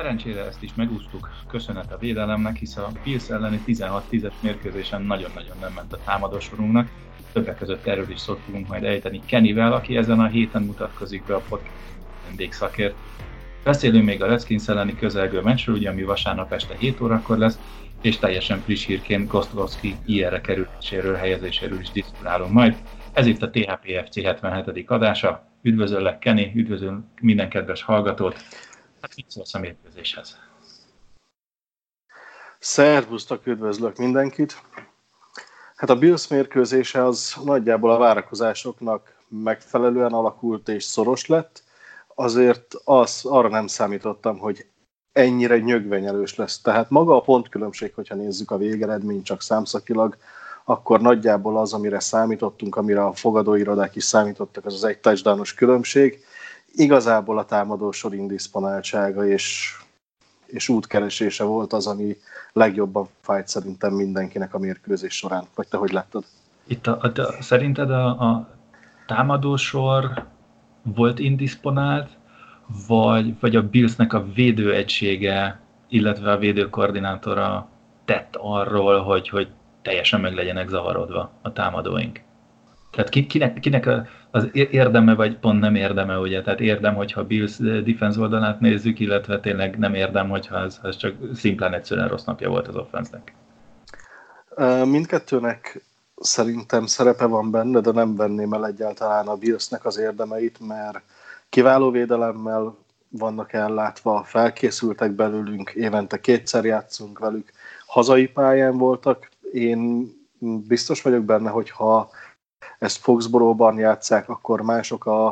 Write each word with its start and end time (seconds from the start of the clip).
Szerencsére 0.00 0.46
ezt 0.46 0.62
is 0.62 0.74
megúsztuk, 0.74 1.30
köszönet 1.48 1.92
a 1.92 1.98
védelemnek, 1.98 2.56
hisz 2.56 2.76
a 2.76 2.90
Bills 3.04 3.28
elleni 3.28 3.60
16-10-es 3.66 4.32
mérkőzésen 4.40 5.02
nagyon-nagyon 5.02 5.56
nem 5.60 5.72
ment 5.72 5.92
a 5.92 5.98
támadósorunknak. 6.04 6.88
Többek 7.32 7.58
között 7.58 7.86
erről 7.86 8.10
is 8.10 8.20
szót 8.20 8.68
majd 8.68 8.84
ejteni 8.84 9.20
Kennyvel, 9.26 9.72
aki 9.72 9.96
ezen 9.96 10.20
a 10.20 10.26
héten 10.26 10.62
mutatkozik 10.62 11.24
be 11.24 11.34
a 11.34 11.42
podcast 11.48 11.72
vendégszakért. 12.26 12.94
Beszélünk 13.64 14.04
még 14.04 14.22
a 14.22 14.26
Redskins 14.26 14.68
elleni 14.68 14.94
közelgő 14.94 15.40
meccsről, 15.40 15.76
ugye, 15.76 15.90
ami 15.90 16.02
vasárnap 16.02 16.52
este 16.52 16.76
7 16.78 17.00
órakor 17.00 17.38
lesz, 17.38 17.58
és 18.02 18.18
teljesen 18.18 18.60
friss 18.60 18.86
hírként 18.86 19.28
Kostlowski 19.28 19.96
IR-re 20.06 20.40
kerüléséről, 20.40 21.14
helyezéséről 21.14 21.80
is 21.80 21.90
diszkulálunk 21.90 22.52
majd. 22.52 22.76
Ez 23.12 23.26
itt 23.26 23.42
a 23.42 23.50
THPFC 23.50 24.22
77. 24.22 24.90
adása. 24.90 25.48
Üdvözöllek 25.62 26.18
Kenny, 26.18 26.52
üdvözöl 26.54 27.04
minden 27.20 27.48
kedves 27.48 27.82
hallgatót. 27.82 28.36
Hát 29.00 29.16
mit 29.16 29.30
szólsz 29.30 29.54
a 29.54 29.58
mérkőzéshez? 29.58 30.36
Szervusztok, 32.58 33.46
üdvözlök 33.46 33.96
mindenkit! 33.96 34.62
Hát 35.76 35.90
a 35.90 35.98
Bills 35.98 36.28
mérkőzése 36.28 37.04
az 37.04 37.34
nagyjából 37.44 37.90
a 37.90 37.98
várakozásoknak 37.98 39.14
megfelelően 39.28 40.12
alakult 40.12 40.68
és 40.68 40.84
szoros 40.84 41.26
lett, 41.26 41.62
azért 42.14 42.74
az, 42.84 43.20
arra 43.24 43.48
nem 43.48 43.66
számítottam, 43.66 44.38
hogy 44.38 44.66
ennyire 45.12 45.58
nyögvenyelős 45.58 46.34
lesz. 46.34 46.60
Tehát 46.60 46.90
maga 46.90 47.16
a 47.16 47.20
pontkülönbség, 47.20 47.94
hogyha 47.94 48.14
nézzük 48.14 48.50
a 48.50 48.56
végeredményt 48.56 49.24
csak 49.24 49.42
számszakilag, 49.42 50.16
akkor 50.64 51.00
nagyjából 51.00 51.58
az, 51.58 51.72
amire 51.72 52.00
számítottunk, 52.00 52.76
amire 52.76 53.04
a 53.04 53.12
fogadóirodák 53.12 53.96
is 53.96 54.04
számítottak, 54.04 54.64
az 54.64 54.74
az 54.74 54.84
egy 54.84 54.98
touchdownos 54.98 55.54
különbség, 55.54 56.24
igazából 56.72 57.38
a 57.38 57.44
támadósor 57.44 58.14
indisponáltsága 58.14 59.26
és, 59.26 59.76
és 60.46 60.68
útkeresése 60.68 61.44
volt 61.44 61.72
az, 61.72 61.86
ami 61.86 62.16
legjobban 62.52 63.08
fájt 63.20 63.48
szerintem 63.48 63.92
mindenkinek 63.92 64.54
a 64.54 64.58
mérkőzés 64.58 65.16
során. 65.16 65.44
Vagy 65.54 65.68
te 65.68 65.76
hogy 65.76 65.92
láttad? 65.92 66.24
Itt 66.66 66.86
a, 66.86 66.98
a, 67.02 67.20
a, 67.20 67.42
szerinted 67.42 67.90
a, 67.90 68.06
a 68.06 68.48
támadósor 69.06 70.26
volt 70.82 71.18
indisponált, 71.18 72.18
vagy, 72.86 73.40
vagy 73.40 73.56
a 73.56 73.68
Billsnek 73.68 74.12
a 74.12 74.26
védőegysége, 74.34 75.60
illetve 75.88 76.32
a 76.32 76.38
védőkoordinátora 76.38 77.68
tett 78.04 78.36
arról, 78.38 79.00
hogy, 79.02 79.28
hogy 79.28 79.48
teljesen 79.82 80.20
meg 80.20 80.34
legyenek 80.34 80.68
zavarodva 80.68 81.30
a 81.42 81.52
támadóink? 81.52 82.20
Tehát 82.90 83.08
kinek, 83.08 83.60
kinek 83.60 83.86
az 84.30 84.48
érdeme, 84.52 85.14
vagy 85.14 85.38
pont 85.38 85.60
nem 85.60 85.74
érdeme, 85.74 86.18
ugye? 86.18 86.42
Tehát 86.42 86.60
érdem, 86.60 86.94
hogyha 86.94 87.24
Bills 87.24 87.56
defense 87.56 88.20
oldalát 88.20 88.60
nézzük, 88.60 89.00
illetve 89.00 89.40
tényleg 89.40 89.78
nem 89.78 89.94
érdem, 89.94 90.28
hogyha 90.28 90.58
ez, 90.58 90.80
ez 90.82 90.96
csak 90.96 91.14
szimplán 91.34 91.74
egyszerűen 91.74 92.08
rossz 92.08 92.24
napja 92.24 92.48
volt 92.48 92.68
az 92.68 92.76
offense-nek. 92.76 93.34
Mindkettőnek 94.86 95.84
szerintem 96.16 96.86
szerepe 96.86 97.26
van 97.26 97.50
benne, 97.50 97.80
de 97.80 97.92
nem 97.92 98.16
venném 98.16 98.52
el 98.52 98.66
egyáltalán 98.66 99.26
a 99.26 99.36
Billsnek 99.36 99.84
az 99.84 99.98
érdemeit, 99.98 100.58
mert 100.66 101.02
kiváló 101.48 101.90
védelemmel 101.90 102.76
vannak 103.08 103.52
ellátva, 103.52 104.22
felkészültek 104.24 105.10
belőlünk, 105.10 105.70
évente 105.70 106.20
kétszer 106.20 106.64
játszunk 106.64 107.18
velük, 107.18 107.50
hazai 107.86 108.26
pályán 108.26 108.78
voltak. 108.78 109.28
Én 109.52 110.10
biztos 110.66 111.02
vagyok 111.02 111.24
benne, 111.24 111.50
hogy 111.50 111.70
ha 111.70 112.10
ezt 112.78 112.98
Foxborough-ban 112.98 113.78
játszák, 113.78 114.28
akkor 114.28 114.60
mások 114.60 115.06
a, 115.06 115.26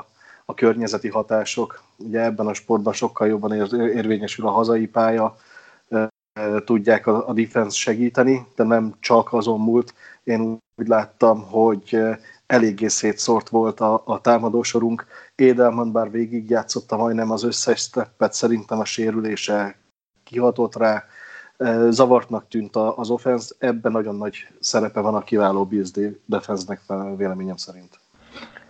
a 0.44 0.54
környezeti 0.54 1.08
hatások. 1.08 1.82
Ugye 1.96 2.20
ebben 2.20 2.46
a 2.46 2.54
sportban 2.54 2.92
sokkal 2.92 3.28
jobban 3.28 3.52
ér, 3.52 3.72
érvényesül 3.72 4.46
a 4.46 4.50
hazai 4.50 4.86
pálya, 4.86 5.36
tudják 6.64 7.06
a, 7.06 7.28
a 7.28 7.32
defense 7.32 7.76
segíteni, 7.76 8.46
de 8.56 8.64
nem 8.64 8.94
csak 9.00 9.32
azon 9.32 9.60
múlt. 9.60 9.94
Én 10.24 10.58
úgy 10.76 10.88
láttam, 10.88 11.42
hogy 11.42 11.98
eléggé 12.46 12.86
szétszórt 12.86 13.48
volt 13.48 13.80
a, 13.80 14.02
a 14.04 14.20
támadósorunk. 14.20 15.06
Édelman 15.34 15.92
bár 15.92 16.10
végigjátszotta 16.10 16.96
majdnem 16.96 17.30
az 17.30 17.42
összes 17.42 17.80
steppet, 17.80 18.32
szerintem 18.32 18.78
a 18.78 18.84
sérülése 18.84 19.76
kihatott 20.24 20.76
rá, 20.76 21.04
zavartnak 21.88 22.48
tűnt 22.48 22.76
az 22.76 23.10
offense, 23.10 23.54
ebben 23.58 23.92
nagyon 23.92 24.16
nagy 24.16 24.36
szerepe 24.60 25.00
van 25.00 25.14
a 25.14 25.22
kiváló 25.22 25.64
Bills 25.64 25.90
defense-nek 26.24 26.80
véleményem 27.16 27.56
szerint. 27.56 27.98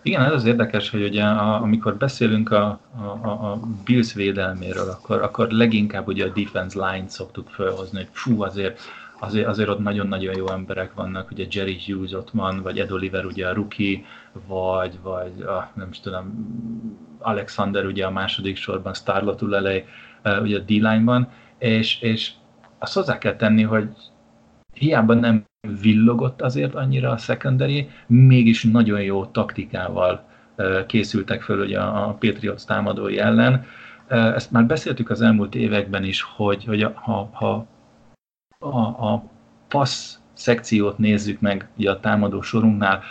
Igen, 0.01 0.23
ez 0.23 0.31
az 0.31 0.45
érdekes, 0.45 0.89
hogy 0.89 1.03
ugye 1.03 1.23
a, 1.23 1.61
amikor 1.61 1.95
beszélünk 1.95 2.51
a, 2.51 2.79
a, 3.21 3.27
a 3.27 3.59
Bills 3.83 4.13
védelméről, 4.13 4.89
akkor, 4.89 5.21
akkor 5.21 5.49
leginkább 5.49 6.07
ugye 6.07 6.25
a 6.25 6.29
defense 6.29 6.91
line 6.91 7.07
szoktuk 7.07 7.49
felhozni, 7.49 7.97
hogy 7.97 8.07
fú, 8.11 8.43
azért, 8.43 8.79
azért, 9.19 9.47
azért 9.47 9.69
ott 9.69 9.79
nagyon-nagyon 9.79 10.35
jó 10.35 10.49
emberek 10.49 10.93
vannak, 10.93 11.31
ugye 11.31 11.45
Jerry 11.49 11.77
Hughes 11.85 12.11
ott 12.11 12.29
van, 12.29 12.61
vagy 12.61 12.79
Ed 12.79 12.91
Oliver 12.91 13.25
ugye 13.25 13.47
a 13.47 13.53
rookie, 13.53 14.01
vagy, 14.47 14.99
vagy 15.01 15.41
a, 15.41 15.71
nem 15.73 15.87
is 15.91 15.99
tudom, 15.99 16.47
Alexander 17.19 17.85
ugye 17.85 18.05
a 18.05 18.11
második 18.11 18.57
sorban, 18.57 18.93
Starlot 18.93 19.41
Ulelej 19.41 19.85
ugye 20.41 20.57
a 20.57 20.61
D-line-ban, 20.61 21.31
és, 21.57 22.01
és 22.01 22.31
azt 22.79 22.93
hozzá 22.93 23.17
kell 23.17 23.35
tenni, 23.35 23.63
hogy 23.63 23.89
hiába 24.73 25.13
nem 25.13 25.43
villogott 25.81 26.41
azért 26.41 26.75
annyira 26.75 27.11
a 27.11 27.17
secondary, 27.17 27.89
mégis 28.07 28.63
nagyon 28.63 29.01
jó 29.01 29.25
taktikával 29.25 30.27
készültek 30.87 31.41
föl 31.41 31.59
ugye 31.59 31.79
a 31.79 32.17
Patriots 32.19 32.63
támadói 32.63 33.19
ellen. 33.19 33.65
Ezt 34.07 34.51
már 34.51 34.65
beszéltük 34.65 35.09
az 35.09 35.21
elmúlt 35.21 35.55
években 35.55 36.03
is, 36.03 36.21
hogy, 36.21 36.65
hogy 36.65 36.83
ha, 36.93 37.29
ha 37.33 37.67
a, 38.59 38.77
a 39.13 39.23
passz 39.67 40.17
szekciót 40.33 40.97
nézzük 40.97 41.39
meg 41.39 41.69
ugye 41.77 41.91
a 41.91 41.99
támadó 41.99 42.41
sorunknál, 42.41 43.01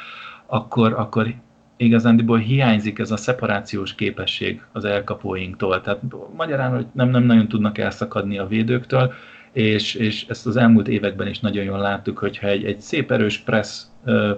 akkor, 0.47 0.93
akkor 0.93 1.35
igazándiból 1.77 2.39
hiányzik 2.39 2.99
ez 2.99 3.11
a 3.11 3.17
szeparációs 3.17 3.95
képesség 3.95 4.63
az 4.73 4.85
elkapóinktól. 4.85 5.81
Tehát 5.81 6.01
magyarán, 6.37 6.75
hogy 6.75 6.87
nem, 6.93 7.09
nem 7.09 7.23
nagyon 7.23 7.49
tudnak 7.49 7.79
elszakadni 7.79 8.39
a 8.39 8.47
védőktől, 8.47 9.13
és, 9.53 9.95
és 9.95 10.27
ezt 10.29 10.47
az 10.47 10.57
elmúlt 10.57 10.89
években 10.89 11.27
is 11.27 11.41
nagyon 11.41 11.65
jól 11.65 11.79
láttuk, 11.79 12.19
hogyha 12.19 12.47
egy, 12.47 12.65
egy 12.65 12.81
szép 12.81 13.11
erős 13.11 13.39
press, 13.39 13.83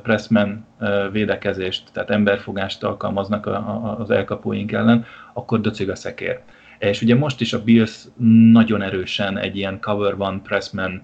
pressman 0.02 0.66
védekezést, 1.12 1.92
tehát 1.92 2.10
emberfogást 2.10 2.84
alkalmaznak 2.84 3.46
a, 3.46 3.54
a, 3.54 3.96
az 3.98 4.10
elkapóink 4.10 4.72
ellen, 4.72 5.04
akkor 5.32 5.60
döcög 5.60 5.88
a 5.88 5.94
szekér. 5.94 6.40
És 6.78 7.02
ugye 7.02 7.14
most 7.14 7.40
is 7.40 7.52
a 7.52 7.62
Bills 7.62 8.04
nagyon 8.52 8.82
erősen 8.82 9.38
egy 9.38 9.56
ilyen 9.56 9.80
cover 9.80 10.14
one 10.18 10.40
pressman 10.42 11.02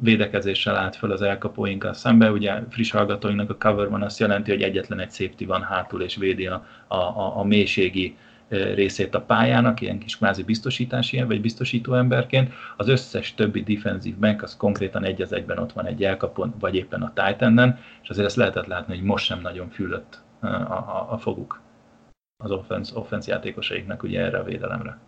védekezéssel 0.00 0.76
állt 0.76 0.96
föl 0.96 1.12
az 1.12 1.22
elkapóinkkal 1.22 1.92
szembe. 1.92 2.30
Ugye 2.30 2.52
friss 2.70 2.90
hallgatóinknak 2.90 3.50
a 3.50 3.68
cover 3.68 3.88
van 3.88 4.02
azt 4.02 4.18
jelenti, 4.18 4.50
hogy 4.50 4.62
egyetlen 4.62 5.00
egy 5.00 5.10
safety 5.10 5.44
van 5.44 5.62
hátul 5.62 6.02
és 6.02 6.16
védi 6.16 6.46
a, 6.46 6.66
a, 6.86 7.38
a 7.38 7.44
mélységi 7.44 8.16
részét 8.74 9.14
a 9.14 9.20
pályának, 9.20 9.80
ilyen 9.80 9.98
kis 9.98 10.16
kvázi 10.16 10.42
biztosítási 10.42 11.22
vagy 11.22 11.40
biztosító 11.40 11.94
emberként, 11.94 12.52
az 12.76 12.88
összes 12.88 13.34
többi 13.34 13.62
defensív 13.62 14.16
bank 14.16 14.42
az 14.42 14.56
konkrétan 14.56 15.04
egy 15.04 15.22
az 15.22 15.32
egyben 15.32 15.58
ott 15.58 15.72
van 15.72 15.86
egy 15.86 16.04
elkapon, 16.04 16.54
vagy 16.60 16.74
éppen 16.74 17.02
a 17.02 17.12
titan 17.14 17.78
és 18.02 18.08
azért 18.08 18.26
ezt 18.26 18.36
lehetett 18.36 18.66
látni, 18.66 18.96
hogy 18.96 19.04
most 19.04 19.24
sem 19.24 19.40
nagyon 19.40 19.68
fülött 19.68 20.22
a, 20.40 20.46
a, 20.46 21.06
a 21.10 21.18
foguk 21.18 21.60
az 22.42 22.50
offense, 22.50 22.98
offense 22.98 23.32
játékosaiknak 23.32 24.02
ugye 24.02 24.20
erre 24.20 24.38
a 24.38 24.44
védelemre. 24.44 24.98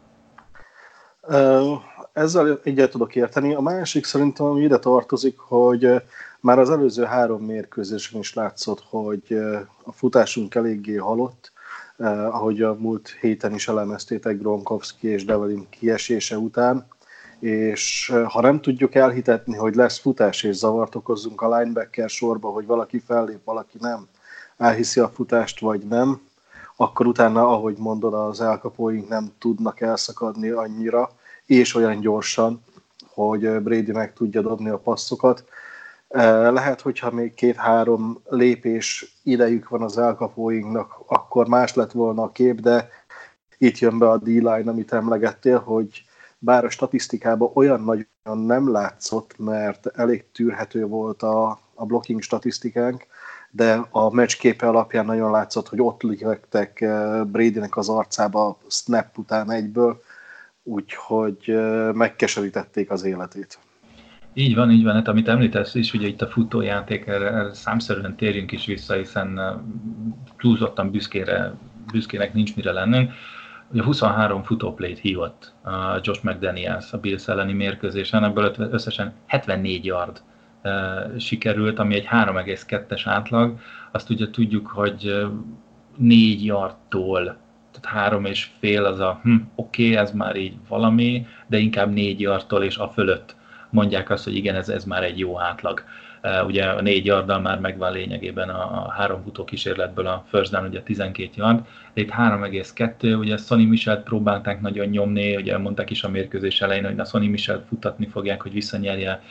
Ezzel 2.13 2.61
egyet 2.63 2.91
tudok 2.91 3.15
érteni. 3.15 3.55
A 3.55 3.61
másik 3.61 4.05
szerintem, 4.05 4.47
ami 4.47 4.63
ide 4.63 4.79
tartozik, 4.79 5.39
hogy 5.39 6.03
már 6.41 6.59
az 6.59 6.71
előző 6.71 7.05
három 7.05 7.43
mérkőzésen 7.43 8.21
is 8.21 8.35
látszott, 8.35 8.83
hogy 8.89 9.39
a 9.85 9.93
futásunk 9.93 10.55
eléggé 10.55 10.97
halott, 10.97 11.53
eh, 11.99 12.35
ahogy 12.35 12.63
a 12.63 12.75
múlt 12.75 13.17
héten 13.21 13.55
is 13.55 13.69
elemeztétek 13.69 14.39
Gronkowski 14.39 15.09
és 15.09 15.25
Develin 15.25 15.67
kiesése 15.71 16.39
után, 16.39 16.87
és 17.39 18.11
eh, 18.15 18.31
ha 18.31 18.41
nem 18.41 18.61
tudjuk 18.61 18.95
elhitetni, 18.95 19.57
hogy 19.57 19.75
lesz 19.75 19.99
futás 19.99 20.43
és 20.43 20.57
zavart 20.57 20.95
okozzunk 20.95 21.41
a 21.41 21.59
linebacker 21.59 22.09
sorba, 22.09 22.49
hogy 22.49 22.67
valaki 22.67 22.99
fellép, 22.99 23.45
valaki 23.45 23.77
nem, 23.81 24.09
elhiszi 24.57 25.01
a 25.01 25.09
futást 25.09 25.61
vagy 25.61 25.81
nem, 25.81 26.21
akkor 26.77 27.07
utána, 27.07 27.49
ahogy 27.49 27.77
mondod, 27.79 28.15
az 28.15 28.41
elkapóink 28.41 29.09
nem 29.09 29.33
tudnak 29.39 29.81
elszakadni 29.81 30.49
annyira, 30.49 31.11
és 31.47 31.75
olyan 31.75 32.01
gyorsan, 32.01 32.63
hogy 33.09 33.63
Brady 33.63 33.93
meg 33.93 34.13
tudja 34.13 34.43
dobni 34.43 34.69
a 34.69 34.79
passzokat. 34.79 35.45
Lehet, 36.51 36.81
hogyha 36.81 37.11
még 37.11 37.35
két-három 37.35 38.21
lépés 38.25 39.19
idejük 39.23 39.69
van 39.69 39.83
az 39.83 39.99
elkapóinknak, 39.99 41.03
akkor 41.07 41.49
más 41.49 41.75
lett 41.75 41.93
volna 41.93 42.23
a 42.23 42.31
kép, 42.31 42.61
de 42.61 42.89
itt 43.59 43.79
jön 43.79 43.99
be 43.99 44.11
a 44.11 44.17
D-line, 44.17 44.71
amit 44.71 44.93
emlegettél, 44.93 45.59
hogy 45.59 46.05
bár 46.39 46.65
a 46.65 46.71
statisztikában 46.71 47.51
olyan 47.55 47.81
nagyon 47.81 48.39
nem 48.39 48.71
látszott, 48.71 49.39
mert 49.39 49.87
elég 49.87 50.25
tűrhető 50.33 50.87
volt 50.87 51.23
a, 51.23 51.59
a 51.75 51.85
blocking 51.85 52.23
statisztikánk, 52.23 53.07
de 53.51 53.87
a 53.91 54.15
meccs 54.15 54.37
képe 54.37 54.69
alapján 54.69 55.05
nagyon 55.05 55.31
látszott, 55.31 55.69
hogy 55.69 55.81
ott 55.81 56.03
léptek 56.03 56.81
eh, 56.81 57.25
Bradynek 57.25 57.77
az 57.77 57.89
arcába 57.89 58.59
snap 58.69 59.19
után 59.19 59.51
egyből, 59.51 60.03
úgyhogy 60.63 61.57
megkeserítették 61.93 62.91
az 62.91 63.05
életét. 63.05 63.59
Így 64.35 64.55
van, 64.55 64.71
így 64.71 64.85
van. 64.85 64.95
Hát 64.95 65.09
amit 65.09 65.29
említesz 65.29 65.75
is, 65.75 65.93
ugye 65.93 66.07
itt 66.07 66.23
a 66.23 66.27
futójáték, 66.27 67.07
erre, 67.07 67.27
erre 67.27 67.53
számszerűen 67.53 68.17
térjünk 68.17 68.53
is 68.53 68.67
vissza, 68.67 68.95
hiszen 68.95 69.41
túlzottan 70.37 70.91
büszkére, 70.91 71.55
büszkének 71.93 72.35
nincs 72.35 72.57
mire 72.57 72.73
lennünk. 72.73 73.13
Ugye 73.73 73.83
23 73.83 74.43
futóplét 74.43 74.99
hívott 74.99 75.53
Josh 76.03 76.25
McDaniels 76.25 76.93
a 76.93 76.99
Bills 76.99 77.29
elleni 77.29 77.53
mérkőzésen, 77.53 78.25
ebből 78.25 78.55
összesen 78.59 79.13
74 79.27 79.85
yard 79.85 80.23
sikerült, 81.19 81.79
ami 81.79 81.95
egy 81.95 82.09
3,2-es 82.11 83.03
átlag. 83.05 83.59
Azt 83.91 84.11
ugye 84.11 84.31
tudjuk, 84.31 84.67
hogy 84.67 85.27
4 85.97 86.45
yardtól, 86.45 87.25
tehát 87.73 87.99
három 87.99 88.25
és 88.25 88.49
fél 88.59 88.85
az 88.85 88.99
a 89.01 89.21
hm, 89.23 89.37
oké, 89.55 89.85
okay, 89.85 89.97
ez 89.97 90.13
már 90.13 90.37
így 90.37 90.55
valami, 90.69 91.27
de 91.47 91.59
inkább 91.59 91.93
4 91.93 92.21
yardtól 92.21 92.63
és 92.63 92.77
a 92.77 92.89
fölött 92.89 93.37
mondják 93.75 94.11
azt, 94.11 94.25
hogy 94.25 94.37
igen, 94.37 94.55
ez, 94.55 94.69
ez 94.69 94.85
már 94.85 95.03
egy 95.03 95.19
jó 95.19 95.41
átlag. 95.41 95.85
Ugye 96.47 96.65
a 96.65 96.81
négy 96.81 97.07
yarddal 97.07 97.41
már 97.41 97.59
megvan 97.61 97.93
lényegében 97.93 98.49
a, 98.49 98.91
három 98.91 99.23
futó 99.23 99.45
kísérletből 99.45 100.07
a 100.07 100.25
first 100.29 100.51
down, 100.51 100.67
ugye 100.67 100.83
12 100.83 101.31
yard, 101.35 101.61
de 101.95 102.01
itt 102.01 102.11
3,2, 102.11 103.19
ugye 103.19 103.37
Sonny 103.37 103.67
Michelt 103.67 104.03
próbálták 104.03 104.61
nagyon 104.61 104.87
nyomni, 104.87 105.37
ugye 105.37 105.59
mondták 105.59 105.91
is 105.91 106.05
a 106.05 106.09
mérkőzés 106.09 106.61
elején, 106.61 106.85
hogy 106.85 106.99
a 106.99 107.05
Sonny 107.05 107.31
Michelt 107.31 107.67
futatni 107.69 108.07
fogják, 108.07 108.43
hogy 108.43 108.53
visszanyerje 108.53 109.23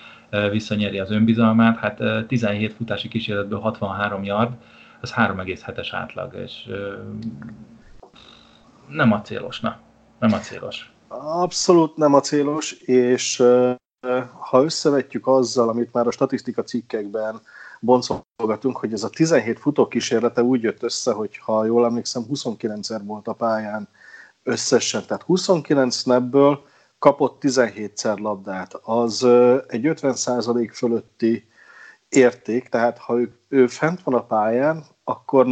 visszanyeri 0.52 1.00
az 1.00 1.12
önbizalmát. 1.12 1.78
Hát 1.78 2.28
17 2.28 2.74
futási 2.74 3.08
kísérletből 3.08 3.60
63 3.60 4.24
yard, 4.24 4.54
az 5.02 5.14
3,7-es 5.14 5.88
átlag, 5.92 6.36
és 6.44 6.70
nem 8.90 9.12
a 9.12 9.22
célos, 9.22 9.60
na, 9.60 9.80
nem 10.20 10.34
a 10.34 10.38
célos. 10.38 10.92
Abszolút 11.42 11.98
nem 11.98 12.14
a 12.14 12.20
célos, 12.20 12.72
és 12.72 13.44
ha 14.40 14.64
összevetjük 14.64 15.28
azzal, 15.28 15.70
amit 15.70 15.94
már 15.94 16.08
a 16.08 16.12
statisztika 16.12 16.64
cikkekben 16.64 17.42
boncolgatunk, 17.80 18.78
hogy 18.78 18.94
ez 18.94 19.04
a 19.04 19.10
17 19.10 19.60
futó 19.60 19.88
kísérlete 19.88 20.44
úgy 20.44 20.62
jött 20.62 20.84
össze, 20.84 21.12
hogy 21.12 21.38
ha 21.38 21.66
jól 21.66 21.86
emlékszem, 21.86 22.24
29-szer 22.34 23.02
volt 23.06 23.28
a 23.28 23.34
pályán 23.34 23.88
összesen, 24.44 25.04
tehát 25.08 25.24
29 25.24 25.96
snapből 25.96 26.64
kapott 27.00 27.42
17-szer 27.42 28.20
labdát, 28.20 28.74
az 28.74 29.24
egy 29.68 29.82
50% 29.84 30.70
fölötti 30.74 31.48
érték, 32.10 32.70
tehát 32.70 32.98
ha 32.98 33.20
ő, 33.20 33.38
ő 33.48 33.68
fent 33.68 34.04
van 34.04 34.14
a 34.14 34.26
pályán, 34.26 34.84
akkor 35.04 35.48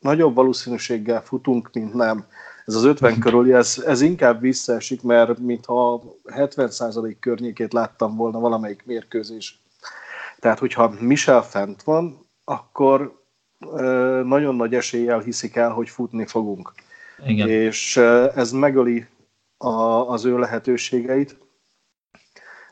nagyobb 0.00 0.34
valószínűséggel 0.34 1.22
futunk, 1.22 1.70
mint 1.72 1.94
nem. 1.94 2.26
Ez 2.68 2.74
az 2.74 2.84
50 2.84 3.12
mhm. 3.12 3.20
körüli, 3.20 3.52
ez, 3.52 3.82
ez 3.86 4.00
inkább 4.00 4.40
visszaesik, 4.40 5.02
mert 5.02 5.38
mintha 5.38 6.02
70% 6.24 7.16
környékét 7.20 7.72
láttam 7.72 8.16
volna 8.16 8.38
valamelyik 8.38 8.86
mérkőzés. 8.86 9.62
Tehát, 10.40 10.58
hogyha 10.58 10.94
Michel 11.00 11.42
fent 11.42 11.82
van, 11.82 12.26
akkor 12.44 13.22
nagyon 14.24 14.54
nagy 14.54 14.74
eséllyel 14.74 15.18
hiszik 15.18 15.56
el, 15.56 15.70
hogy 15.70 15.88
futni 15.88 16.26
fogunk. 16.26 16.72
Igen. 17.26 17.48
És 17.48 17.96
ez 18.34 18.52
megöli 18.52 19.06
a, 19.56 19.72
az 20.12 20.24
ő 20.24 20.38
lehetőségeit. 20.38 21.38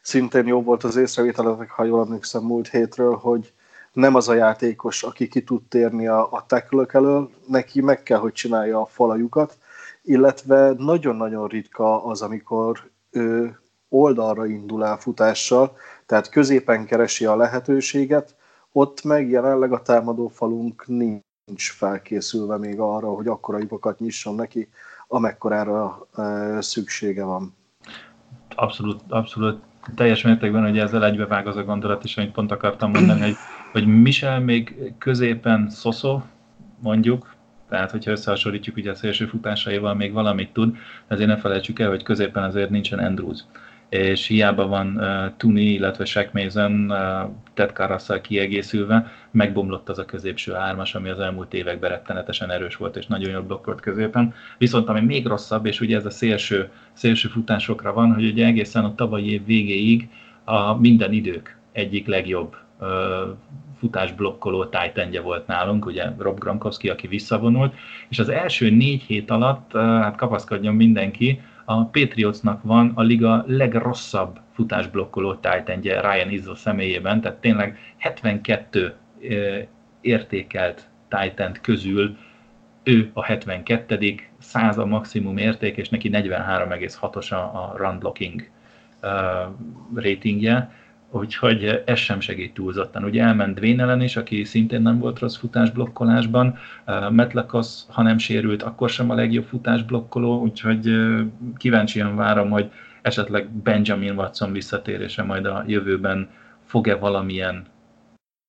Szintén 0.02 0.46
jó 0.46 0.62
volt 0.62 0.84
az 0.84 0.96
észrevételetek, 0.96 1.70
ha 1.70 1.84
jól 1.84 2.04
emlékszem 2.04 2.42
múlt 2.42 2.68
hétről, 2.68 3.14
hogy 3.14 3.52
nem 3.92 4.14
az 4.14 4.28
a 4.28 4.34
játékos, 4.34 5.02
aki 5.02 5.28
ki 5.28 5.42
tud 5.42 5.62
térni 5.68 6.06
a, 6.06 6.32
a 6.32 6.46
elől, 6.92 7.30
neki 7.46 7.80
meg 7.80 8.02
kell, 8.02 8.18
hogy 8.18 8.32
csinálja 8.32 8.80
a 8.80 8.86
falajukat, 8.86 9.58
illetve 10.06 10.74
nagyon-nagyon 10.78 11.48
ritka 11.48 12.04
az, 12.04 12.22
amikor 12.22 12.90
ő 13.10 13.58
oldalra 13.88 14.46
indul 14.46 14.84
el 14.84 14.96
futással, 14.96 15.76
tehát 16.06 16.28
középen 16.28 16.86
keresi 16.86 17.24
a 17.24 17.36
lehetőséget, 17.36 18.36
ott 18.72 19.04
meg 19.04 19.30
jelenleg 19.30 19.72
a 19.72 19.82
támadó 19.82 20.28
falunk 20.28 20.86
nincs 20.86 21.72
felkészülve 21.72 22.56
még 22.56 22.80
arra, 22.80 23.08
hogy 23.08 23.26
akkora 23.26 23.58
lyukakat 23.58 23.98
nyisson 23.98 24.34
neki, 24.34 24.68
amekkorára 25.08 26.06
szüksége 26.60 27.24
van. 27.24 27.54
Abszolút, 28.54 29.00
abszolút 29.08 29.62
teljes 29.94 30.22
mértékben, 30.22 30.62
hogy 30.62 30.78
ezzel 30.78 31.04
egybevág 31.04 31.46
az 31.46 31.56
a 31.56 31.64
gondolat 31.64 32.04
is, 32.04 32.16
amit 32.16 32.32
pont 32.32 32.50
akartam 32.50 32.90
mondani, 32.90 33.20
hogy, 33.20 33.36
hogy 33.72 33.86
Michel 33.86 34.40
még 34.40 34.92
középen 34.98 35.70
szoszó, 35.70 36.22
mondjuk, 36.78 37.35
tehát 37.68 37.90
hogyha 37.90 38.10
összehasonlítjuk 38.10 38.76
ugye 38.76 38.90
a 38.90 38.94
szélső 38.94 39.26
futásaival 39.26 39.94
még 39.94 40.12
valamit 40.12 40.52
tud, 40.52 40.76
ezért 41.08 41.28
ne 41.28 41.36
felejtsük 41.36 41.78
el, 41.78 41.88
hogy 41.88 42.02
középen 42.02 42.42
azért 42.42 42.70
nincsen 42.70 42.98
Andrews 42.98 43.44
és 43.88 44.26
hiába 44.26 44.66
van 44.66 44.96
uh, 44.96 45.36
Tuni, 45.36 45.64
illetve 45.64 46.04
Shaq 46.04 46.28
Mason 46.32 46.90
uh, 46.90 47.30
Ted 47.54 47.70
Carrasszal 47.70 48.20
kiegészülve, 48.20 49.12
megbomlott 49.30 49.88
az 49.88 49.98
a 49.98 50.04
középső 50.04 50.54
ármas, 50.54 50.94
ami 50.94 51.08
az 51.08 51.18
elmúlt 51.18 51.54
években 51.54 51.90
rettenetesen 51.90 52.50
erős 52.50 52.76
volt, 52.76 52.96
és 52.96 53.06
nagyon 53.06 53.30
jól 53.30 53.42
blokkolt 53.42 53.80
középen. 53.80 54.34
Viszont 54.58 54.88
ami 54.88 55.00
még 55.00 55.26
rosszabb, 55.26 55.66
és 55.66 55.80
ugye 55.80 55.96
ez 55.96 56.06
a 56.06 56.10
szélső, 56.10 56.70
szélső 56.92 57.28
futásokra 57.28 57.92
van, 57.92 58.14
hogy 58.14 58.24
ugye 58.24 58.46
egészen 58.46 58.84
a 58.84 58.94
tavalyi 58.94 59.30
év 59.30 59.44
végéig 59.44 60.08
a 60.44 60.74
minden 60.74 61.12
idők 61.12 61.56
egyik 61.72 62.06
legjobb 62.06 62.56
futásblokkoló 63.78 64.64
titan 64.64 65.22
volt 65.22 65.46
nálunk, 65.46 65.86
ugye 65.86 66.04
Rob 66.18 66.38
Gronkowski, 66.38 66.88
aki 66.88 67.06
visszavonult, 67.06 67.74
és 68.08 68.18
az 68.18 68.28
első 68.28 68.70
négy 68.70 69.02
hét 69.02 69.30
alatt, 69.30 69.72
hát 69.72 70.16
kapaszkodjon 70.16 70.74
mindenki, 70.74 71.40
a 71.64 71.84
Patriotsnak 71.84 72.62
van 72.62 72.92
a 72.94 73.02
liga 73.02 73.44
legrosszabb 73.46 74.38
futásblokkoló 74.52 75.34
titanje 75.34 76.00
Ryan 76.00 76.30
Izzo 76.30 76.54
személyében, 76.54 77.20
tehát 77.20 77.38
tényleg 77.40 77.78
72 77.96 78.94
értékelt 80.00 80.88
titan 81.08 81.58
közül 81.62 82.16
ő 82.82 83.10
a 83.12 83.24
72 83.24 84.14
100 84.38 84.78
a 84.78 84.86
maximum 84.86 85.36
érték, 85.36 85.76
és 85.76 85.88
neki 85.88 86.10
43,6-os 86.12 87.32
a 87.32 87.74
run 87.76 87.98
blocking 87.98 88.48
ratingje 89.94 90.70
úgyhogy 91.10 91.82
ez 91.86 91.98
sem 91.98 92.20
segít 92.20 92.54
túlzottan. 92.54 93.04
Ugye 93.04 93.22
elment 93.22 93.58
Dwayne 93.58 93.82
ellen 93.82 94.00
is, 94.00 94.16
aki 94.16 94.44
szintén 94.44 94.82
nem 94.82 94.98
volt 94.98 95.18
rossz 95.18 95.36
futásblokkolásban, 95.36 96.56
Metlakosz, 97.10 97.86
ha 97.90 98.02
nem 98.02 98.18
sérült, 98.18 98.62
akkor 98.62 98.90
sem 98.90 99.10
a 99.10 99.14
legjobb 99.14 99.44
futásblokkoló, 99.44 100.40
úgyhogy 100.40 100.96
kíváncsian 101.56 102.16
várom, 102.16 102.50
hogy 102.50 102.70
esetleg 103.02 103.50
Benjamin 103.50 104.16
Watson 104.16 104.52
visszatérése 104.52 105.22
majd 105.22 105.46
a 105.46 105.64
jövőben 105.66 106.30
fog-e 106.64 106.96
valamilyen, 106.96 107.66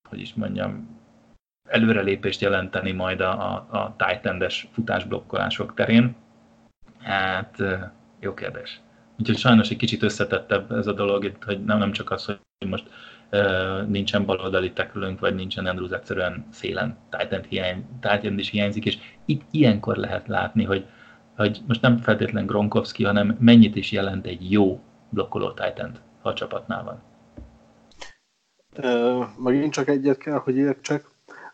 hogy 0.08 0.20
is 0.20 0.34
mondjam, 0.34 0.98
előrelépést 1.68 2.40
jelenteni 2.40 2.92
majd 2.92 3.20
a, 3.20 3.52
a, 3.52 3.66
a 3.70 3.96
Titan-es 3.96 4.68
futásblokkolások 4.72 5.74
terén. 5.74 6.14
Hát 6.98 7.62
jó 8.20 8.34
kérdés. 8.34 8.80
Úgyhogy 9.18 9.38
sajnos 9.38 9.70
egy 9.70 9.76
kicsit 9.76 10.02
összetettebb 10.02 10.72
ez 10.72 10.86
a 10.86 10.92
dolog, 10.92 11.24
itt, 11.24 11.44
hogy 11.44 11.64
nem, 11.64 11.78
nem 11.78 11.92
csak 11.92 12.10
az, 12.10 12.24
hogy 12.24 12.38
most 12.66 12.88
uh, 13.32 13.86
nincsen 13.86 14.24
baloldali 14.24 14.72
tekülünk, 14.72 15.20
vagy 15.20 15.34
nincsen 15.34 15.66
Andrews 15.66 15.90
egyszerűen 15.90 16.46
szélen 16.52 16.96
Titan, 17.10 17.42
hiány, 17.48 17.84
Titan 18.00 18.38
is 18.38 18.50
hiányzik, 18.50 18.84
és 18.84 18.98
itt 19.24 19.42
ilyenkor 19.50 19.96
lehet 19.96 20.28
látni, 20.28 20.64
hogy, 20.64 20.86
hogy 21.36 21.60
most 21.66 21.80
nem 21.80 21.96
feltétlen 21.96 22.46
Gronkowski, 22.46 23.04
hanem 23.04 23.36
mennyit 23.40 23.76
is 23.76 23.92
jelent 23.92 24.26
egy 24.26 24.52
jó 24.52 24.80
blokkoló 25.10 25.50
titan 25.50 25.92
ha 26.22 26.28
a 26.28 26.34
csapatnál 26.34 26.84
van. 26.84 27.02
Uh, 28.76 29.26
megint 29.38 29.72
csak 29.72 29.88
egyet 29.88 30.18
kell, 30.18 30.38
hogy 30.38 30.56
értsek. 30.56 31.04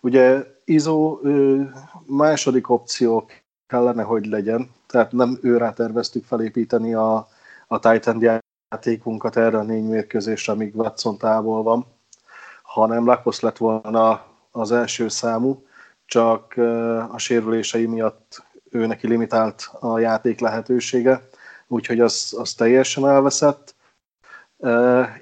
Ugye 0.01 0.45
uh, 0.87 1.61
második 2.07 2.71
opció 2.71 3.29
kellene, 3.67 4.03
hogy 4.03 4.27
legyen, 4.27 4.71
tehát 4.87 5.13
nem 5.13 5.39
őrá 5.43 5.73
terveztük 5.73 6.25
felépíteni 6.25 6.95
a, 6.95 7.29
a 7.67 7.79
Titan 7.79 8.19
játékunkat 8.75 9.37
erre 9.37 9.59
a 9.59 9.63
négy 9.63 9.85
mérkőzésre, 9.85 10.53
amíg 10.53 10.77
Watson 10.77 11.19
távol 11.19 11.63
van, 11.63 11.87
hanem 12.63 13.07
Lakosz 13.07 13.41
lett 13.41 13.57
volna 13.57 14.25
az 14.51 14.73
első 14.73 15.09
számú, 15.09 15.67
csak 16.07 16.55
a 17.13 17.19
sérülései 17.19 17.87
miatt 17.87 18.43
ő 18.71 18.87
neki 18.87 19.07
limitált 19.07 19.71
a 19.81 19.99
játék 19.99 20.41
lehetősége, 20.41 21.29
úgyhogy 21.67 22.01
az, 22.01 22.35
az 22.39 22.53
teljesen 22.53 23.09
elveszett. 23.09 23.75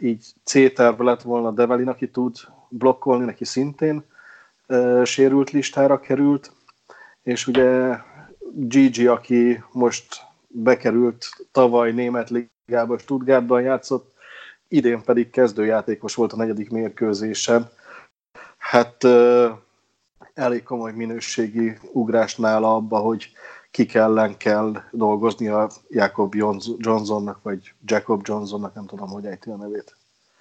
Így 0.01 0.27
C-terv 0.45 1.01
lett 1.01 1.23
volna 1.23 1.51
Develin, 1.51 1.89
aki 1.89 2.11
tud 2.11 2.37
blokkolni, 2.69 3.25
neki 3.25 3.45
szintén 3.45 4.05
sérült 5.05 5.51
listára 5.51 6.01
került, 6.01 6.53
és 7.23 7.47
ugye 7.47 7.99
Gigi, 8.55 9.07
aki 9.07 9.63
most 9.73 10.21
bekerült 10.49 11.29
tavaly 11.53 11.93
német 11.93 12.31
ligába, 12.73 12.99
Stuttgartban 12.99 13.63
játszott, 13.63 14.13
idén 14.69 15.03
pedig 15.05 15.31
kezdőjátékos 15.31 16.15
volt 16.15 16.33
a 16.33 16.37
negyedik 16.37 16.71
mérkőzésen. 16.71 17.69
Hát 18.59 19.05
elég 20.35 20.63
komoly 20.63 20.93
minőségi 20.93 21.79
ugrás 21.93 22.37
nála 22.37 22.75
abba, 22.75 22.99
hogy 22.99 23.31
kik 23.71 23.95
ellen 23.95 24.37
kell 24.37 24.73
dolgozni 24.91 25.49
a 25.49 25.69
Jacob 25.89 26.35
Johnsonnak, 26.79 27.43
vagy 27.43 27.73
Jacob 27.85 28.21
Johnsonnak, 28.25 28.75
nem 28.75 28.87
tudom, 28.87 29.09
hogy 29.09 29.25
ejti 29.25 29.51
a 29.51 29.57
nevét. 29.57 29.97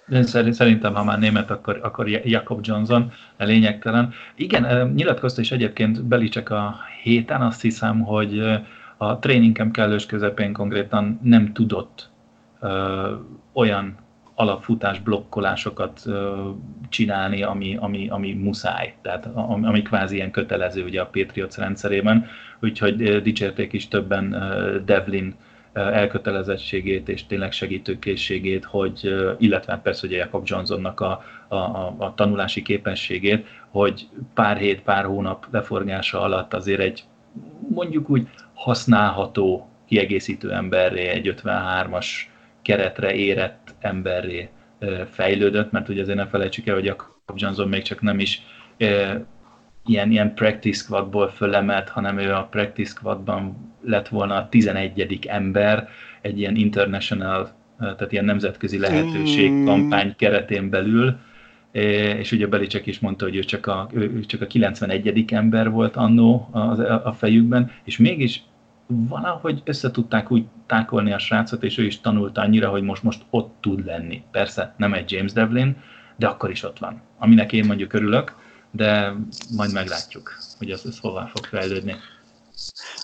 Én 0.08 0.52
szerintem, 0.52 0.94
ha 0.94 1.04
már 1.04 1.18
német, 1.18 1.50
akkor, 1.50 1.80
akkor 1.82 2.08
Jacob 2.08 2.58
Johnson, 2.62 3.12
lényegtelen. 3.36 4.12
Igen, 4.36 4.92
nyilatkozta 4.94 5.40
is 5.40 5.52
egyébként 5.52 6.04
Belicek 6.04 6.50
a 6.50 6.74
héten, 7.02 7.40
azt 7.42 7.60
hiszem, 7.60 8.00
hogy 8.00 8.38
a 8.96 9.18
tréningem 9.18 9.70
kellős 9.70 10.06
közepén 10.06 10.52
konkrétan 10.52 11.20
nem 11.22 11.52
tudott 11.52 12.10
olyan 13.52 13.96
alapfutás 14.34 14.98
blokkolásokat 14.98 16.02
csinálni, 16.88 17.42
ami, 17.42 17.76
ami, 17.80 18.08
ami 18.08 18.32
muszáj, 18.32 18.94
tehát 19.02 19.26
ami, 19.34 19.66
ami 19.66 19.82
kvázi 19.82 20.14
ilyen 20.14 20.30
kötelező 20.30 20.84
ugye 20.84 21.00
a 21.00 21.06
Patriots 21.12 21.56
rendszerében, 21.56 22.26
úgyhogy 22.60 23.22
dicsérték 23.22 23.72
is 23.72 23.88
többen 23.88 24.30
Devlin 24.84 25.34
elkötelezettségét 25.72 27.08
és 27.08 27.26
tényleg 27.26 27.52
segítőkészségét, 27.52 28.64
hogy, 28.64 29.14
illetve 29.38 29.80
persze 29.82 30.06
hogy 30.06 30.16
Jacob 30.16 30.42
Johnsonnak 30.46 31.00
a, 31.00 31.24
a, 31.48 31.56
a 31.98 32.12
tanulási 32.14 32.62
képességét, 32.62 33.46
hogy 33.68 34.08
pár 34.34 34.56
hét, 34.56 34.80
pár 34.82 35.04
hónap 35.04 35.46
leforgása 35.50 36.20
alatt 36.20 36.54
azért 36.54 36.80
egy 36.80 37.04
mondjuk 37.68 38.10
úgy 38.10 38.28
használható 38.54 39.68
kiegészítő 39.86 40.52
emberré, 40.52 41.06
egy 41.06 41.34
53-as 41.36 42.06
keretre 42.62 43.14
érett 43.14 43.74
emberré 43.80 44.48
fejlődött, 45.10 45.70
mert 45.70 45.88
ugye 45.88 46.02
azért 46.02 46.16
ne 46.16 46.26
felejtsük 46.26 46.66
el, 46.66 46.74
hogy 46.74 46.84
Jacob 46.84 47.36
Johnson 47.36 47.68
még 47.68 47.82
csak 47.82 48.00
nem 48.00 48.18
is 48.18 48.42
ilyen, 49.86 50.10
ilyen 50.10 50.34
practice 50.34 50.82
squadból 50.82 51.28
fölemelt, 51.28 51.88
hanem 51.88 52.18
ő 52.18 52.32
a 52.32 52.48
practice 52.50 52.90
squadban 52.90 53.72
lett 53.84 54.08
volna 54.08 54.34
a 54.34 54.48
11. 54.48 55.26
ember 55.26 55.88
egy 56.20 56.38
ilyen 56.38 56.56
international, 56.56 57.50
tehát 57.78 58.12
ilyen 58.12 58.24
nemzetközi 58.24 58.78
lehetőség 58.78 59.50
mm. 59.50 59.64
kampány 59.64 60.14
keretén 60.16 60.70
belül, 60.70 61.18
és 62.18 62.32
ugye 62.32 62.46
Belicek 62.46 62.86
is 62.86 62.98
mondta, 62.98 63.24
hogy 63.24 63.36
ő 63.36 63.40
csak 63.40 63.66
a, 63.66 63.88
ő 63.92 64.20
csak 64.20 64.40
a 64.40 64.46
91. 64.46 65.24
ember 65.32 65.70
volt 65.70 65.96
annó 65.96 66.48
a, 66.50 66.58
a 67.08 67.12
fejükben, 67.12 67.70
és 67.84 67.98
mégis 67.98 68.42
valahogy 68.86 69.62
össze 69.64 69.90
tudták 69.90 70.30
úgy 70.30 70.46
tákolni 70.66 71.12
a 71.12 71.18
srácot, 71.18 71.62
és 71.62 71.78
ő 71.78 71.84
is 71.84 72.00
tanult 72.00 72.38
annyira, 72.38 72.70
hogy 72.70 72.82
most, 72.82 73.02
most 73.02 73.24
ott 73.30 73.54
tud 73.60 73.84
lenni. 73.84 74.24
Persze 74.30 74.74
nem 74.76 74.94
egy 74.94 75.12
James 75.12 75.32
Devlin, 75.32 75.76
de 76.16 76.26
akkor 76.26 76.50
is 76.50 76.62
ott 76.62 76.78
van. 76.78 77.02
Aminek 77.18 77.52
én 77.52 77.64
mondjuk 77.64 77.92
örülök, 77.92 78.34
de 78.70 79.14
majd 79.56 79.72
meglátjuk, 79.72 80.32
hogy 80.58 80.70
az, 80.70 80.86
az 80.86 80.98
hová 80.98 81.26
fog 81.26 81.44
fejlődni. 81.44 81.94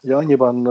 Ugye 0.02 0.14
annyiban 0.14 0.68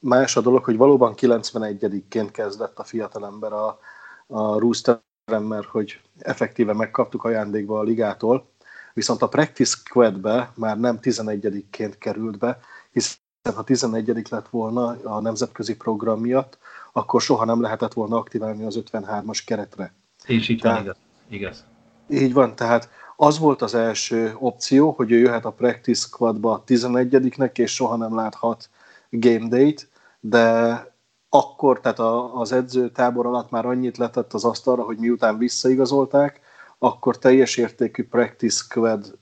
más 0.00 0.36
a 0.36 0.40
dolog, 0.40 0.64
hogy 0.64 0.76
valóban 0.76 1.14
91-ként 1.16 2.28
kezdett 2.32 2.78
a 2.78 2.84
fiatalember 2.84 3.52
a, 3.52 3.78
a 4.26 4.58
Rooster 4.58 5.00
mert 5.26 5.66
hogy 5.66 6.00
effektíve 6.18 6.72
megkaptuk 6.72 7.24
ajándékba 7.24 7.78
a 7.78 7.82
ligától, 7.82 8.50
viszont 8.94 9.22
a 9.22 9.28
Practice 9.28 9.76
Squadbe 9.76 10.52
már 10.54 10.78
nem 10.78 10.98
11-ként 11.02 11.94
került 11.98 12.38
be, 12.38 12.58
hiszen 12.90 13.25
ha 13.54 13.62
11 13.62 14.26
lett 14.30 14.48
volna 14.48 14.96
a 15.02 15.20
nemzetközi 15.20 15.76
program 15.76 16.20
miatt, 16.20 16.58
akkor 16.92 17.20
soha 17.20 17.44
nem 17.44 17.60
lehetett 17.60 17.92
volna 17.92 18.16
aktiválni 18.16 18.64
az 18.64 18.82
53-as 18.90 19.42
keretre. 19.46 19.92
És 20.24 20.48
így 20.48 20.62
van, 20.62 20.80
igaz. 20.82 20.96
igaz. 21.28 21.64
Így 22.08 22.32
van, 22.32 22.54
tehát 22.54 22.88
az 23.16 23.38
volt 23.38 23.62
az 23.62 23.74
első 23.74 24.36
opció, 24.38 24.90
hogy 24.90 25.12
ő 25.12 25.18
jöhet 25.18 25.44
a 25.44 25.50
practice 25.50 26.06
squadba 26.06 26.52
a 26.52 26.64
11-nek, 26.66 27.58
és 27.58 27.74
soha 27.74 27.96
nem 27.96 28.14
láthat 28.14 28.68
game 29.10 29.48
date, 29.48 29.82
de 30.20 30.84
akkor, 31.28 31.80
tehát 31.80 31.98
az 32.34 32.52
edző 32.52 32.90
tábor 32.90 33.26
alatt 33.26 33.50
már 33.50 33.66
annyit 33.66 33.96
letett 33.96 34.32
az 34.32 34.44
asztalra, 34.44 34.82
hogy 34.82 34.98
miután 34.98 35.38
visszaigazolták, 35.38 36.40
akkor 36.78 37.18
teljes 37.18 37.56
értékű 37.56 38.04
practice 38.04 38.62
squad 38.62 39.18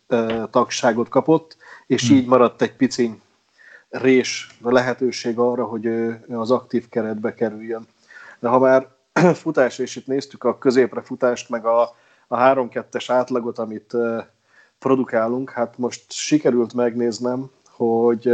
tagságot 0.50 1.08
kapott, 1.08 1.56
és 1.86 2.08
hmm. 2.08 2.16
így 2.16 2.26
maradt 2.26 2.62
egy 2.62 2.76
pici 2.76 3.20
rés 4.00 4.56
lehetőség 4.62 5.38
arra, 5.38 5.64
hogy 5.64 5.86
az 6.28 6.50
aktív 6.50 6.88
keretbe 6.88 7.34
kerüljön. 7.34 7.86
De 8.40 8.48
ha 8.48 8.58
már 8.58 8.88
futás, 9.42 9.78
és 9.78 9.96
itt 9.96 10.06
néztük 10.06 10.44
a 10.44 10.58
középre 10.58 11.02
futást, 11.02 11.48
meg 11.48 11.66
a 11.66 11.94
a 12.28 12.36
3-2-es 12.36 13.04
átlagot, 13.06 13.58
amit 13.58 13.96
produkálunk, 14.78 15.50
hát 15.50 15.78
most 15.78 16.12
sikerült 16.12 16.74
megnéznem, 16.74 17.50
hogy 17.70 18.32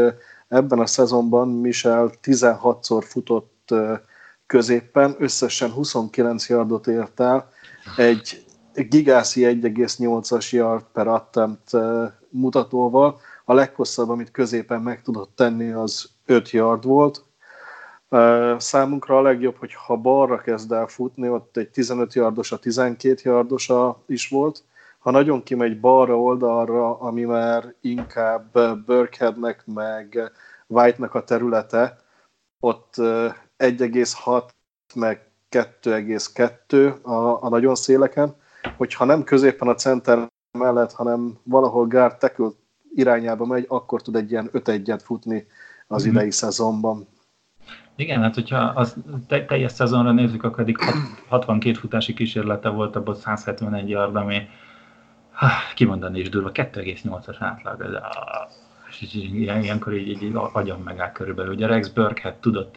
ebben 0.49 0.79
a 0.79 0.87
szezonban 0.87 1.49
Michel 1.49 2.11
16-szor 2.23 3.05
futott 3.07 3.75
középpen, 4.47 5.17
összesen 5.19 5.71
29 5.71 6.49
yardot 6.49 6.87
ért 6.87 7.21
el, 7.21 7.51
egy 7.97 8.45
gigászi 8.73 9.61
1,8-as 9.63 10.51
yard 10.51 10.85
per 10.93 11.07
attempt 11.07 11.71
mutatóval. 12.29 13.21
A 13.51 13.55
leghosszabb, 13.55 14.09
amit 14.09 14.31
középen 14.31 14.83
meg 14.83 15.03
tudott 15.03 15.37
tenni, 15.37 15.71
az 15.71 16.11
5 16.27 16.51
yard 16.51 16.85
volt, 16.85 17.25
Számunkra 18.59 19.19
a 19.19 19.23
legjobb, 19.23 19.57
hogy 19.57 19.75
ha 19.75 19.97
balra 19.97 20.41
kezd 20.41 20.73
el 20.73 20.87
futni, 20.87 21.29
ott 21.29 21.57
egy 21.57 21.71
15 21.71 22.15
yardos, 22.15 22.53
a 22.53 22.59
12 22.59 23.21
yardosa 23.23 24.03
is 24.07 24.29
volt. 24.29 24.65
Ha 24.99 25.11
nagyon 25.11 25.43
kimegy 25.43 25.81
balra 25.81 26.21
oldalra, 26.21 26.99
ami 26.99 27.25
már 27.25 27.75
inkább 27.81 28.59
Burkheadnek 28.87 29.63
meg 29.67 30.33
White-nak 30.67 31.15
a 31.15 31.25
területe, 31.25 31.99
ott 32.61 32.95
1,6 32.97 34.43
meg 34.95 35.31
2,2 35.51 37.03
a, 37.03 37.45
a 37.45 37.49
nagyon 37.49 37.75
széleken, 37.75 38.35
hogyha 38.77 39.05
nem 39.05 39.25
középen 39.25 39.69
a 39.69 39.75
center 39.75 40.29
mellett, 40.59 40.93
hanem 40.93 41.39
valahol 41.43 41.87
guard 41.87 42.17
tackle 42.17 42.51
irányába 42.95 43.47
megy, 43.47 43.65
akkor 43.69 44.03
tud 44.03 44.17
egy 44.17 44.31
ilyen 44.31 44.51
5-1-et 44.53 45.01
futni 45.03 45.47
az 45.87 46.03
mm-hmm. 46.03 46.17
idei 46.17 46.31
szezonban. 46.31 47.07
Igen, 47.97 48.21
hát 48.21 48.35
hogyha 48.35 48.59
az 48.59 48.97
teljes 49.27 49.73
szezonra 49.73 50.13
nézzük, 50.13 50.45
akkor 50.45 50.61
eddig 50.61 50.79
62 51.29 51.75
futási 51.75 52.15
kísérlete 52.15 52.69
volt, 52.69 52.97
abból 52.97 53.15
171 53.15 53.89
yard, 53.89 54.17
ami 54.17 54.49
kimondani 55.75 56.19
is 56.21 56.29
durva, 56.29 56.51
2,8-as 56.53 57.37
átlag. 57.39 57.83
Ez, 57.83 57.91
és 58.91 59.15
ilyenkor 59.33 59.95
így, 59.95 60.09
így, 60.09 60.23
így 60.23 60.33
agyam 60.53 60.83
megáll 60.83 61.13
körülbelül. 61.13 61.53
Ugye 61.53 61.67
Rex 61.67 61.89
Burkhead 61.89 62.35
tudott, 62.35 62.77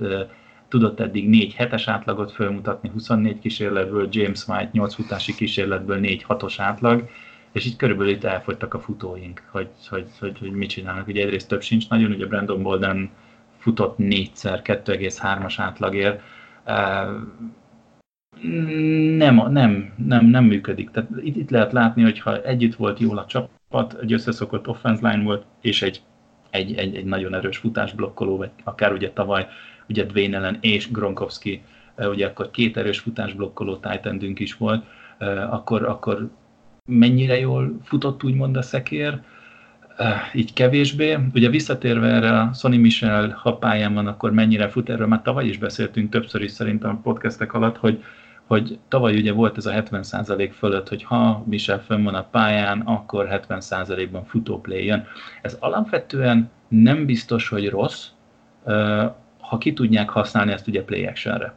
tudott 0.67 0.99
eddig 0.99 1.29
4 1.29 1.53
hetes 1.53 1.87
átlagot 1.87 2.31
fölmutatni, 2.31 2.89
24 2.89 3.39
kísérletből, 3.39 4.07
James 4.11 4.47
White 4.47 4.69
8 4.71 4.93
futási 4.93 5.35
kísérletből 5.35 5.99
4 5.99 6.23
hatos 6.23 6.59
átlag, 6.59 7.09
és 7.53 7.65
így 7.65 7.75
körülbelül 7.75 8.11
itt 8.11 8.23
elfogytak 8.23 8.73
a 8.73 8.79
futóink, 8.79 9.43
hogy, 9.51 9.69
hogy, 9.89 10.07
hogy, 10.19 10.39
hogy 10.39 10.51
mit 10.51 10.69
csinálnak. 10.69 11.07
Ugye 11.07 11.23
egyrészt 11.23 11.47
több 11.47 11.61
sincs 11.61 11.89
nagyon, 11.89 12.11
ugye 12.11 12.25
Brandon 12.25 12.63
Bolden 12.63 13.09
futott 13.57 13.97
négyszer, 13.97 14.61
2,3-as 14.63 15.53
átlagért, 15.57 16.21
nem, 19.17 19.51
nem, 19.51 19.93
nem, 19.97 20.25
nem 20.25 20.43
működik. 20.43 20.91
Tehát 20.91 21.09
itt, 21.21 21.35
itt 21.35 21.49
lehet 21.49 21.71
látni, 21.71 22.01
hogy 22.03 22.19
ha 22.19 22.41
együtt 22.41 22.75
volt 22.75 22.99
jól 22.99 23.17
a 23.17 23.25
csapat, 23.25 23.97
egy 24.01 24.13
összeszokott 24.13 24.67
offense 24.67 25.09
line 25.09 25.23
volt, 25.23 25.45
és 25.61 25.81
egy, 25.81 26.01
egy, 26.49 26.75
egy, 26.75 26.95
egy 26.95 27.05
nagyon 27.05 27.33
erős 27.33 27.57
futásblokkoló, 27.57 28.37
vagy 28.37 28.49
akár 28.63 28.91
ugye 28.93 29.11
tavaly 29.11 29.47
ugye 29.89 30.03
Dwayne 30.03 30.37
Ellen 30.37 30.57
és 30.61 30.91
Gronkowski, 30.91 31.61
ugye 31.97 32.27
akkor 32.27 32.51
két 32.51 32.77
erős 32.77 32.99
futásblokkoló 32.99 33.75
titan 33.75 34.17
is 34.19 34.57
volt, 34.57 34.85
akkor, 35.49 35.83
akkor 35.83 36.29
mennyire 36.85 37.39
jól 37.39 37.77
futott 37.83 38.23
úgymond 38.23 38.57
a 38.57 38.61
szekér, 38.61 39.21
Eh, 39.97 40.35
így 40.35 40.53
kevésbé. 40.53 41.17
Ugye 41.33 41.49
visszatérve 41.49 42.07
erre 42.07 42.39
a 42.39 42.53
Sony 42.53 42.79
Michel, 42.79 43.39
ha 43.41 43.57
pályán 43.57 43.93
van, 43.93 44.07
akkor 44.07 44.31
mennyire 44.31 44.67
fut, 44.69 44.89
erről 44.89 45.07
már 45.07 45.21
tavaly 45.21 45.45
is 45.45 45.57
beszéltünk 45.57 46.09
többször 46.09 46.41
is 46.41 46.51
szerintem 46.51 46.89
a 46.89 46.99
podcastek 47.03 47.53
alatt, 47.53 47.77
hogy 47.77 48.03
hogy 48.47 48.79
tavaly 48.87 49.15
ugye 49.15 49.31
volt 49.31 49.57
ez 49.57 49.65
a 49.65 49.71
70% 49.71 50.51
fölött, 50.57 50.89
hogy 50.89 51.03
ha 51.03 51.43
Michel 51.47 51.81
fönn 51.81 52.03
van 52.03 52.15
a 52.15 52.23
pályán, 52.23 52.79
akkor 52.79 53.27
70%-ban 53.31 54.25
futóplay 54.25 54.85
jön. 54.85 55.05
Ez 55.41 55.57
alapvetően 55.59 56.49
nem 56.67 57.05
biztos, 57.05 57.49
hogy 57.49 57.69
rossz, 57.69 58.07
ha 59.39 59.57
ki 59.57 59.73
tudják 59.73 60.09
használni 60.09 60.51
ezt 60.51 60.67
ugye 60.67 60.83
play 60.83 61.05
actionre. 61.05 61.53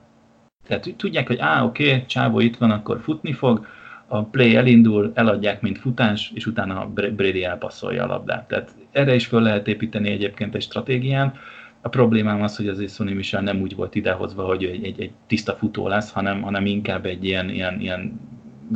Tehát 0.67 0.95
tudják, 0.97 1.27
hogy 1.27 1.39
á, 1.39 1.65
oké, 1.65 1.89
okay, 1.89 2.07
Csávó 2.07 2.41
itt 2.41 2.57
van, 2.57 2.71
akkor 2.71 3.01
futni 3.01 3.33
fog, 3.33 3.67
a 4.09 4.25
play 4.25 4.57
elindul, 4.57 5.13
eladják, 5.15 5.61
mint 5.61 5.79
futás, 5.79 6.33
és 6.35 6.47
utána 6.47 6.87
Brady 6.89 7.45
elpasszolja 7.45 8.05
a 8.05 8.07
labdát. 8.07 8.49
Tehát 8.49 8.75
erre 8.91 9.15
is 9.15 9.27
föl 9.27 9.43
lehet 9.43 9.69
építeni 9.69 10.11
egyébként 10.11 10.55
egy 10.55 10.63
stratégián. 10.63 11.35
A 11.81 11.89
problémám 11.89 12.43
az, 12.43 12.57
hogy 12.57 12.69
az 12.69 12.95
Sonny 12.95 13.15
Michel 13.15 13.43
nem 13.43 13.61
úgy 13.61 13.75
volt 13.75 13.95
idehozva, 13.95 14.45
hogy 14.45 14.65
egy, 14.65 14.85
egy, 14.85 15.01
egy 15.01 15.13
tiszta 15.27 15.55
futó 15.55 15.89
lesz, 15.89 16.13
hanem, 16.13 16.43
hanem 16.43 16.67
inkább 16.67 17.07
egy 17.07 17.25
ilyen, 17.25 17.49
ilyen, 17.49 17.81
ilyen 17.81 18.21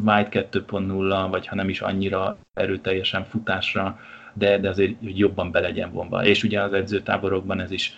White 0.04 0.49
2.0, 0.50 1.26
vagy 1.30 1.46
ha 1.46 1.54
nem 1.54 1.68
is 1.68 1.80
annyira 1.80 2.38
erőteljesen 2.54 3.25
futásra, 3.25 3.99
de, 4.34 4.58
de 4.58 4.68
azért 4.68 4.94
hogy 5.02 5.18
jobban 5.18 5.50
be 5.50 5.60
legyen 5.60 5.92
vonva. 5.92 6.25
És 6.25 6.42
ugye 6.42 6.60
az 6.60 6.72
edzőtáborokban 6.72 7.60
ez 7.60 7.70
is 7.70 7.92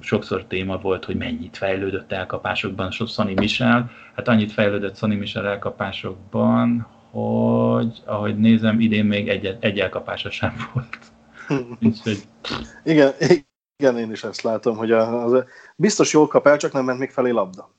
sokszor 0.00 0.44
téma 0.44 0.78
volt, 0.78 1.04
hogy 1.04 1.16
mennyit 1.16 1.56
fejlődött 1.56 2.12
elkapásokban 2.12 2.90
Sonny 2.90 3.34
Michel. 3.34 3.90
Hát 4.14 4.28
annyit 4.28 4.52
fejlődött 4.52 4.96
Sonny 4.96 5.18
Michel 5.18 5.46
elkapásokban, 5.46 6.86
hogy 7.10 8.02
ahogy 8.04 8.38
nézem, 8.38 8.80
idén 8.80 9.04
még 9.04 9.28
egy, 9.28 9.56
egy 9.60 9.78
elkapása 9.78 10.30
sem 10.30 10.54
volt. 10.72 10.98
Úgyhogy... 11.82 12.18
Igen, 12.84 13.12
igen, 13.76 13.98
én 13.98 14.10
is 14.10 14.24
ezt 14.24 14.42
látom, 14.42 14.76
hogy 14.76 14.92
az, 14.92 15.44
biztos 15.76 16.12
jól 16.12 16.26
kap 16.26 16.46
el, 16.46 16.56
csak 16.56 16.72
nem 16.72 16.84
ment 16.84 16.98
még 16.98 17.10
felé 17.10 17.30
labda. 17.30 17.70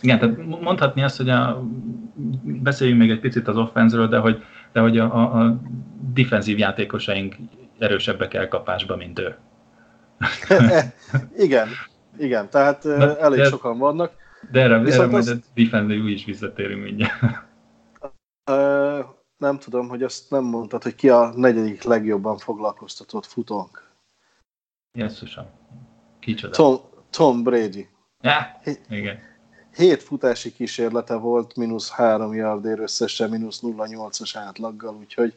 Igen, 0.00 0.18
tehát 0.18 0.36
mondhatni 0.46 1.02
azt, 1.02 1.16
hogy 1.16 1.28
a, 1.28 1.62
beszéljünk 2.42 3.00
még 3.00 3.10
egy 3.10 3.20
picit 3.20 3.48
az 3.48 3.56
offenzről, 3.56 4.08
de 4.08 4.18
hogy, 4.18 4.42
de 4.72 4.80
hogy 4.80 4.98
a, 4.98 5.14
a, 5.14 5.40
a 5.40 5.60
defenzív 6.14 6.58
játékosaink 6.58 7.36
erősebbek 7.78 8.34
elkapásba, 8.34 8.96
mint 8.96 9.18
ő. 9.18 9.36
igen, 11.44 11.68
igen, 12.18 12.50
tehát 12.50 12.84
Na, 12.84 13.18
elég 13.18 13.38
de, 13.38 13.48
sokan 13.48 13.78
vannak. 13.78 14.12
De 14.50 14.60
erre, 14.60 14.74
erre 14.74 15.06
majd 15.06 15.28
a 15.28 15.34
defendő 15.54 16.08
is 16.08 16.24
visszatérünk 16.24 16.82
mindjárt. 16.82 17.44
Uh, 18.50 19.04
nem 19.36 19.58
tudom, 19.58 19.88
hogy 19.88 20.02
azt 20.02 20.30
nem 20.30 20.44
mondtad, 20.44 20.82
hogy 20.82 20.94
ki 20.94 21.08
a 21.08 21.32
negyedik 21.36 21.82
legjobban 21.82 22.38
foglalkoztatott 22.38 23.26
futónk. 23.26 23.90
Jesszusom. 24.92 25.46
Kicsoda? 26.18 26.56
Tom, 26.56 26.76
Tom 27.10 27.42
Brady. 27.42 27.88
Ja, 28.20 28.60
igen. 28.88 29.18
Hét 29.76 30.02
futási 30.02 30.52
kísérlete 30.52 31.14
volt, 31.14 31.56
mínusz 31.56 31.90
három 31.90 32.34
yardér 32.34 32.80
összesen, 32.80 33.30
mínusz 33.30 33.60
0,8-as 33.62 34.30
átlaggal, 34.34 34.94
úgyhogy 34.94 35.36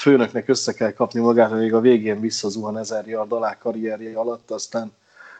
főnöknek 0.00 0.48
össze 0.48 0.72
kell 0.72 0.92
kapni 0.92 1.20
magát, 1.20 1.50
hogy 1.50 1.70
a 1.70 1.80
végén 1.80 2.20
visszazuhan 2.20 2.78
ezer 2.78 3.06
yard 3.06 3.32
alá 3.32 3.58
karrierje 3.58 4.18
alatt, 4.18 4.50
aztán 4.50 4.92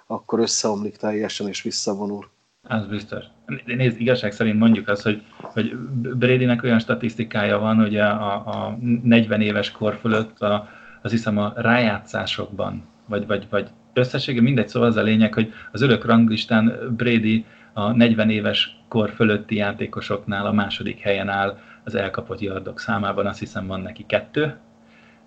akkor 0.07 0.38
összeomlik 0.38 0.97
teljesen 0.97 1.49
és 1.49 1.62
visszavonul. 1.62 2.29
Az 2.69 2.87
biztos. 2.87 3.25
Nézd, 3.64 4.00
igazság 4.00 4.33
szerint 4.33 4.59
mondjuk 4.59 4.88
azt, 4.88 5.02
hogy, 5.02 5.23
hogy 5.40 5.76
Bradynek 6.17 6.62
olyan 6.62 6.79
statisztikája 6.79 7.59
van, 7.59 7.76
hogy 7.76 7.97
a, 7.97 8.33
a 8.33 8.79
40 9.02 9.40
éves 9.40 9.71
kor 9.71 9.95
fölött 10.00 10.40
a, 10.40 10.69
az 11.02 11.11
hiszem 11.11 11.38
a 11.38 11.52
rájátszásokban, 11.57 12.85
vagy, 13.07 13.26
vagy, 13.26 13.47
vagy 13.50 13.69
összessége 13.93 14.40
mindegy, 14.40 14.69
szóval 14.69 14.88
az 14.88 14.97
a 14.97 15.02
lényeg, 15.02 15.35
hogy 15.35 15.52
az 15.73 15.83
örök 15.83 16.05
ranglistán 16.05 16.95
Brady 16.97 17.45
a 17.73 17.93
40 17.93 18.31
éves 18.31 18.76
kor 18.88 19.11
fölötti 19.11 19.55
játékosoknál 19.55 20.47
a 20.47 20.52
második 20.52 20.99
helyen 20.99 21.29
áll 21.29 21.59
az 21.94 22.00
elkapott 22.00 22.40
yardok 22.40 22.80
számában, 22.80 23.26
azt 23.26 23.38
hiszem 23.38 23.66
van 23.66 23.80
neki 23.80 24.06
kettő. 24.06 24.59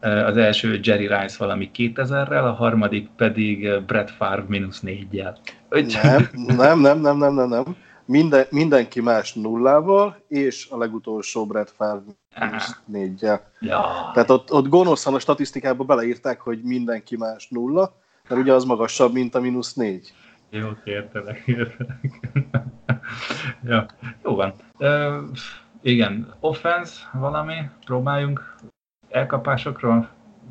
Az 0.02 0.38
első 0.38 0.80
Jerry 0.84 1.08
Rice 1.08 1.36
valami 1.38 1.72
2000-rel, 1.76 2.44
a 2.44 2.52
harmadik 2.52 3.10
pedig 3.16 3.82
Brett 3.86 4.10
Favre 4.10 4.46
mínusz 4.48 4.80
négyel. 4.80 5.38
Nem, 5.70 6.30
nem, 6.34 6.80
nem, 6.80 7.00
nem, 7.00 7.18
nem, 7.18 7.34
nem, 7.34 7.50
nem. 7.50 7.76
Minden, 8.06 8.46
mindenki 8.50 9.02
más 9.02 9.34
nullával, 9.34 10.24
és 10.28 10.68
a 10.70 10.78
legutolsó 10.78 11.46
Brett 11.46 11.74
Favre 11.78 12.02
mínusz 12.40 12.80
négyel. 12.86 13.52
Ja. 13.60 14.12
Tehát 14.14 14.30
ott, 14.30 14.52
ott 14.52 14.68
gonoszan 14.68 15.14
a 15.14 15.20
statisztikába 15.20 15.84
beleírták, 15.84 16.40
hogy 16.40 16.62
mindenki 16.64 17.18
más 17.18 17.48
nulla, 17.50 17.96
mert 18.30 18.42
ugye 18.42 18.54
az 18.54 18.64
magasabb, 18.64 19.14
mint 19.14 19.36
a 19.36 19.40
mínusz 19.40 19.74
négy. 19.74 20.14
Jó, 20.50 20.68
értelek, 20.84 21.44
értelek. 21.46 22.00
ja, 23.70 23.86
jó 24.24 24.36
van. 24.36 24.54
Uh, 24.78 25.30
igen, 25.84 26.34
offense 26.40 27.10
valami, 27.14 27.56
próbáljunk 27.86 28.56
elkapásokról 29.10 30.10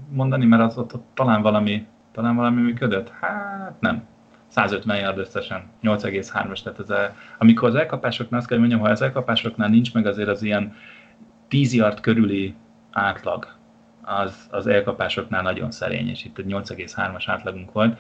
mondani, 0.09 0.45
mert 0.45 0.63
az 0.63 0.79
ott, 0.79 0.95
ott 0.95 1.07
talán 1.15 1.43
valami, 1.43 1.87
talán 2.13 2.37
valami 2.37 2.61
működött? 2.61 3.09
Hát 3.09 3.81
nem. 3.81 4.11
150 4.49 4.99
yard 4.99 5.19
összesen, 5.19 5.63
8,3-as, 5.83 6.63
tehát 6.63 6.79
ez 6.79 6.91
a, 6.91 7.15
amikor 7.39 7.69
az 7.69 7.75
elkapásoknál, 7.75 8.41
azt 8.41 8.49
kell 8.49 8.59
mondjam, 8.59 8.81
ha 8.81 8.89
az 8.89 9.03
elkapásoknál 9.03 9.69
nincs 9.69 9.95
meg 9.95 10.07
azért 10.07 10.29
az 10.29 10.43
ilyen 10.43 10.75
10 11.49 11.75
yard 11.75 12.01
körüli 12.01 12.55
átlag, 12.91 13.47
az, 14.03 14.47
az 14.51 14.67
elkapásoknál 14.67 15.43
nagyon 15.43 15.71
szerény, 15.71 16.09
és 16.09 16.25
itt 16.25 16.39
egy 16.39 16.47
8,3-as 16.49 17.25
átlagunk 17.27 17.73
volt. 17.73 17.99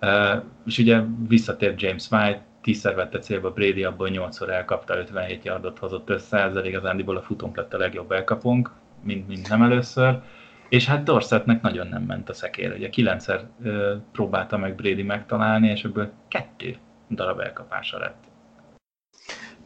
Uh, 0.00 0.42
és 0.66 0.78
ugye 0.78 1.00
visszatért 1.28 1.80
James 1.80 2.10
White, 2.10 2.42
tízszer 2.64 2.94
vette 2.94 3.18
célba 3.18 3.50
Brady, 3.50 3.84
abból 3.84 4.08
nyolcszor 4.08 4.50
elkapta, 4.50 4.98
57 4.98 5.44
yardot 5.44 5.78
hozott 5.78 6.10
össze, 6.10 6.38
ezzel 6.38 6.64
igazándiból 6.64 7.16
a 7.16 7.22
futónk 7.22 7.56
lett 7.56 7.74
a 7.74 7.78
legjobb 7.78 8.12
elkapunk, 8.12 8.70
mint, 9.02 9.28
mint 9.28 9.48
nem 9.48 9.62
először. 9.62 10.22
És 10.68 10.86
hát 10.86 11.02
Dorsetnek 11.02 11.62
nagyon 11.62 11.86
nem 11.86 12.02
ment 12.02 12.28
a 12.28 12.32
szekér. 12.32 12.72
Ugye 12.72 12.88
kilencszer 12.88 13.46
próbálta 14.12 14.56
meg 14.56 14.74
Brady 14.74 15.02
megtalálni, 15.02 15.68
és 15.68 15.84
ebből 15.84 16.10
kettő 16.28 16.76
darab 17.10 17.40
elkapása 17.40 17.98
lett. 17.98 18.22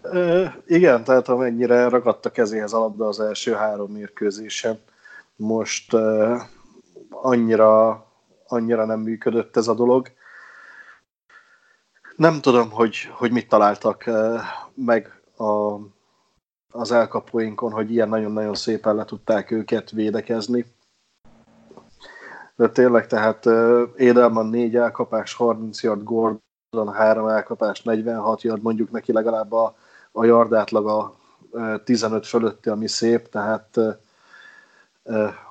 Uh, 0.02 0.52
igen, 0.66 1.04
tehát 1.04 1.28
amennyire 1.28 1.88
ragadt 1.88 2.26
a 2.26 2.30
kezéhez 2.30 2.72
a 2.72 2.78
labda 2.78 3.06
az 3.06 3.20
első 3.20 3.52
három 3.52 3.92
mérkőzésen, 3.92 4.78
most 5.36 5.92
uh, 5.92 6.40
annyira, 7.10 8.04
annyira 8.46 8.84
nem 8.84 9.00
működött 9.00 9.56
ez 9.56 9.68
a 9.68 9.74
dolog. 9.74 10.06
Nem 12.18 12.40
tudom, 12.40 12.70
hogy, 12.70 12.96
hogy 13.12 13.32
mit 13.32 13.48
találtak 13.48 14.04
uh, 14.06 14.40
meg 14.74 15.20
a, 15.36 15.74
az 16.72 16.92
elkapóinkon, 16.92 17.72
hogy 17.72 17.90
ilyen 17.90 18.08
nagyon-nagyon 18.08 18.54
szépen 18.54 18.94
le 18.94 19.04
tudták 19.04 19.50
őket 19.50 19.90
védekezni. 19.90 20.66
De 22.56 22.68
tényleg, 22.68 23.06
tehát 23.06 23.46
uh, 23.46 23.82
Édelman 23.96 24.46
4 24.46 24.76
elkapás, 24.76 25.34
30 25.34 25.82
yard, 25.82 26.02
Gordon 26.02 26.92
3 26.92 27.28
elkapás, 27.28 27.82
46 27.82 28.42
yard, 28.42 28.62
mondjuk 28.62 28.90
neki 28.90 29.12
legalább 29.12 29.52
a, 29.52 29.76
a 30.12 30.24
yard 30.24 30.52
átlaga 30.52 31.14
uh, 31.50 31.82
15 31.84 32.26
fölötti, 32.26 32.68
ami 32.68 32.88
szép, 32.88 33.28
tehát 33.28 33.78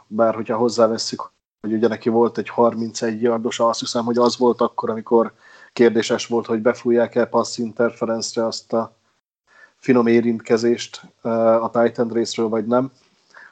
bár 0.07 0.35
hogyha 0.35 0.57
hozzávesszük, 0.57 1.31
hogy 1.61 1.73
ugye 1.73 1.87
neki 1.87 2.09
volt 2.09 2.37
egy 2.37 2.49
31 2.49 3.21
yardos, 3.21 3.59
azt 3.59 3.79
hiszem, 3.79 4.05
hogy 4.05 4.17
az 4.17 4.37
volt 4.37 4.61
akkor, 4.61 4.89
amikor 4.89 5.33
kérdéses 5.77 6.27
volt, 6.27 6.45
hogy 6.45 6.61
befújják-e 6.61 7.25
passz 7.25 7.57
interference 7.57 8.45
azt 8.45 8.73
a 8.73 8.95
finom 9.75 10.07
érintkezést 10.07 11.01
a 11.61 11.69
Titan 11.69 12.09
részről, 12.09 12.47
vagy 12.47 12.65
nem. 12.65 12.91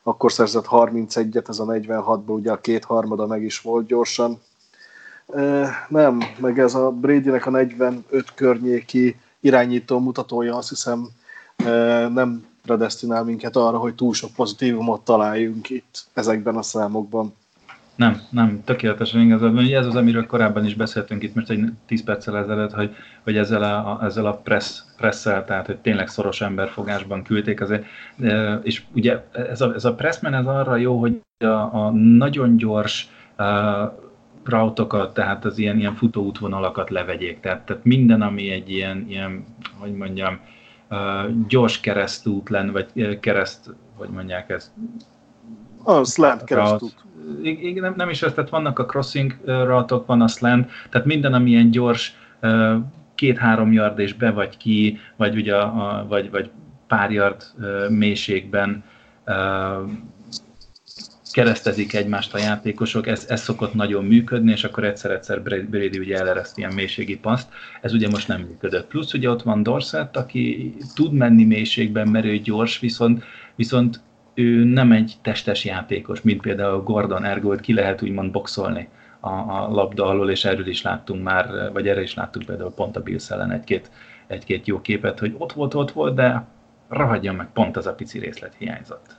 Akkor 0.04 0.32
szerzett 0.32 0.66
31-et, 0.70 1.50
ez 1.50 1.60
a 1.60 1.66
46-ban 1.66 2.26
ugye 2.26 2.52
a 2.52 2.62
kétharmada 2.62 3.26
meg 3.28 3.44
is 3.44 3.62
volt 3.62 3.88
gyorsan. 3.88 4.42
Nem, 5.88 6.20
meg 6.38 6.60
ez 6.60 6.76
a 6.76 6.92
Bradynek 6.92 7.46
a 7.46 7.50
45 7.50 8.34
környéki 8.36 9.20
irányító 9.40 10.00
mutatója 10.00 10.56
azt 10.56 10.70
hiszem 10.70 11.10
nem 12.14 12.46
predestinál 12.62 13.24
minket 13.24 13.56
arra, 13.56 13.78
hogy 13.78 13.96
túl 13.96 14.14
sok 14.14 14.32
pozitívumot 14.32 15.02
találjunk 15.02 15.70
itt 15.70 16.08
ezekben 16.14 16.56
a 16.56 16.62
számokban. 16.62 17.34
Nem, 17.96 18.22
nem, 18.30 18.62
tökéletesen 18.66 19.22
igazad 19.22 19.54
van. 19.54 19.74
Ez 19.74 19.86
az, 19.86 19.96
amiről 19.96 20.26
korábban 20.26 20.66
is 20.66 20.76
beszéltünk 20.76 21.24
itt 21.24 21.36
most 21.36 21.50
egy 21.50 21.64
10 21.86 22.04
perccel 22.04 22.38
ezelőtt, 22.38 22.72
hogy, 22.72 22.96
hogy 23.24 23.38
ezzel 23.38 23.64
a, 23.64 24.00
ezzel 24.06 24.26
a 24.26 24.34
press, 24.34 24.82
presszel, 24.98 25.46
tehát 25.46 25.66
hogy 25.66 25.78
tényleg 25.78 26.08
szoros 26.08 26.42
emberfogásban 26.42 27.24
küldték 27.24 27.62
azért. 27.62 27.86
És 28.64 28.84
ugye 28.94 29.24
ez 29.32 29.62
a, 29.62 29.74
ez 29.74 29.86
a 29.86 29.94
pressman 29.94 30.34
ez 30.34 30.46
arra 30.46 30.76
jó, 30.76 31.00
hogy 31.00 31.22
a, 31.38 31.46
a 31.46 31.92
nagyon 31.92 32.58
gyors 32.58 33.08
uh, 33.38 33.46
rautokat, 34.46 35.14
tehát 35.14 35.46
az 35.46 35.58
ilyen, 35.58 35.78
ilyen 35.78 35.96
futóútvonalakat 35.96 36.90
levegyék. 36.90 37.40
Tehát, 37.40 37.66
tehát 37.66 37.84
minden, 37.84 38.22
ami 38.22 38.50
egy 38.50 38.70
ilyen, 38.70 39.06
ilyen 39.08 39.46
hogy 39.78 39.94
mondjam, 39.94 40.40
gyors 41.48 41.80
keresztút 41.80 42.50
lenne, 42.50 42.72
vagy 42.72 43.20
kereszt, 43.20 43.76
hogy 43.96 44.10
mondják 44.10 44.50
ezt? 44.50 44.72
A 45.84 46.04
slant 46.04 46.44
keresztút 46.44 46.96
nem, 47.74 47.94
nem 47.98 48.10
is 48.10 48.22
ez, 48.22 48.34
tehát 48.34 48.50
vannak 48.50 48.80
a 48.80 48.86
crossing 48.86 49.38
ratok, 49.46 50.06
van 50.06 50.22
a 50.22 50.28
slant, 50.28 50.72
tehát 50.90 51.08
minden, 51.08 51.34
ami 51.34 51.50
ilyen 51.50 51.72
gyors, 51.72 52.16
két-három 53.16 53.72
yard 53.72 54.00
és 54.00 54.14
be 54.14 54.32
vagy 54.32 54.58
ki, 54.58 55.00
vagy, 55.16 55.36
ugye 55.36 55.56
a, 55.56 56.06
vagy, 56.10 56.32
vagy 56.32 56.50
pár 56.88 57.12
yard 57.12 57.44
mélységben 57.90 58.84
keresztezik 61.32 61.94
egymást 61.94 62.34
a 62.34 62.38
játékosok, 62.38 63.08
ez, 63.08 63.26
ez 63.30 63.42
szokott 63.42 63.74
nagyon 63.74 64.06
működni, 64.06 64.52
és 64.52 64.64
akkor 64.64 64.84
egyszer-egyszer 64.84 65.42
Brady 65.42 66.00
ugye 66.00 66.18
elereszt 66.18 66.58
ilyen 66.58 66.74
mélységi 66.74 67.18
paszt, 67.18 67.50
ez 67.82 67.94
ugye 67.94 68.10
most 68.10 68.28
nem 68.28 68.42
működött. 68.42 68.88
Plusz 68.88 69.14
ugye 69.14 69.30
ott 69.30 69.42
van 69.42 69.64
Dorset, 69.64 70.18
aki 70.18 70.74
tud 70.94 71.14
menni 71.14 71.44
mélységben, 71.44 72.08
mert 72.08 72.26
ő 72.26 72.38
gyors, 72.38 72.80
viszont, 72.80 73.24
viszont 73.56 74.02
ő 74.36 74.64
nem 74.64 74.92
egy 74.92 75.14
testes 75.22 75.66
játékos, 75.66 76.22
mint 76.22 76.42
például 76.42 76.84
Gordon 76.84 77.24
Ergolt 77.24 77.62
ki 77.62 77.74
lehet 77.74 78.02
úgymond 78.02 78.32
boxolni 78.32 78.90
a, 79.20 79.30
a 79.30 79.68
labda 79.72 80.06
alól, 80.06 80.30
és 80.30 80.46
erről 80.46 80.68
is 80.68 80.82
láttunk 80.82 81.24
már, 81.24 81.72
vagy 81.74 81.88
erre 81.88 82.02
is 82.02 82.14
láttunk 82.14 82.46
például 82.46 82.72
pont 82.72 82.96
a 82.96 83.02
Bills 83.02 83.30
ellen 83.30 83.52
egy-két, 83.52 83.92
egy-két 84.28 84.68
jó 84.68 84.82
képet, 84.82 85.20
hogy 85.20 85.36
ott 85.38 85.54
volt, 85.54 85.74
ott 85.74 85.92
volt, 85.92 86.16
de 86.16 86.48
ragadjon 86.90 87.36
meg, 87.36 87.52
pont 87.52 87.78
az 87.78 87.88
a 87.88 87.94
pici 87.94 88.20
részlet 88.20 88.56
hiányzott. 88.58 89.16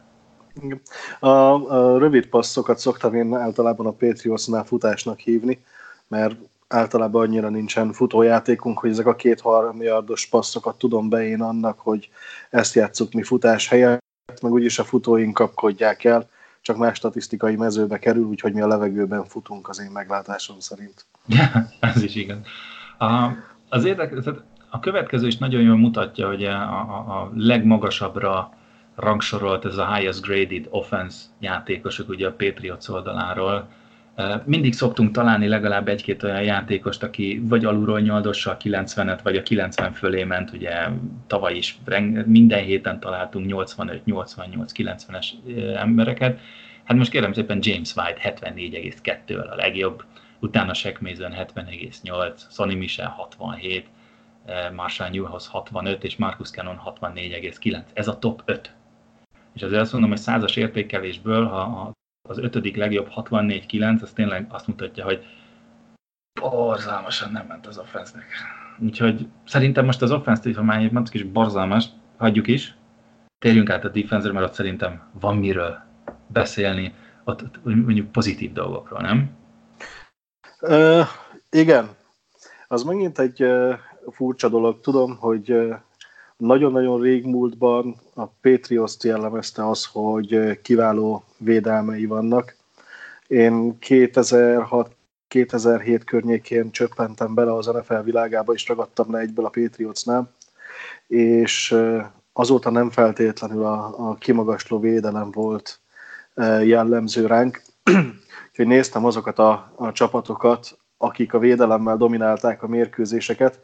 A, 1.20 1.26
a 1.26 1.98
rövid 1.98 2.26
passzokat 2.26 2.78
szoktam 2.78 3.14
én 3.14 3.34
általában 3.34 3.86
a 3.86 3.90
Patriotsnál 3.90 4.64
futásnak 4.64 5.18
hívni, 5.18 5.60
mert 6.08 6.36
általában 6.68 7.22
annyira 7.22 7.48
nincsen 7.48 7.92
futójátékunk, 7.92 8.78
hogy 8.78 8.90
ezek 8.90 9.06
a 9.06 9.14
két-három 9.14 9.82
yardos 9.82 10.26
passzokat 10.26 10.78
tudom 10.78 11.08
be 11.08 11.26
én 11.26 11.42
annak, 11.42 11.78
hogy 11.78 12.08
ezt 12.50 12.74
játsszuk 12.74 13.12
mi 13.12 13.22
futás 13.22 13.68
helyett, 14.36 14.42
meg 14.42 14.52
úgyis 14.52 14.78
a 14.78 14.84
futóink 14.84 15.34
kapkodják 15.34 16.04
el, 16.04 16.28
csak 16.60 16.76
más 16.76 16.96
statisztikai 16.96 17.56
mezőbe 17.56 17.98
kerül, 17.98 18.24
úgyhogy 18.24 18.52
mi 18.52 18.60
a 18.60 18.66
levegőben 18.66 19.24
futunk 19.24 19.68
az 19.68 19.80
én 19.80 19.90
meglátásom 19.90 20.60
szerint. 20.60 21.04
Ja, 21.26 21.66
ez 21.94 22.02
is 22.02 22.14
igaz. 22.14 22.38
A, 22.98 23.30
az 23.68 23.84
érdekes, 23.84 24.24
a 24.70 24.80
következő 24.80 25.26
is 25.26 25.36
nagyon 25.36 25.62
jól 25.62 25.76
mutatja, 25.76 26.26
hogy 26.26 26.44
a, 26.44 26.54
a, 26.54 27.20
a 27.20 27.30
legmagasabbra 27.34 28.50
rangsorolt 28.96 29.64
ez 29.64 29.76
a 29.76 29.94
highest 29.94 30.22
graded 30.22 30.66
offense 30.70 31.24
játékosok 31.40 32.08
ugye 32.08 32.26
a 32.26 32.32
Patriots 32.32 32.88
oldaláról. 32.88 33.68
Mindig 34.44 34.74
szoktunk 34.74 35.10
találni 35.10 35.48
legalább 35.48 35.88
egy-két 35.88 36.22
olyan 36.22 36.42
játékost, 36.42 37.02
aki 37.02 37.42
vagy 37.44 37.64
alulról 37.64 38.00
nyoldossal 38.00 38.56
90-et, 38.62 39.18
vagy 39.22 39.36
a 39.36 39.42
90 39.42 39.92
fölé 39.92 40.24
ment, 40.24 40.52
ugye 40.52 40.88
tavaly 41.26 41.56
is 41.56 41.78
minden 42.24 42.64
héten 42.64 43.00
találtunk 43.00 43.46
85, 43.46 44.04
88, 44.04 44.72
90-es 44.76 45.26
embereket. 45.76 46.40
Hát 46.84 46.96
most 46.96 47.10
kérem 47.10 47.32
szépen 47.32 47.58
James 47.62 47.94
White 47.96 48.36
74,2 48.40 49.50
a 49.50 49.54
legjobb, 49.54 50.04
utána 50.40 50.74
Shaq 50.74 50.98
Mason 51.00 51.32
70,8, 51.32 52.40
Sonny 52.50 52.76
Michel 52.76 53.08
67, 53.08 53.86
Marshall 54.74 55.10
Newhouse 55.10 55.48
65 55.50 56.04
és 56.04 56.16
Marcus 56.16 56.50
Cannon 56.50 56.80
64,9. 56.84 57.80
Ez 57.92 58.08
a 58.08 58.18
top 58.18 58.42
5 58.44 58.74
és 59.56 59.62
azért 59.62 59.80
azt 59.80 59.92
mondom, 59.92 60.10
hogy 60.10 60.18
százas 60.18 60.56
értékelésből, 60.56 61.46
ha 61.46 61.92
az 62.26 62.38
ötödik 62.38 62.76
legjobb 62.76 63.08
64-9, 63.16 64.02
az 64.02 64.12
tényleg 64.12 64.46
azt 64.48 64.66
mutatja, 64.66 65.04
hogy 65.04 65.24
borzalmasan 66.40 67.32
nem 67.32 67.46
ment 67.46 67.66
az 67.66 67.78
offensznek. 67.78 68.24
Úgyhogy 68.78 69.28
szerintem 69.44 69.84
most 69.84 70.02
az 70.02 70.10
offense 70.10 70.54
ha 70.54 70.62
már 70.62 70.82
egy 70.82 70.92
is 71.12 71.22
borzalmas, 71.22 71.84
hagyjuk 72.16 72.46
is, 72.46 72.76
térjünk 73.38 73.70
át 73.70 73.84
a 73.84 73.88
defense 73.88 74.32
mert 74.32 74.46
ott 74.46 74.54
szerintem 74.54 75.02
van 75.20 75.36
miről 75.36 75.78
beszélni, 76.26 76.94
ott, 77.24 77.42
ott 77.42 77.64
mondjuk 77.64 78.12
pozitív 78.12 78.52
dolgokról, 78.52 79.00
nem? 79.00 79.30
Uh, 80.60 81.06
igen. 81.50 81.88
Az 82.68 82.82
megint 82.82 83.18
egy 83.18 83.44
furcsa 84.10 84.48
dolog. 84.48 84.80
Tudom, 84.80 85.16
hogy 85.16 85.74
nagyon-nagyon 86.36 87.00
régmúltban 87.00 87.96
a 88.14 88.26
Patriots 88.26 89.04
jellemezte 89.04 89.68
az, 89.68 89.88
hogy 89.92 90.60
kiváló 90.62 91.24
védelmei 91.38 92.06
vannak. 92.06 92.56
Én 93.26 93.76
2006-2007 93.80 96.00
környékén 96.04 96.70
csöppentem 96.70 97.34
bele 97.34 97.54
az 97.54 97.66
NFL 97.66 97.94
világába, 97.94 98.52
és 98.52 98.68
ragadtam 98.68 99.12
le 99.12 99.18
egyből 99.18 99.44
a 99.44 99.48
Patriotsnál, 99.48 100.34
és 101.06 101.76
azóta 102.32 102.70
nem 102.70 102.90
feltétlenül 102.90 103.64
a, 103.64 104.08
a 104.08 104.14
kimagasló 104.14 104.80
védelem 104.80 105.30
volt 105.30 105.80
jellemző 106.62 107.26
ránk. 107.26 107.62
Úgyhogy 108.48 108.66
néztem 108.66 109.04
azokat 109.04 109.38
a, 109.38 109.72
a 109.76 109.92
csapatokat, 109.92 110.78
akik 110.96 111.34
a 111.34 111.38
védelemmel 111.38 111.96
dominálták 111.96 112.62
a 112.62 112.66
mérkőzéseket, 112.66 113.60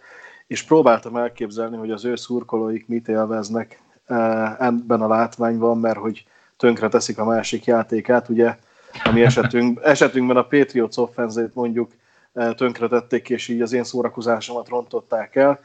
és 0.47 0.63
próbáltam 0.63 1.17
elképzelni, 1.17 1.77
hogy 1.77 1.91
az 1.91 2.05
ő 2.05 2.17
szurkolóik 2.17 2.89
mit 2.89 3.09
élveznek 3.09 3.83
eh, 4.07 4.61
ebben 4.61 5.01
a 5.01 5.09
látványban, 5.09 5.79
mert 5.79 5.99
hogy 5.99 6.25
tönkre 6.57 6.89
teszik 6.89 7.19
a 7.19 7.25
másik 7.25 7.65
játékát, 7.65 8.29
ugye, 8.29 8.57
ami 9.05 9.23
esetünk, 9.23 9.81
esetünkben 9.95 10.37
a 10.37 10.47
Patriots 10.47 10.97
offenzét 10.97 11.55
mondjuk 11.55 11.91
eh, 12.33 12.53
tönkretették, 12.55 13.31
és 13.31 13.49
így 13.49 13.61
az 13.61 13.73
én 13.73 13.85
szórakozásomat 13.85 14.69
rontották 14.69 15.37
el. 15.37 15.61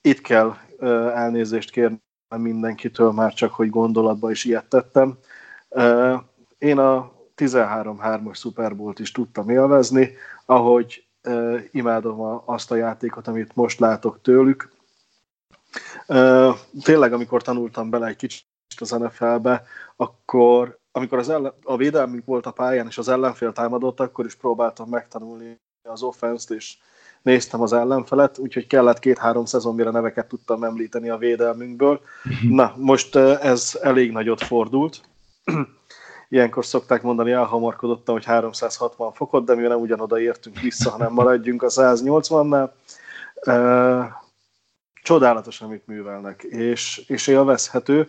Itt 0.00 0.20
kell 0.20 0.56
eh, 0.80 1.22
elnézést 1.22 1.70
kérni 1.70 2.00
mindenkitől, 2.36 3.12
már 3.12 3.34
csak, 3.34 3.52
hogy 3.52 3.70
gondolatba 3.70 4.30
is 4.30 4.44
ilyet 4.44 4.64
tettem. 4.64 5.18
Én 6.58 6.78
a 6.78 7.12
13-3-as 7.36 8.36
Super 8.36 8.76
Bowl-t 8.76 8.98
is 8.98 9.12
tudtam 9.12 9.50
élvezni, 9.50 10.10
ahogy 10.46 11.04
imádom 11.70 12.20
a, 12.20 12.42
azt 12.46 12.70
a 12.70 12.76
játékot, 12.76 13.28
amit 13.28 13.56
most 13.56 13.80
látok 13.80 14.20
tőlük. 14.20 14.72
Tényleg, 16.82 17.12
amikor 17.12 17.42
tanultam 17.42 17.90
bele 17.90 18.06
egy 18.06 18.16
kicsit 18.16 18.46
az 18.78 18.90
NFL-be, 18.90 19.62
akkor 19.96 20.80
amikor 20.92 21.18
az 21.18 21.28
ellen, 21.28 21.52
a 21.62 21.76
védelmünk 21.76 22.24
volt 22.24 22.46
a 22.46 22.50
pályán, 22.50 22.86
és 22.86 22.98
az 22.98 23.08
ellenfél 23.08 23.52
támadott, 23.52 24.00
akkor 24.00 24.24
is 24.24 24.34
próbáltam 24.34 24.88
megtanulni 24.88 25.60
az 25.82 26.02
offense-t, 26.02 26.50
és 26.50 26.76
néztem 27.22 27.60
az 27.60 27.72
ellenfelet, 27.72 28.38
úgyhogy 28.38 28.66
kellett 28.66 28.98
két-három 28.98 29.44
szezon, 29.44 29.74
mire 29.74 29.90
neveket 29.90 30.28
tudtam 30.28 30.64
említeni 30.64 31.08
a 31.08 31.16
védelmünkből. 31.16 32.00
Na, 32.48 32.74
most 32.76 33.16
ez 33.16 33.78
elég 33.82 34.12
nagyot 34.12 34.42
fordult. 34.42 35.00
Ilyenkor 36.32 36.64
szokták 36.64 37.02
mondani, 37.02 37.30
elhamarkodottam, 37.30 38.14
hogy 38.14 38.24
360 38.24 39.12
fokot, 39.12 39.44
de 39.44 39.54
mi 39.54 39.62
nem 39.62 39.80
ugyanoda 39.80 40.20
értünk 40.20 40.60
vissza, 40.60 40.90
hanem 40.90 41.12
maradjunk 41.12 41.62
a 41.62 41.68
180-nál. 41.68 42.70
Csodálatos, 45.02 45.60
amit 45.60 45.86
művelnek, 45.86 46.42
és, 46.42 47.04
és 47.06 47.26
élvezhető. 47.26 48.08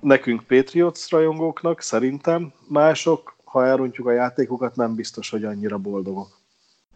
Nekünk 0.00 0.42
Patriots 0.46 1.08
rajongóknak 1.10 1.80
szerintem 1.80 2.52
mások, 2.68 3.36
ha 3.44 3.66
elrontjuk 3.66 4.06
a 4.06 4.12
játékokat, 4.12 4.76
nem 4.76 4.94
biztos, 4.94 5.30
hogy 5.30 5.44
annyira 5.44 5.78
boldogok. 5.78 6.28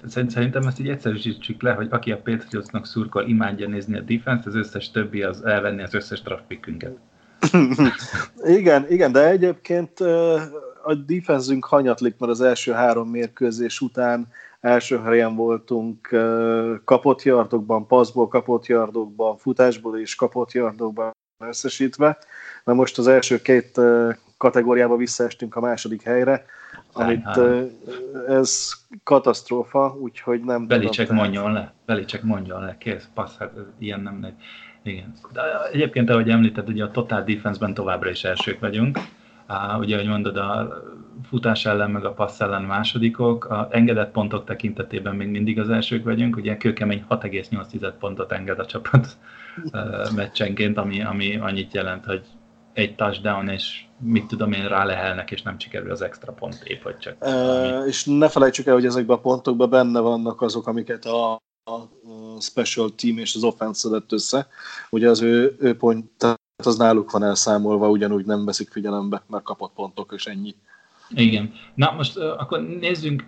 Szerintem 0.07 0.67
ezt 0.67 0.79
így 0.81 0.89
egyszerűsítsük 0.89 1.63
le, 1.63 1.73
hogy 1.73 1.89
aki 1.91 2.13
a 2.13 2.23
Patriotsnak 2.23 2.87
szurkol, 2.87 3.29
imádja 3.29 3.69
nézni 3.69 3.97
a 3.97 4.01
defense, 4.01 4.49
az 4.49 4.55
összes 4.55 4.91
többi 4.91 5.23
az 5.23 5.45
elvenni 5.45 5.83
az 5.83 5.95
összes 5.95 6.23
trafficünket. 6.23 6.99
igen, 8.59 8.87
igen, 8.91 9.13
de 9.13 9.29
egyébként 9.29 10.01
a 10.83 10.95
defenzünk 11.07 11.65
hanyatlik, 11.65 12.19
mert 12.19 12.33
az 12.33 12.41
első 12.41 12.73
három 12.73 13.09
mérkőzés 13.09 13.81
után 13.81 14.29
első 14.61 14.99
helyen 14.99 15.35
voltunk 15.35 16.09
kapott 16.85 17.23
yardokban, 17.23 17.87
passzból 17.87 18.29
kapott 18.29 18.67
yardokban, 18.67 19.37
futásból 19.37 19.99
és 19.99 20.15
kapott 20.15 20.53
yardokban 20.53 21.11
összesítve, 21.45 22.19
mert 22.65 22.79
most 22.79 22.99
az 22.99 23.07
első 23.07 23.43
két 23.43 23.81
kategóriába 24.37 24.97
visszaestünk 24.97 25.57
a 25.57 25.61
második 25.61 26.03
helyre, 26.03 26.45
amit 26.93 27.41
ez 28.29 28.71
katasztrófa, 29.03 29.97
úgyhogy 30.01 30.41
nem 30.41 30.67
Belicek 30.67 31.11
mondjon 31.11 31.53
le, 31.53 31.75
Belicek 31.87 32.23
mondjon 32.23 32.61
le, 32.61 32.77
kész, 32.79 33.09
passz, 33.15 33.37
hát 33.37 33.53
ilyen 33.79 34.01
nem 34.01 34.15
megy. 34.15 34.35
Igen. 34.89 35.13
De 35.33 35.41
egyébként, 35.73 36.11
ahogy 36.11 36.31
említed, 36.31 36.69
ugye 36.69 36.85
a 36.85 36.91
total 36.91 37.23
defense-ben 37.23 37.75
továbbra 37.75 38.11
is 38.11 38.25
elsők 38.25 38.61
vagyunk. 38.61 38.99
Uh, 39.49 39.79
ugye, 39.79 39.95
ahogy 39.95 40.09
mondod, 40.09 40.37
a 40.37 40.83
futás 41.29 41.67
ellen, 41.67 41.91
meg 41.91 42.05
a 42.05 42.13
passz 42.13 42.41
ellen 42.41 42.63
másodikok, 42.63 43.45
a 43.45 43.69
engedett 43.71 44.11
pontok 44.11 44.45
tekintetében 44.45 45.17
még 45.17 45.29
mindig 45.29 45.61
az 45.61 45.71
elsők 45.71 46.05
vagyunk, 46.05 46.37
ugye 46.37 46.57
kőkemény 46.57 47.05
6,8 47.09 47.93
pontot 47.99 48.33
enged 48.33 48.59
a 48.59 48.67
csapat 48.67 49.09
uh, 49.73 50.13
meccsenként, 50.17 50.79
ami, 50.79 51.03
ami 51.03 51.37
annyit 51.37 51.75
jelent, 51.75 52.05
hogy 52.05 52.23
egy 52.73 52.95
touchdown, 52.95 53.49
és 53.49 53.85
mit 54.01 54.27
tudom 54.27 54.53
én, 54.53 54.69
rá 54.69 54.85
lehelnek, 54.85 55.31
és 55.31 55.43
nem 55.43 55.59
sikerül 55.59 55.91
az 55.91 56.03
extra 56.03 56.33
pont 56.33 56.63
épp, 56.65 56.83
hogy 56.83 56.99
csak. 56.99 57.17
E, 57.21 57.85
és 57.87 58.05
ne 58.05 58.29
felejtsük 58.29 58.67
el, 58.67 58.75
hogy 58.75 58.85
ezekben 58.85 59.17
a 59.17 59.21
pontokban 59.21 59.71
benne 59.71 60.01
vannak 60.01 60.43
azok, 60.43 60.67
amiket 60.67 61.05
a 61.05 61.39
a 61.69 62.41
special 62.41 62.95
team 62.95 63.19
és 63.19 63.35
az 63.35 63.45
offense 63.45 63.81
szedett 63.81 64.13
össze. 64.13 64.49
Ugye 64.91 65.09
az 65.09 65.21
ő, 65.21 65.57
ő 65.61 65.77
pont, 65.77 66.11
tehát 66.17 66.41
az 66.65 66.77
náluk 66.77 67.11
van 67.11 67.23
elszámolva, 67.23 67.91
ugyanúgy 67.91 68.25
nem 68.25 68.45
veszik 68.45 68.71
figyelembe, 68.71 69.23
mert 69.27 69.45
kapott 69.45 69.73
pontok, 69.73 70.13
és 70.17 70.27
ennyi. 70.27 70.55
Igen. 71.11 71.53
Na 71.75 71.93
most 71.97 72.17
uh, 72.17 72.25
akkor 72.25 72.61
nézzünk 72.61 73.27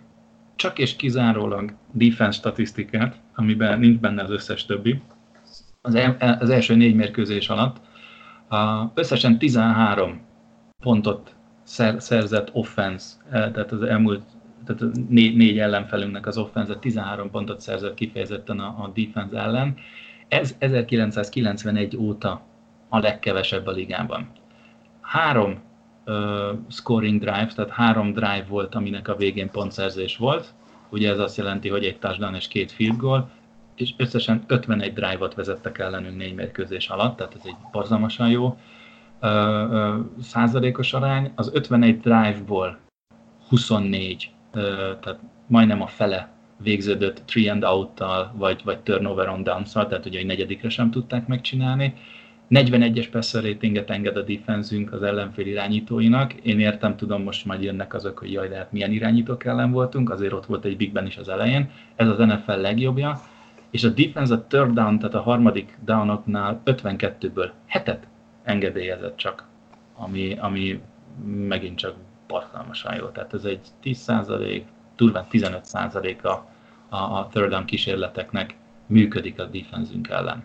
csak 0.56 0.78
és 0.78 0.96
kizárólag 0.96 1.74
defense 1.92 2.38
statisztikát, 2.38 3.20
amiben 3.34 3.78
nincs 3.78 4.00
benne 4.00 4.22
az 4.22 4.30
összes 4.30 4.66
többi. 4.66 5.02
Az, 5.80 5.94
el, 5.94 6.38
az 6.40 6.50
első 6.50 6.74
négy 6.74 6.94
mérkőzés 6.94 7.48
alatt 7.48 7.76
A, 8.48 8.90
összesen 8.94 9.38
13 9.38 10.20
pontot 10.82 11.34
szer, 11.62 12.02
szerzett 12.02 12.50
offense, 12.52 13.06
e, 13.30 13.50
tehát 13.50 13.72
az 13.72 13.82
elmúlt 13.82 14.22
tehát 14.66 15.08
négy, 15.08 15.36
négy 15.36 15.58
ellenfelünknek 15.58 16.26
az 16.26 16.38
offense 16.38 16.76
13 16.76 17.30
pontot 17.30 17.60
szerzett 17.60 17.94
kifejezetten 17.94 18.60
a, 18.60 18.66
a 18.66 18.92
defense 18.94 19.38
ellen. 19.38 19.76
Ez 20.28 20.56
1991 20.58 21.96
óta 21.96 22.42
a 22.88 22.98
legkevesebb 22.98 23.66
a 23.66 23.70
ligában. 23.70 24.28
Három 25.00 25.58
uh, 26.06 26.14
scoring 26.68 27.20
drive, 27.20 27.50
tehát 27.54 27.70
három 27.70 28.12
drive 28.12 28.46
volt, 28.48 28.74
aminek 28.74 29.08
a 29.08 29.16
végén 29.16 29.50
pontszerzés 29.50 30.16
volt. 30.16 30.54
Ugye 30.90 31.10
ez 31.10 31.18
azt 31.18 31.36
jelenti, 31.36 31.68
hogy 31.68 31.84
egy 31.84 31.98
touchdown 31.98 32.34
és 32.34 32.48
két 32.48 32.72
field 32.72 32.96
goal, 32.96 33.30
és 33.74 33.90
összesen 33.96 34.44
51 34.46 34.92
drive-ot 34.92 35.34
vezettek 35.34 35.78
ellenünk 35.78 36.16
négy 36.16 36.34
mérkőzés 36.34 36.88
alatt, 36.88 37.16
tehát 37.16 37.34
ez 37.34 37.40
egy 37.44 37.56
borzalmasan 37.72 38.30
jó 38.30 38.56
százalékos 40.22 40.92
arány. 40.92 41.32
Az 41.34 41.50
51 41.54 42.00
drive-ból 42.00 42.78
24, 43.48 44.30
tehát 45.00 45.18
majdnem 45.46 45.82
a 45.82 45.86
fele 45.86 46.28
végződött 46.62 47.22
three 47.24 47.52
and 47.52 47.64
out-tal, 47.64 48.32
vagy, 48.36 48.60
vagy 48.64 48.78
turnover 48.78 49.28
on 49.28 49.42
downs 49.42 49.72
tehát 49.72 50.06
ugye 50.06 50.18
egy 50.18 50.26
negyedikre 50.26 50.68
sem 50.68 50.90
tudták 50.90 51.26
megcsinálni. 51.26 51.94
41-es 52.50 53.08
passer 53.10 53.42
ratinget 53.42 53.90
enged 53.90 54.16
a 54.16 54.22
defenzünk 54.22 54.92
az 54.92 55.02
ellenfél 55.02 55.46
irányítóinak. 55.46 56.32
Én 56.32 56.60
értem, 56.60 56.96
tudom, 56.96 57.22
most 57.22 57.44
majd 57.44 57.62
jönnek 57.62 57.94
azok, 57.94 58.18
hogy 58.18 58.32
jaj, 58.32 58.48
de 58.48 58.56
hát 58.56 58.72
milyen 58.72 58.92
irányítók 58.92 59.44
ellen 59.44 59.70
voltunk, 59.70 60.10
azért 60.10 60.32
ott 60.32 60.46
volt 60.46 60.64
egy 60.64 60.76
Big 60.76 60.92
Ben 60.92 61.06
is 61.06 61.16
az 61.16 61.28
elején. 61.28 61.70
Ez 61.96 62.08
az 62.08 62.18
NFL 62.18 62.52
legjobbja. 62.52 63.20
És 63.70 63.84
a 63.84 63.88
defense 63.88 64.34
a 64.34 64.46
third 64.48 64.72
down, 64.72 64.98
tehát 64.98 65.14
a 65.14 65.20
harmadik 65.20 65.78
downoknál 65.84 66.62
52-ből 66.64 67.50
hetet 67.66 68.06
engedélyezett 68.42 69.16
csak, 69.16 69.44
ami, 69.96 70.36
ami 70.38 70.80
megint 71.24 71.78
csak 71.78 71.94
bartalmasan 72.30 72.94
jó. 72.94 73.06
Tehát 73.06 73.34
ez 73.34 73.44
egy 73.44 73.66
10%, 73.82 74.62
durván 74.96 75.26
15% 75.30 76.22
a, 76.22 76.28
a, 76.88 76.96
a 76.96 77.28
third 77.30 77.50
down 77.50 77.64
kísérleteknek 77.64 78.56
működik 78.86 79.40
a 79.40 79.44
defenzünk 79.44 80.08
ellen. 80.08 80.44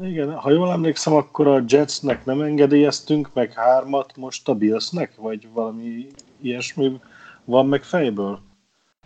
Igen, 0.00 0.32
ha 0.32 0.50
jól 0.50 0.70
emlékszem, 0.70 1.12
akkor 1.12 1.46
a 1.46 1.62
Jetsnek 1.66 2.24
nem 2.24 2.40
engedélyeztünk 2.40 3.30
meg 3.32 3.52
hármat, 3.52 4.16
most 4.16 4.48
a 4.48 4.54
Billsnek, 4.54 5.14
vagy 5.16 5.48
valami 5.52 6.06
ilyesmi 6.40 7.00
van 7.44 7.66
meg 7.66 7.82
fejből? 7.82 8.40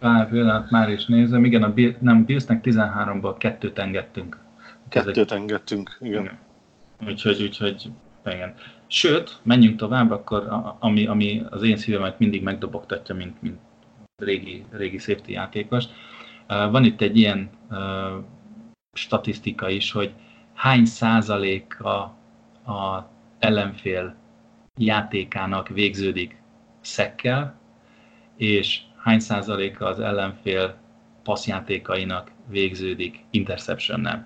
Pár 0.01 0.29
pillanat, 0.29 0.71
már 0.71 0.89
is 0.89 1.07
nézem. 1.07 1.45
Igen, 1.45 1.63
a 1.63 1.73
Bill, 1.73 1.95
nem, 2.01 2.25
Billsnek 2.25 2.61
13-ból 2.65 3.35
kettőt 3.39 3.79
engedtünk. 3.79 4.39
Kettőt 4.89 5.33
engedtünk, 5.33 5.99
igen. 6.01 6.23
igen. 6.23 6.39
Úgyhogy, 7.07 7.43
úgyhogy 7.43 7.91
igen. 8.25 8.55
Sőt, 8.91 9.39
menjünk 9.43 9.77
tovább, 9.77 10.11
akkor 10.11 10.49
ami, 10.79 11.07
ami 11.07 11.43
az 11.51 11.63
én 11.63 11.77
szívemet 11.77 12.19
mindig 12.19 12.43
megdobogtatja, 12.43 13.15
mint, 13.15 13.43
mint 13.43 13.59
régi, 14.17 14.65
régi 14.71 14.99
safety 14.99 15.29
játékos. 15.29 15.85
Van 16.47 16.85
itt 16.85 17.01
egy 17.01 17.17
ilyen 17.17 17.51
statisztika 18.93 19.69
is, 19.69 19.93
hogy 19.93 20.13
hány 20.55 20.85
százaléka 20.85 22.01
a 22.67 23.09
ellenfél 23.39 24.15
játékának 24.77 25.69
végződik 25.69 26.43
szekkel, 26.81 27.59
és 28.37 28.81
hány 28.97 29.21
százaléka 29.21 29.87
az 29.87 30.01
ellenfél 30.01 30.75
passzjátékainak 31.23 32.31
végződik 32.47 33.25
interceptionnel. 33.31 34.25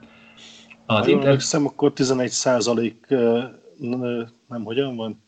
Az 0.86 1.04
ha 1.04 1.10
inter... 1.10 1.38
akkor 1.52 1.92
11 1.92 2.28
százalék 2.30 3.06
nem 4.48 4.62
hogyan 4.64 4.96
van? 4.96 5.22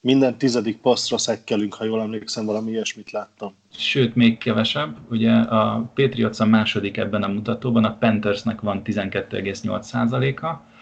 Minden 0.00 0.38
tizedik 0.38 0.80
passzra 0.80 1.18
szekkelünk, 1.18 1.74
ha 1.74 1.84
jól 1.84 2.00
emlékszem, 2.00 2.46
valami 2.46 2.70
ilyesmit 2.70 3.10
láttam. 3.10 3.54
Sőt, 3.76 4.14
még 4.14 4.38
kevesebb. 4.38 4.96
Ugye 5.10 5.32
a 5.32 5.90
Patriots 5.94 6.40
a 6.40 6.44
második 6.44 6.96
ebben 6.96 7.22
a 7.22 7.28
mutatóban, 7.28 7.84
a 7.84 7.96
Panthersnek 7.96 8.60
van 8.60 8.82
12,8%-a, 8.84 10.74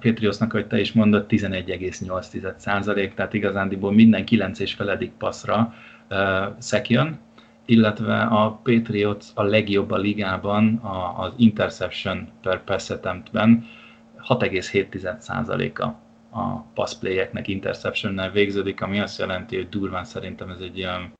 Patriotsnak, 0.00 0.52
ahogy 0.54 0.66
te 0.66 0.80
is 0.80 0.92
mondod, 0.92 1.26
11,8%, 1.28 3.14
tehát 3.14 3.34
igazándiból 3.34 3.92
minden 3.92 4.24
9 4.24 4.58
és 4.58 4.74
feledik 4.74 5.10
passzra 5.10 5.74
szekjön, 6.58 7.18
illetve 7.64 8.20
a 8.22 8.60
Patriots 8.62 9.26
a 9.34 9.42
legjobb 9.42 9.90
a 9.90 9.96
ligában 9.96 10.80
az 11.16 11.32
interception 11.36 12.28
per 12.42 12.64
pass 12.64 12.90
attemptben 12.90 13.66
6,7%-a 14.28 15.88
a 16.32 16.58
passplayeknek 16.74 17.48
interceptionnel 17.48 18.30
végződik, 18.30 18.80
ami 18.80 19.00
azt 19.00 19.18
jelenti, 19.18 19.56
hogy 19.56 19.68
durván 19.68 20.04
szerintem 20.04 20.50
ez 20.50 20.60
egy 20.60 20.78
olyan 20.78 21.12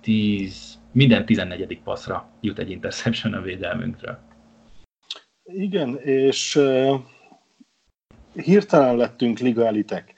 10, 0.00 0.78
minden 0.92 1.26
14. 1.26 1.80
passzra 1.84 2.28
jut 2.40 2.58
egy 2.58 2.70
interception 2.70 3.32
a 3.32 3.40
védelmünkről. 3.40 4.18
Igen, 5.44 5.96
és 5.96 6.56
uh, 6.56 7.00
hirtelen 8.34 8.96
lettünk 8.96 9.38
liga 9.38 9.66
elitek. 9.66 10.14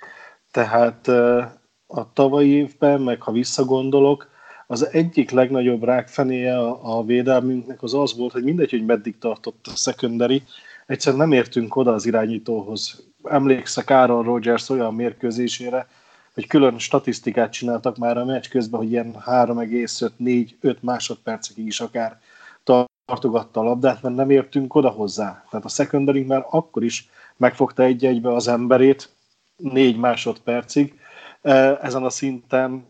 Tehát 0.51 1.07
uh, 1.07 1.45
a 1.87 2.13
tavalyi 2.13 2.51
évben, 2.51 3.01
meg 3.01 3.23
ha 3.23 3.33
visszagondolok, 3.33 4.31
az 4.67 4.93
egyik 4.93 5.31
legnagyobb 5.31 5.83
rákfenéje 5.83 6.59
a, 6.59 6.99
a 6.99 7.05
védelmünknek 7.05 7.83
az 7.83 7.95
az 7.95 8.17
volt, 8.17 8.33
hogy 8.33 8.45
mindegy, 8.45 8.71
hogy 8.71 8.85
meddig 8.85 9.19
tartott 9.19 9.67
a 9.67 9.77
secondary, 9.77 10.43
egyszerűen 10.87 11.29
nem 11.29 11.33
értünk 11.33 11.77
oda 11.77 11.93
az 11.93 12.07
irányítóhoz. 12.07 13.08
Emlékszek 13.31 13.91
Aaron 13.91 14.25
Rodgers 14.25 14.69
olyan 14.69 14.95
mérkőzésére, 14.95 15.89
hogy 16.35 16.47
külön 16.47 16.79
statisztikát 16.79 17.53
csináltak 17.53 17.97
már 17.97 18.19
a 18.19 18.25
meccs 18.25 18.49
közben, 18.49 18.81
hogy 18.81 18.91
ilyen 18.91 19.15
3,5-4-5 19.27 20.81
másodpercekig 20.81 21.67
is 21.67 21.81
akár 21.81 22.21
tartogatta 22.65 23.61
a 23.61 23.63
labdát, 23.63 24.03
mert 24.03 24.15
nem 24.15 24.31
értünk 24.31 24.75
oda 24.75 24.89
hozzá. 24.89 25.45
Tehát 25.51 25.67
a 25.67 25.69
secondary 25.69 26.23
már 26.23 26.47
akkor 26.51 26.85
is 26.85 27.09
megfogta 27.37 27.83
egy-egybe 27.83 28.35
az 28.35 28.49
emberét 28.49 29.11
négy 29.57 29.97
másodpercig. 29.97 31.01
E, 31.43 31.79
ezen 31.83 32.05
a 32.05 32.11
szinten 32.11 32.87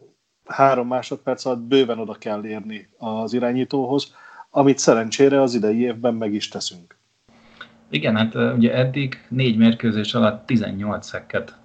három 0.47 0.87
másodperc 0.87 1.45
alatt 1.45 1.61
bőven 1.61 1.99
oda 1.99 2.15
kell 2.15 2.45
érni 2.45 2.89
az 2.99 3.33
irányítóhoz, 3.33 4.15
amit 4.51 4.79
szerencsére 4.79 5.43
az 5.43 5.55
idei 5.55 5.81
évben 5.81 6.15
meg 6.15 6.33
is 6.33 6.49
teszünk. 6.49 6.98
Igen, 7.91 8.17
hát 8.17 8.35
ugye 8.35 8.75
eddig 8.75 9.25
négy 9.29 9.57
mérkőzés 9.57 10.15
alatt 10.15 10.47
18 10.47 11.07
szekket 11.07 11.59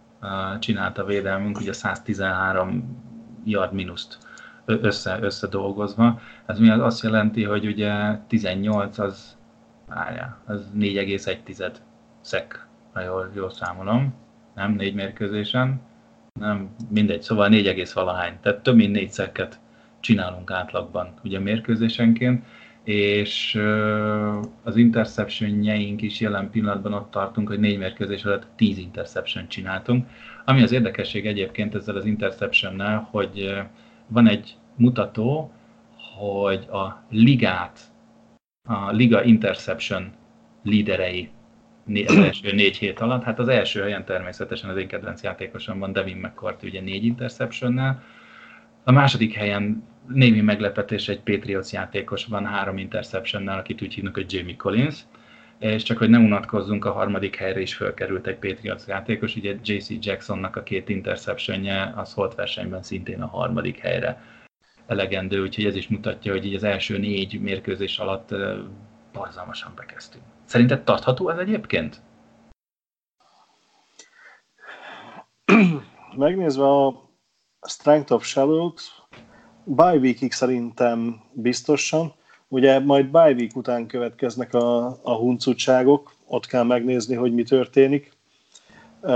csinált 0.60 0.98
a 0.98 1.06
védelmünk, 1.06 1.60
ugye 1.60 1.74
113 1.74 2.98
yard 3.46 3.74
minuszt 3.74 4.18
össze, 4.66 5.18
összedolgozva. 5.22 6.20
Ez 6.46 6.60
mi 6.60 6.70
az? 6.70 6.80
Azt 6.80 7.04
jelenti, 7.04 7.44
hogy 7.44 7.66
ugye 7.66 8.18
18 8.28 8.98
az, 8.98 9.38
várjál, 9.88 10.38
az 10.46 10.62
4,1 10.78 11.72
szek, 12.22 12.68
ha 12.94 13.02
jól, 13.02 13.32
jól 13.36 13.52
számolom, 13.52 14.14
nem? 14.56 14.72
Négy 14.72 14.94
mérkőzésen, 14.94 15.82
nem, 16.40 16.70
mindegy, 16.90 17.22
szóval 17.22 17.48
4, 17.48 17.92
valahány, 17.94 18.38
tehát 18.42 18.60
több 18.60 18.76
mint 18.76 18.92
négy 18.92 19.12
szekket 19.12 19.60
csinálunk 20.00 20.52
átlagban 20.52 21.14
ugye 21.24 21.40
mérkőzésenként, 21.40 22.46
és 22.84 23.60
az 24.64 24.76
interceptionjeink 24.76 26.02
is 26.02 26.20
jelen 26.20 26.50
pillanatban 26.50 26.94
ott 26.94 27.12
tartunk, 27.12 27.48
hogy 27.48 27.60
négy 27.60 27.78
mérkőzés 27.78 28.24
alatt 28.24 28.48
10 28.56 28.78
interception 28.78 29.48
csináltunk. 29.48 30.08
Ami 30.46 30.62
az 30.62 30.72
érdekesség 30.72 31.28
egyébként 31.28 31.76
ezzel 31.76 31.96
az 31.96 32.06
interceptionnel, 32.06 33.08
hogy 33.12 33.64
van 34.08 34.28
egy 34.28 34.56
mutató, 34.76 35.52
hogy 36.18 36.68
a 36.72 37.04
ligát, 37.10 37.80
a 38.70 38.92
liga 38.92 39.24
interception 39.24 40.12
líderei 40.64 41.30
az 42.06 42.16
első 42.16 42.52
négy 42.52 42.78
hét 42.78 43.00
alatt, 43.00 43.24
hát 43.24 43.40
az 43.40 43.48
első 43.48 43.82
helyen 43.82 44.06
természetesen 44.06 44.70
az 44.70 44.78
én 44.78 44.88
kedvenc 44.88 45.24
játékosom 45.24 45.80
van, 45.80 45.92
Devin 45.94 46.18
McCourt, 46.18 46.64
ugye 46.64 46.82
négy 46.82 47.06
interceptionnel, 47.06 48.04
a 48.84 48.92
második 48.92 49.34
helyen 49.34 49.84
némi 50.08 50.42
meglepetés 50.42 51.08
egy 51.08 51.22
Patriots 51.22 51.72
játékos 51.72 52.26
van 52.26 52.46
három 52.46 52.78
interceptionnel, 52.78 53.58
akit 53.58 53.82
úgy 53.82 53.94
hívnak, 53.94 54.14
hogy 54.14 54.34
Jamie 54.34 54.56
Collins, 54.56 55.00
és 55.60 55.84
csak 55.84 55.98
hogy 55.98 56.10
ne 56.10 56.18
unatkozzunk, 56.18 56.86
a 56.86 56.92
harmadik 56.92 57.36
helyre 57.36 57.62
is 57.62 57.76
fölkerült 57.76 58.28
egy 58.28 58.38
Patriots 58.38 58.86
játékos, 58.86 59.36
ugye 59.36 59.56
JC 59.64 60.06
Jacksonnak 60.06 60.56
a 60.56 60.64
két 60.64 60.90
interceptionje 60.90 61.94
az 61.96 62.14
holt 62.14 62.36
versenyben 62.36 62.84
szintén 62.84 63.22
a 63.22 63.28
harmadik 63.28 63.78
helyre 63.78 64.22
elegendő, 64.88 65.42
úgyhogy 65.42 65.66
ez 65.66 65.76
is 65.76 65.88
mutatja, 65.88 66.32
hogy 66.32 66.46
így 66.46 66.56
az 66.56 66.64
első 66.64 66.98
négy 66.98 67.42
mérkőzés 67.42 67.98
alatt 67.98 68.36
borzalmasan 69.14 69.72
bekezdtünk. 69.76 70.24
Szerinted 70.46 70.84
tartható 70.84 71.30
ez 71.30 71.38
egyébként? 71.38 72.02
Megnézve 76.16 76.66
a 76.66 77.10
Strength 77.68 78.12
of 78.12 78.26
Shadow-t, 78.26 78.82
bye 79.64 79.98
weekig 79.98 80.32
szerintem 80.32 81.22
biztosan. 81.32 82.14
Ugye 82.48 82.80
majd 82.80 83.06
bye 83.06 83.32
week 83.32 83.56
után 83.56 83.88
következnek 83.88 84.54
a, 84.54 84.86
a 84.88 85.14
huncutságok, 85.14 86.14
ott 86.26 86.46
kell 86.46 86.64
megnézni, 86.64 87.16
hogy 87.16 87.34
mi 87.34 87.44
történik. 87.44 88.12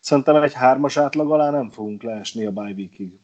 Szerintem 0.00 0.42
egy 0.42 0.52
hármas 0.52 0.96
átlag 0.96 1.32
alá 1.32 1.50
nem 1.50 1.70
fogunk 1.70 2.02
leesni 2.02 2.44
a 2.44 2.50
bye 2.50 2.72
weekig. 2.72 3.18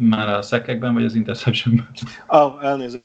Már 0.00 0.28
a 0.28 0.42
szekekben, 0.42 0.94
vagy 0.94 1.04
az 1.04 1.14
interceptionben? 1.14 1.88
Ah, 2.26 2.64
elnézést, 2.64 3.04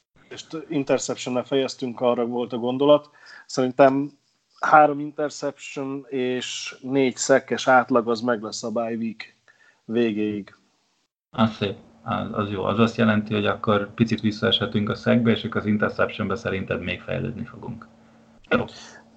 interception 0.68 1.44
fejeztünk, 1.44 2.00
arra 2.00 2.26
volt 2.26 2.52
a 2.52 2.58
gondolat. 2.58 3.10
Szerintem 3.46 4.10
három 4.60 5.00
interception 5.00 6.06
és 6.08 6.76
négy 6.80 7.16
szekkes 7.16 7.68
átlag 7.68 8.08
az 8.08 8.20
meg 8.20 8.42
lesz 8.42 8.62
a 8.62 8.70
bye 8.70 8.94
week 8.96 9.36
végéig. 9.84 10.54
Az 11.36 11.50
szép, 11.50 11.74
az, 12.02 12.26
az 12.32 12.50
jó. 12.50 12.64
Az 12.64 12.78
azt 12.78 12.96
jelenti, 12.96 13.34
hogy 13.34 13.46
akkor 13.46 13.94
picit 13.94 14.20
visszaeshetünk 14.20 14.88
a 14.88 14.94
szegbe, 14.94 15.30
és 15.30 15.44
akkor 15.44 15.60
az 15.60 15.66
interceptionbe 15.66 16.34
szerinted 16.34 16.80
még 16.80 17.00
fejlődni 17.00 17.44
fogunk. 17.44 17.86
Jó. 18.50 18.64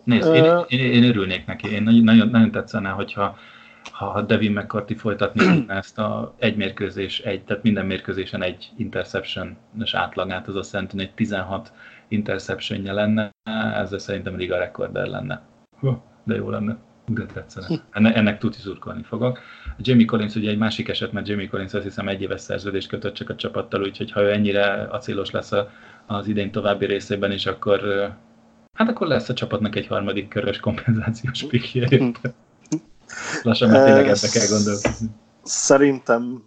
Nézd, 0.03 0.33
én, 0.35 0.43
én, 0.67 0.91
én 0.91 1.03
örülnék 1.03 1.45
neki. 1.45 1.71
Én 1.71 1.83
nagyon, 1.83 2.27
nagyon 2.27 2.51
tetszene, 2.51 2.89
hogyha 2.89 3.37
ha 3.91 4.21
Devin 4.21 4.51
McCarthy 4.51 4.95
folytatni 4.95 5.65
ezt 5.67 5.99
a 5.99 6.35
egy 6.37 6.55
mérkőzés, 6.55 7.19
egy, 7.19 7.43
tehát 7.43 7.63
minden 7.63 7.85
mérkőzésen 7.85 8.41
egy 8.41 8.71
interception-es 8.77 9.93
átlagát, 9.93 10.47
az 10.47 10.55
azt 10.55 10.73
jelenti, 10.73 10.97
hogy 10.97 11.11
16 11.13 11.73
interceptionje 12.07 12.93
lenne, 12.93 13.31
ezzel 13.73 13.99
szerintem 13.99 14.37
liga 14.37 14.57
rekorder 14.57 15.07
lenne. 15.07 15.41
De 16.23 16.35
jó 16.35 16.49
lenne. 16.49 16.77
De 17.05 17.25
tetszene. 17.25 17.67
Ennek, 17.91 18.15
ennek 18.15 18.37
tuti 18.37 18.59
szurkolni 18.59 19.03
fogok. 19.03 19.39
Jamie 19.79 20.05
Collins 20.05 20.35
ugye 20.35 20.49
egy 20.49 20.57
másik 20.57 20.89
eset, 20.89 21.11
mert 21.11 21.27
Jamie 21.27 21.47
Collins 21.47 21.73
azt 21.73 21.83
hiszem 21.83 22.07
egy 22.07 22.21
éves 22.21 22.41
szerződést 22.41 22.87
kötött 22.87 23.13
csak 23.13 23.29
a 23.29 23.35
csapattal, 23.35 23.81
úgyhogy 23.81 24.11
ha 24.11 24.21
ő 24.21 24.31
ennyire 24.31 24.87
acélos 24.89 25.31
lesz 25.31 25.51
az 26.05 26.27
idén 26.27 26.51
további 26.51 26.85
részében 26.85 27.31
is, 27.31 27.45
akkor 27.45 27.81
hát 28.73 28.89
akkor 28.89 29.07
lesz 29.07 29.29
a 29.29 29.33
csapatnak 29.33 29.75
egy 29.75 29.87
harmadik 29.87 30.27
körös 30.27 30.59
kompenzációs 30.59 31.43
pikje. 31.43 32.11
Lassan 33.43 33.69
már 33.69 33.83
tényleg 33.83 34.07
ebbe 34.07 34.27
kell 34.33 34.47
gondolkozni. 34.49 35.07
Szerintem 35.43 36.43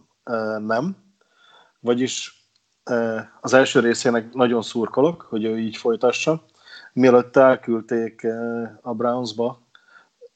nem. 0.58 0.96
Vagyis 1.80 2.44
az 3.40 3.54
első 3.54 3.80
részének 3.80 4.32
nagyon 4.32 4.62
szurkolok, 4.62 5.26
hogy 5.28 5.44
ő 5.44 5.58
így 5.58 5.76
folytassa. 5.76 6.44
Mielőtt 6.92 7.36
elküldték 7.36 8.26
a 8.82 8.94
Brownsba, 8.94 9.68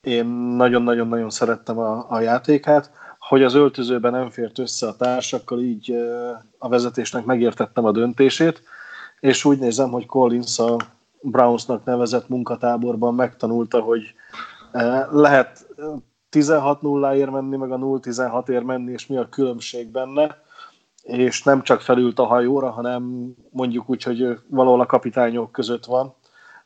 én 0.04 0.26
nagyon-nagyon-nagyon 0.56 1.30
szerettem 1.30 1.78
a, 1.78 2.06
a 2.08 2.20
játékát. 2.20 2.90
Hogy 3.18 3.42
az 3.42 3.54
öltözőben 3.54 4.12
nem 4.12 4.30
fért 4.30 4.58
össze 4.58 4.86
a 4.86 4.96
társakkal, 4.96 5.60
így 5.60 5.96
a 6.58 6.68
vezetésnek 6.68 7.24
megértettem 7.24 7.84
a 7.84 7.92
döntését, 7.92 8.62
és 9.20 9.44
úgy 9.44 9.58
nézem, 9.58 9.90
hogy 9.90 10.06
Collins 10.06 10.58
a 10.58 10.76
Brownsnak 11.20 11.84
nevezett 11.84 12.28
munkatáborban 12.28 13.14
megtanulta, 13.14 13.80
hogy 13.80 14.14
lehet 15.10 15.66
16-0-ért 16.30 17.30
menni, 17.30 17.56
meg 17.56 17.72
a 17.72 17.76
0-16-ért 17.76 18.64
menni, 18.64 18.92
és 18.92 19.06
mi 19.06 19.16
a 19.16 19.28
különbség 19.28 19.90
benne, 19.90 20.42
és 21.02 21.42
nem 21.42 21.62
csak 21.62 21.80
felült 21.80 22.18
a 22.18 22.26
hajóra, 22.26 22.70
hanem 22.70 23.34
mondjuk 23.50 23.90
úgy, 23.90 24.02
hogy 24.02 24.38
valahol 24.48 24.80
a 24.80 24.86
kapitányok 24.86 25.52
között 25.52 25.84
van. 25.84 26.14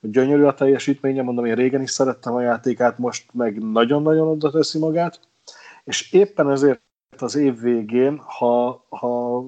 Gyönyörű 0.00 0.42
a 0.42 0.54
teljesítménye, 0.54 1.22
mondom, 1.22 1.44
én 1.44 1.54
régen 1.54 1.82
is 1.82 1.90
szerettem 1.90 2.34
a 2.34 2.40
játékát, 2.40 2.98
most 2.98 3.34
meg 3.34 3.62
nagyon-nagyon 3.62 4.28
oda 4.28 4.50
teszi 4.50 4.78
magát, 4.78 5.20
és 5.84 6.12
éppen 6.12 6.50
ezért 6.50 6.80
az 7.18 7.34
év 7.34 7.60
végén, 7.60 8.18
ha, 8.18 8.84
ha 8.88 9.44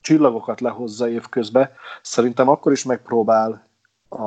csillagokat 0.00 0.60
lehozza 0.60 1.08
évközben, 1.08 1.70
szerintem 2.02 2.48
akkor 2.48 2.72
is 2.72 2.84
megpróbál 2.84 3.68
a, 4.08 4.22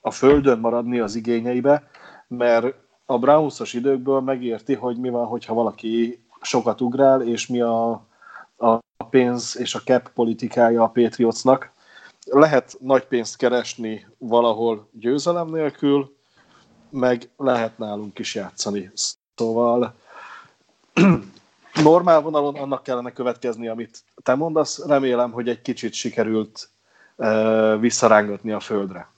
a 0.00 0.10
földön 0.10 0.58
maradni 0.58 0.98
az 1.00 1.14
igényeibe, 1.14 1.88
mert 2.28 2.74
a 3.06 3.18
Brownsos 3.18 3.72
időkből 3.72 4.20
megérti, 4.20 4.74
hogy 4.74 4.98
mi 4.98 5.08
van, 5.08 5.26
hogyha 5.26 5.54
valaki 5.54 6.24
sokat 6.40 6.80
ugrál, 6.80 7.22
és 7.22 7.46
mi 7.46 7.60
a, 7.60 7.90
a 8.56 8.78
pénz 9.10 9.56
és 9.58 9.74
a 9.74 9.80
cap 9.80 10.10
politikája 10.14 10.82
a 10.82 10.88
Patriotsnak. 10.88 11.72
Lehet 12.30 12.76
nagy 12.80 13.04
pénzt 13.04 13.36
keresni 13.36 14.06
valahol 14.18 14.88
győzelem 14.92 15.50
nélkül, 15.50 16.16
meg 16.90 17.30
lehet 17.36 17.78
nálunk 17.78 18.18
is 18.18 18.34
játszani. 18.34 18.90
Szóval 19.34 19.94
normál 21.82 22.20
vonalon 22.20 22.54
annak 22.54 22.82
kellene 22.82 23.12
következni, 23.12 23.68
amit 23.68 24.04
te 24.22 24.34
mondasz. 24.34 24.86
Remélem, 24.86 25.30
hogy 25.30 25.48
egy 25.48 25.62
kicsit 25.62 25.92
sikerült 25.92 26.68
uh, 27.16 27.80
visszarángatni 27.80 28.52
a 28.52 28.60
földre. 28.60 29.08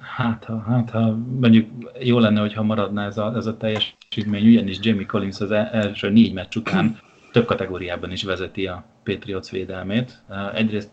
Hát 0.00 0.44
ha, 0.44 0.58
hát, 0.58 0.90
ha 0.90 1.16
mondjuk 1.40 1.68
jó 2.00 2.18
lenne, 2.18 2.40
hogyha 2.40 2.62
maradna 2.62 3.02
ez 3.02 3.18
a, 3.18 3.32
ez 3.36 3.46
a 3.46 3.56
teljesítmény, 3.56 4.46
ugyanis 4.46 4.78
Jamie 4.80 5.06
Collins 5.06 5.40
az 5.40 5.50
e- 5.50 5.68
első 5.72 6.10
négy 6.10 6.32
meccs 6.32 6.56
után 6.56 6.98
több 7.32 7.46
kategóriában 7.46 8.10
is 8.10 8.22
vezeti 8.22 8.66
a 8.66 8.84
Patriots 9.04 9.50
védelmét. 9.50 10.22
Egyrészt 10.54 10.90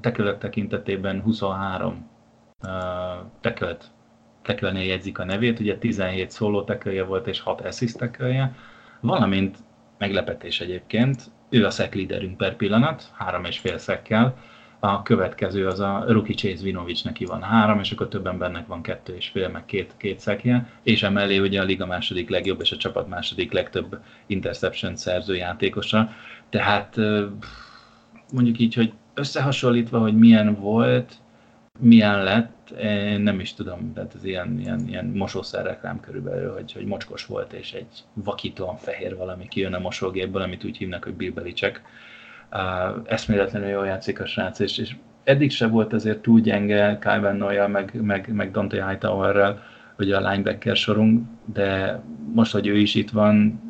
tekölök 0.00 0.38
tekintetében 0.38 1.20
23 1.20 2.10
tekölt, 3.40 3.90
tekölnél 4.42 4.84
jegyzik 4.84 5.18
a 5.18 5.24
nevét, 5.24 5.60
ugye 5.60 5.78
17 5.78 6.30
szóló 6.30 6.62
tekölje 6.62 7.04
volt 7.04 7.26
és 7.26 7.40
6 7.40 7.60
assist 7.60 7.98
tekölje, 7.98 8.54
valamint 9.00 9.56
meglepetés 9.98 10.60
egyébként, 10.60 11.30
ő 11.50 11.66
a 11.66 11.70
szek 11.70 11.94
líderünk 11.94 12.36
per 12.36 12.56
pillanat, 12.56 13.10
három 13.14 13.44
és 13.44 13.58
fél 13.58 13.78
szekkel, 13.78 14.36
a 14.80 15.02
következő 15.02 15.66
az 15.66 15.80
a 15.80 16.04
Ruki 16.08 16.34
Chase 16.34 16.62
Vinovic, 16.62 17.02
neki 17.02 17.24
van 17.24 17.42
három, 17.42 17.78
és 17.78 17.90
akkor 17.90 18.08
több 18.08 18.26
embernek 18.26 18.66
van 18.66 18.82
kettő 18.82 19.16
és 19.16 19.28
fél, 19.28 19.48
meg 19.48 19.64
két, 19.64 19.94
két 19.96 20.20
szekje, 20.20 20.70
és 20.82 21.02
emellé 21.02 21.38
ugye 21.38 21.60
a 21.60 21.64
liga 21.64 21.86
második 21.86 22.28
legjobb 22.28 22.60
és 22.60 22.72
a 22.72 22.76
csapat 22.76 23.08
második 23.08 23.52
legtöbb 23.52 24.00
interception 24.26 24.96
szerző 24.96 25.36
játékosa. 25.36 26.10
Tehát 26.48 26.96
mondjuk 28.32 28.58
így, 28.58 28.74
hogy 28.74 28.92
összehasonlítva, 29.16 29.98
hogy 29.98 30.18
milyen 30.18 30.54
volt, 30.54 31.14
milyen 31.78 32.22
lett, 32.22 32.70
én 32.82 33.20
nem 33.20 33.40
is 33.40 33.54
tudom, 33.54 33.92
tehát 33.92 34.14
ez 34.14 34.24
ilyen, 34.24 34.58
ilyen, 34.60 34.88
ilyen 34.88 35.04
mosószer 35.04 35.64
reklám 35.64 36.00
körülbelül, 36.00 36.52
hogy, 36.52 36.72
hogy 36.72 36.84
mocskos 36.84 37.26
volt, 37.26 37.52
és 37.52 37.72
egy 37.72 38.04
vakítóan 38.12 38.76
fehér 38.76 39.16
valami 39.16 39.48
kijön 39.48 39.74
a 39.74 39.78
mosógépből, 39.78 40.42
amit 40.42 40.64
úgy 40.64 40.76
hívnak, 40.76 41.04
hogy 41.04 41.14
Bill 41.14 41.32
Belichick. 41.32 41.82
Uh, 42.52 43.02
eszméletlenül 43.04 43.68
jól 43.68 43.86
játszik 43.86 44.20
a 44.20 44.26
srác, 44.26 44.58
és, 44.58 44.78
és 44.78 44.96
eddig 45.24 45.50
se 45.50 45.66
volt 45.66 45.92
azért 45.92 46.18
túl 46.18 46.40
gyenge 46.40 46.98
Kyle 47.00 47.18
van 47.18 47.70
meg, 47.70 48.00
meg, 48.02 48.32
meg 48.34 48.50
Dante 48.50 48.88
Hightowerrel, 48.88 49.62
ugye 49.98 50.16
a 50.16 50.30
linebacker 50.30 50.76
sorunk, 50.76 51.26
de 51.52 52.00
most, 52.32 52.52
hogy 52.52 52.66
ő 52.66 52.76
is 52.76 52.94
itt 52.94 53.10
van, 53.10 53.60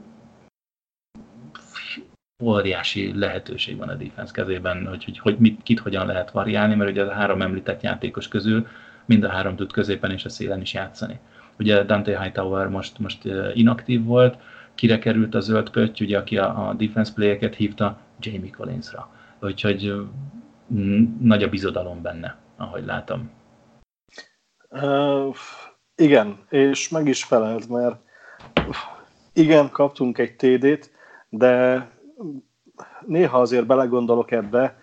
óriási 2.42 3.18
lehetőség 3.18 3.76
van 3.76 3.88
a 3.88 3.94
defense 3.94 4.32
kezében, 4.32 4.86
hogy, 4.86 5.04
hogy, 5.04 5.18
hogy 5.18 5.38
mit, 5.38 5.62
kit 5.62 5.80
hogyan 5.80 6.06
lehet 6.06 6.30
variálni, 6.30 6.74
mert 6.74 6.90
ugye 6.90 7.04
a 7.04 7.12
három 7.12 7.42
említett 7.42 7.82
játékos 7.82 8.28
közül 8.28 8.66
mind 9.04 9.24
a 9.24 9.28
három 9.28 9.56
tud 9.56 9.72
középen 9.72 10.10
és 10.10 10.24
a 10.24 10.28
szélen 10.28 10.60
is 10.60 10.74
játszani. 10.74 11.18
Ugye 11.58 11.82
Dante 11.82 12.22
Hightower 12.22 12.68
most, 12.68 12.98
most 12.98 13.24
inaktív 13.54 14.04
volt, 14.04 14.38
kire 14.74 14.98
került 14.98 15.34
a 15.34 15.40
zöld 15.40 15.70
pötty, 15.70 16.00
ugye, 16.04 16.18
aki 16.18 16.38
a, 16.38 16.68
a 16.68 16.74
defense 16.74 17.12
playeket 17.12 17.54
hívta, 17.54 17.98
Jamie 18.20 18.50
Collinsra. 18.50 19.10
Úgyhogy 19.40 19.94
nagy 21.20 21.42
a 21.42 21.48
bizodalom 21.48 22.02
benne, 22.02 22.38
ahogy 22.56 22.84
látom. 22.84 23.30
Uh, 24.70 25.36
igen, 25.94 26.38
és 26.48 26.88
meg 26.88 27.06
is 27.06 27.24
felelt, 27.24 27.68
mert 27.68 28.00
igen, 29.32 29.70
kaptunk 29.70 30.18
egy 30.18 30.36
TD-t, 30.36 30.90
de 31.28 31.86
néha 33.06 33.40
azért 33.40 33.66
belegondolok 33.66 34.30
ebbe, 34.30 34.78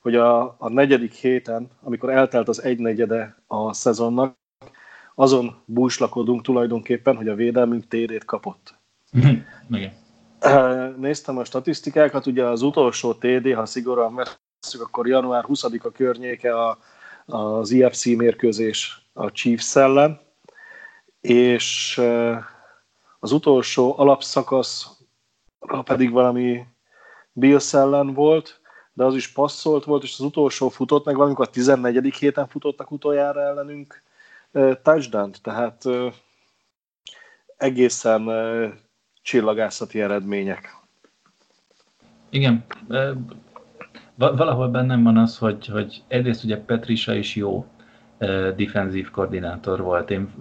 hogy 0.00 0.14
a, 0.14 0.56
a 0.58 0.68
negyedik 0.68 1.12
héten, 1.12 1.70
amikor 1.82 2.10
eltelt 2.10 2.48
az 2.48 2.62
egynegyede 2.62 3.42
a 3.46 3.72
szezonnak, 3.72 4.36
azon 5.14 5.62
búslakodunk 5.64 6.42
tulajdonképpen, 6.42 7.16
hogy 7.16 7.28
a 7.28 7.34
védelmünk 7.34 7.86
TD-t 7.88 8.24
kapott. 8.24 8.74
Igen. 9.70 9.92
Néztem 10.96 11.38
a 11.38 11.44
statisztikákat, 11.44 12.26
ugye 12.26 12.44
az 12.44 12.62
utolsó 12.62 13.14
TD, 13.14 13.54
ha 13.54 13.66
szigorúan 13.66 14.14
veszük, 14.14 14.80
akkor 14.82 15.08
január 15.08 15.44
20-a 15.48 15.90
környéke 15.90 16.64
a, 16.64 16.78
az 17.26 17.70
IFC 17.70 18.04
mérkőzés 18.04 19.08
a 19.12 19.30
Chiefs 19.30 19.76
ellen, 19.76 20.20
és 21.20 22.00
az 23.18 23.32
utolsó 23.32 23.94
alapszakasz 23.98 24.97
pedig 25.84 26.10
valami 26.10 26.66
Bills 27.32 27.74
ellen 27.74 28.14
volt, 28.14 28.60
de 28.92 29.04
az 29.04 29.14
is 29.14 29.32
passzolt 29.32 29.84
volt, 29.84 30.02
és 30.02 30.12
az 30.12 30.24
utolsó 30.24 30.68
futott, 30.68 31.04
meg 31.04 31.16
valamikor 31.16 31.46
a 31.46 31.50
14. 31.50 32.14
héten 32.14 32.48
futottak 32.48 32.90
utoljára 32.90 33.40
ellenünk 33.40 34.02
touchdown 34.82 35.32
tehát 35.42 35.82
egészen 37.56 38.30
csillagászati 39.22 40.00
eredmények. 40.00 40.76
Igen, 42.30 42.64
valahol 44.14 44.68
bennem 44.68 45.02
van 45.02 45.16
az, 45.16 45.38
hogy, 45.38 45.66
hogy 45.66 46.02
egyrészt 46.08 46.44
ugye 46.44 46.60
Petrisa 46.60 47.14
is 47.14 47.36
jó, 47.36 47.66
defenzív 48.56 49.10
koordinátor 49.10 49.80
volt. 49.80 50.10
Én 50.10 50.34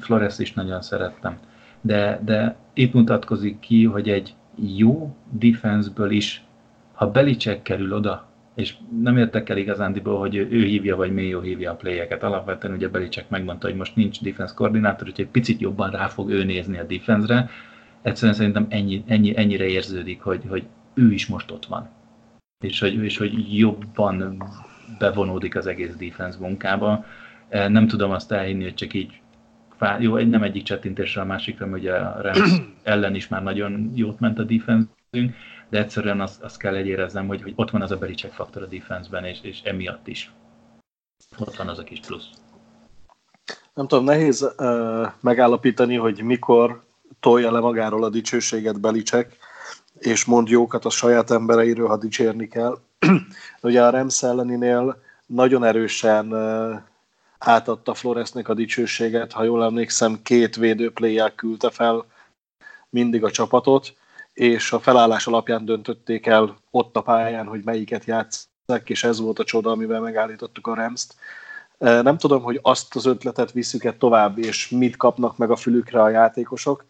Flores 0.00 0.38
is 0.38 0.52
nagyon 0.52 0.82
szerettem. 0.82 1.38
De, 1.82 2.20
de 2.24 2.56
itt 2.72 2.92
mutatkozik 2.92 3.60
ki, 3.60 3.84
hogy 3.84 4.08
egy 4.08 4.34
jó 4.76 5.16
defenseből 5.30 6.10
is, 6.10 6.44
ha 6.92 7.10
Belicek 7.10 7.62
kerül 7.62 7.94
oda, 7.94 8.30
és 8.54 8.74
nem 9.02 9.16
értek 9.16 9.48
el 9.48 9.56
igazándiból, 9.56 10.18
hogy 10.18 10.36
ő 10.36 10.64
hívja, 10.64 10.96
vagy 10.96 11.12
Mayo 11.12 11.40
hívja 11.40 11.70
a 11.70 11.74
playeket. 11.74 12.22
Alapvetően 12.22 12.74
ugye 12.74 12.88
Belicek 12.88 13.28
megmondta, 13.28 13.66
hogy 13.66 13.76
most 13.76 13.96
nincs 13.96 14.22
defense 14.22 14.54
koordinátor, 14.54 15.08
úgyhogy 15.08 15.26
picit 15.26 15.60
jobban 15.60 15.90
rá 15.90 16.06
fog 16.06 16.30
ő 16.30 16.44
nézni 16.44 16.78
a 16.78 16.84
defense-re. 16.84 17.48
Egyszerűen 18.02 18.36
szerintem 18.36 18.66
ennyi, 18.68 19.04
ennyi, 19.06 19.36
ennyire 19.36 19.64
érződik, 19.64 20.20
hogy, 20.20 20.42
hogy 20.48 20.64
ő 20.94 21.12
is 21.12 21.26
most 21.26 21.50
ott 21.50 21.66
van. 21.66 21.88
És 22.64 22.80
hogy, 22.80 22.94
és 22.94 23.18
hogy 23.18 23.58
jobban 23.58 24.42
bevonódik 24.98 25.56
az 25.56 25.66
egész 25.66 25.94
defense 25.96 26.38
munkába. 26.40 27.04
Nem 27.48 27.86
tudom 27.86 28.10
azt 28.10 28.32
elhinni, 28.32 28.62
hogy 28.62 28.74
csak 28.74 28.94
így 28.94 29.21
jó, 29.98 30.18
nem 30.18 30.42
egyik 30.42 30.62
csettintésre 30.62 31.20
a 31.20 31.24
másikra, 31.24 31.66
mert 31.66 31.82
ugye 31.82 31.92
a 31.92 32.20
Rams 32.20 32.50
ellen 32.82 33.14
is 33.14 33.28
már 33.28 33.42
nagyon 33.42 33.92
jót 33.94 34.20
ment 34.20 34.38
a 34.38 34.42
defense 34.42 34.88
de 35.72 35.78
egyszerűen 35.78 36.20
azt, 36.20 36.42
azt 36.42 36.56
kell 36.56 36.74
egyéreznem, 36.74 37.26
hogy, 37.26 37.42
hogy 37.42 37.52
ott 37.56 37.70
van 37.70 37.82
az 37.82 37.90
a 37.90 37.96
Belichick 37.96 38.32
faktor 38.32 38.62
a 38.62 38.66
defenseben, 38.66 39.24
és, 39.24 39.38
és 39.42 39.60
emiatt 39.62 40.08
is 40.08 40.32
ott 41.38 41.56
van 41.56 41.68
az 41.68 41.78
a 41.78 41.82
kis 41.82 42.00
plusz. 42.00 42.24
Nem 43.74 43.86
tudom, 43.86 44.04
nehéz 44.04 44.54
uh, 44.58 45.06
megállapítani, 45.20 45.96
hogy 45.96 46.22
mikor 46.22 46.82
tolja 47.20 47.52
le 47.52 47.60
magáról 47.60 48.04
a 48.04 48.08
dicsőséget 48.08 48.80
Belicek, 48.80 49.36
és 49.98 50.24
mond 50.24 50.48
jókat 50.48 50.84
a 50.84 50.90
saját 50.90 51.30
embereiről, 51.30 51.88
ha 51.88 51.96
dicsérni 51.96 52.48
kell. 52.48 52.78
Ugye 53.62 53.84
a 53.84 53.90
Rams 53.90 54.22
elleninél 54.22 55.02
nagyon 55.26 55.64
erősen 55.64 56.26
átadta 57.44 57.94
Floresnek 57.94 58.48
a 58.48 58.54
dicsőséget, 58.54 59.32
ha 59.32 59.42
jól 59.42 59.64
emlékszem, 59.64 60.22
két 60.22 60.56
védőpléjel 60.56 61.34
küldte 61.34 61.70
fel 61.70 62.04
mindig 62.88 63.24
a 63.24 63.30
csapatot, 63.30 63.94
és 64.32 64.72
a 64.72 64.80
felállás 64.80 65.26
alapján 65.26 65.64
döntötték 65.64 66.26
el 66.26 66.56
ott 66.70 66.96
a 66.96 67.02
pályán, 67.02 67.46
hogy 67.46 67.64
melyiket 67.64 68.04
játszák, 68.04 68.90
és 68.90 69.04
ez 69.04 69.20
volt 69.20 69.38
a 69.38 69.44
csoda, 69.44 69.70
amivel 69.70 70.00
megállítottuk 70.00 70.66
a 70.66 70.74
Remszt. 70.74 71.14
Nem 71.78 72.18
tudom, 72.18 72.42
hogy 72.42 72.58
azt 72.62 72.96
az 72.96 73.06
ötletet 73.06 73.52
visszük-e 73.52 73.92
tovább, 73.92 74.38
és 74.38 74.68
mit 74.68 74.96
kapnak 74.96 75.36
meg 75.36 75.50
a 75.50 75.56
fülükre 75.56 76.02
a 76.02 76.08
játékosok, 76.08 76.84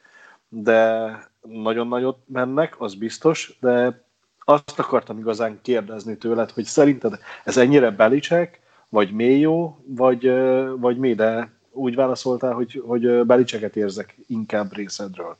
de 0.49 1.11
nagyon 1.41 1.89
nagyot 1.89 2.19
mennek, 2.27 2.81
az 2.81 2.95
biztos, 2.95 3.57
de 3.61 4.05
azt 4.45 4.79
akartam 4.79 5.19
igazán 5.19 5.59
kérdezni 5.63 6.17
tőled, 6.17 6.51
hogy 6.51 6.65
szerinted 6.65 7.19
ez 7.45 7.57
ennyire 7.57 7.91
belicek, 7.91 8.62
vagy 8.93 9.12
mélyó, 9.12 9.84
vagy, 9.86 10.32
vagy 10.78 10.97
mi, 10.97 11.14
de 11.14 11.53
úgy 11.70 11.95
válaszoltál, 11.95 12.53
hogy, 12.53 12.82
hogy 12.86 13.26
belicseket 13.26 13.76
érzek 13.76 14.16
inkább 14.26 14.74
részedről. 14.74 15.36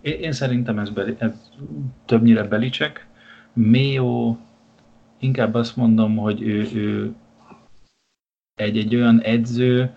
Én, 0.00 0.20
én 0.20 0.32
szerintem 0.32 0.78
ez, 0.78 0.90
beli, 0.90 1.14
ez 1.18 1.30
többnyire 2.04 2.42
belicek. 2.42 3.06
Mélyó, 3.52 4.38
inkább 5.18 5.54
azt 5.54 5.76
mondom, 5.76 6.16
hogy 6.16 6.42
ő, 6.42 6.68
ő 6.74 7.14
egy, 8.54 8.78
egy 8.78 8.94
olyan 8.94 9.20
edző, 9.20 9.90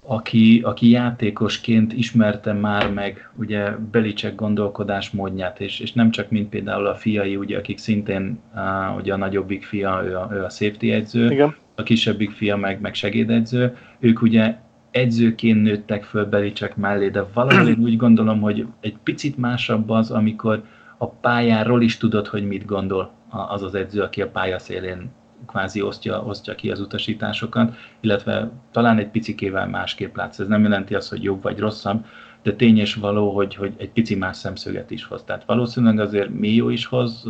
aki, 0.00 0.60
aki 0.64 0.90
játékosként 0.90 1.92
ismerte 1.92 2.52
már 2.52 2.92
meg 2.92 3.30
ugye 3.34 3.70
Belicek 3.70 4.34
gondolkodásmódját, 4.34 5.60
és, 5.60 5.80
és 5.80 5.92
nem 5.92 6.10
csak 6.10 6.30
mint 6.30 6.48
például 6.48 6.86
a 6.86 6.94
fiai, 6.94 7.36
ugye, 7.36 7.58
akik 7.58 7.78
szintén 7.78 8.40
uh, 8.54 8.96
ugye 8.96 9.12
a 9.12 9.16
nagyobbik 9.16 9.64
fia, 9.64 10.02
ő 10.04 10.16
a, 10.16 10.28
ő 10.32 10.44
a 10.44 10.48
safety 10.48 10.90
edző, 10.90 11.30
Igen. 11.30 11.54
A 11.76 11.82
kisebbik 11.82 12.30
fia 12.30 12.56
meg, 12.56 12.80
meg 12.80 12.94
segédedző, 12.94 13.76
ők 13.98 14.22
ugye 14.22 14.56
edzőként 14.90 15.62
nőttek 15.62 16.04
föl 16.04 16.24
Belicek 16.24 16.76
mellé, 16.76 17.08
de 17.08 17.26
valahol 17.32 17.68
én 17.68 17.78
úgy 17.78 17.96
gondolom, 17.96 18.40
hogy 18.40 18.66
egy 18.80 18.96
picit 19.02 19.36
másabb 19.36 19.90
az, 19.90 20.10
amikor 20.10 20.62
a 20.98 21.08
pályáról 21.08 21.82
is 21.82 21.96
tudod, 21.96 22.26
hogy 22.26 22.46
mit 22.46 22.64
gondol 22.64 23.10
az 23.48 23.62
az 23.62 23.74
edző, 23.74 24.02
aki 24.02 24.22
a 24.22 24.30
pálya 24.30 24.58
szélén 24.58 25.10
kvázi 25.46 25.82
osztja, 25.82 26.22
osztja 26.22 26.54
ki 26.54 26.70
az 26.70 26.80
utasításokat, 26.80 27.74
illetve 28.00 28.50
talán 28.70 28.98
egy 28.98 29.08
picikével 29.08 29.68
másképp 29.68 30.16
látsz. 30.16 30.38
Ez 30.38 30.46
nem 30.46 30.62
jelenti 30.62 30.94
azt, 30.94 31.08
hogy 31.08 31.22
jobb 31.22 31.42
vagy 31.42 31.58
rosszabb, 31.58 32.04
de 32.42 32.52
tény 32.52 32.78
és 32.78 32.94
való, 32.94 33.34
hogy, 33.34 33.54
hogy 33.54 33.74
egy 33.76 33.90
pici 33.90 34.14
más 34.14 34.36
szemszöget 34.36 34.90
is 34.90 35.04
hoz. 35.04 35.24
Tehát 35.24 35.44
valószínűleg 35.46 36.00
azért 36.00 36.30
Mio 36.30 36.68
is 36.68 36.86
hoz 36.86 37.24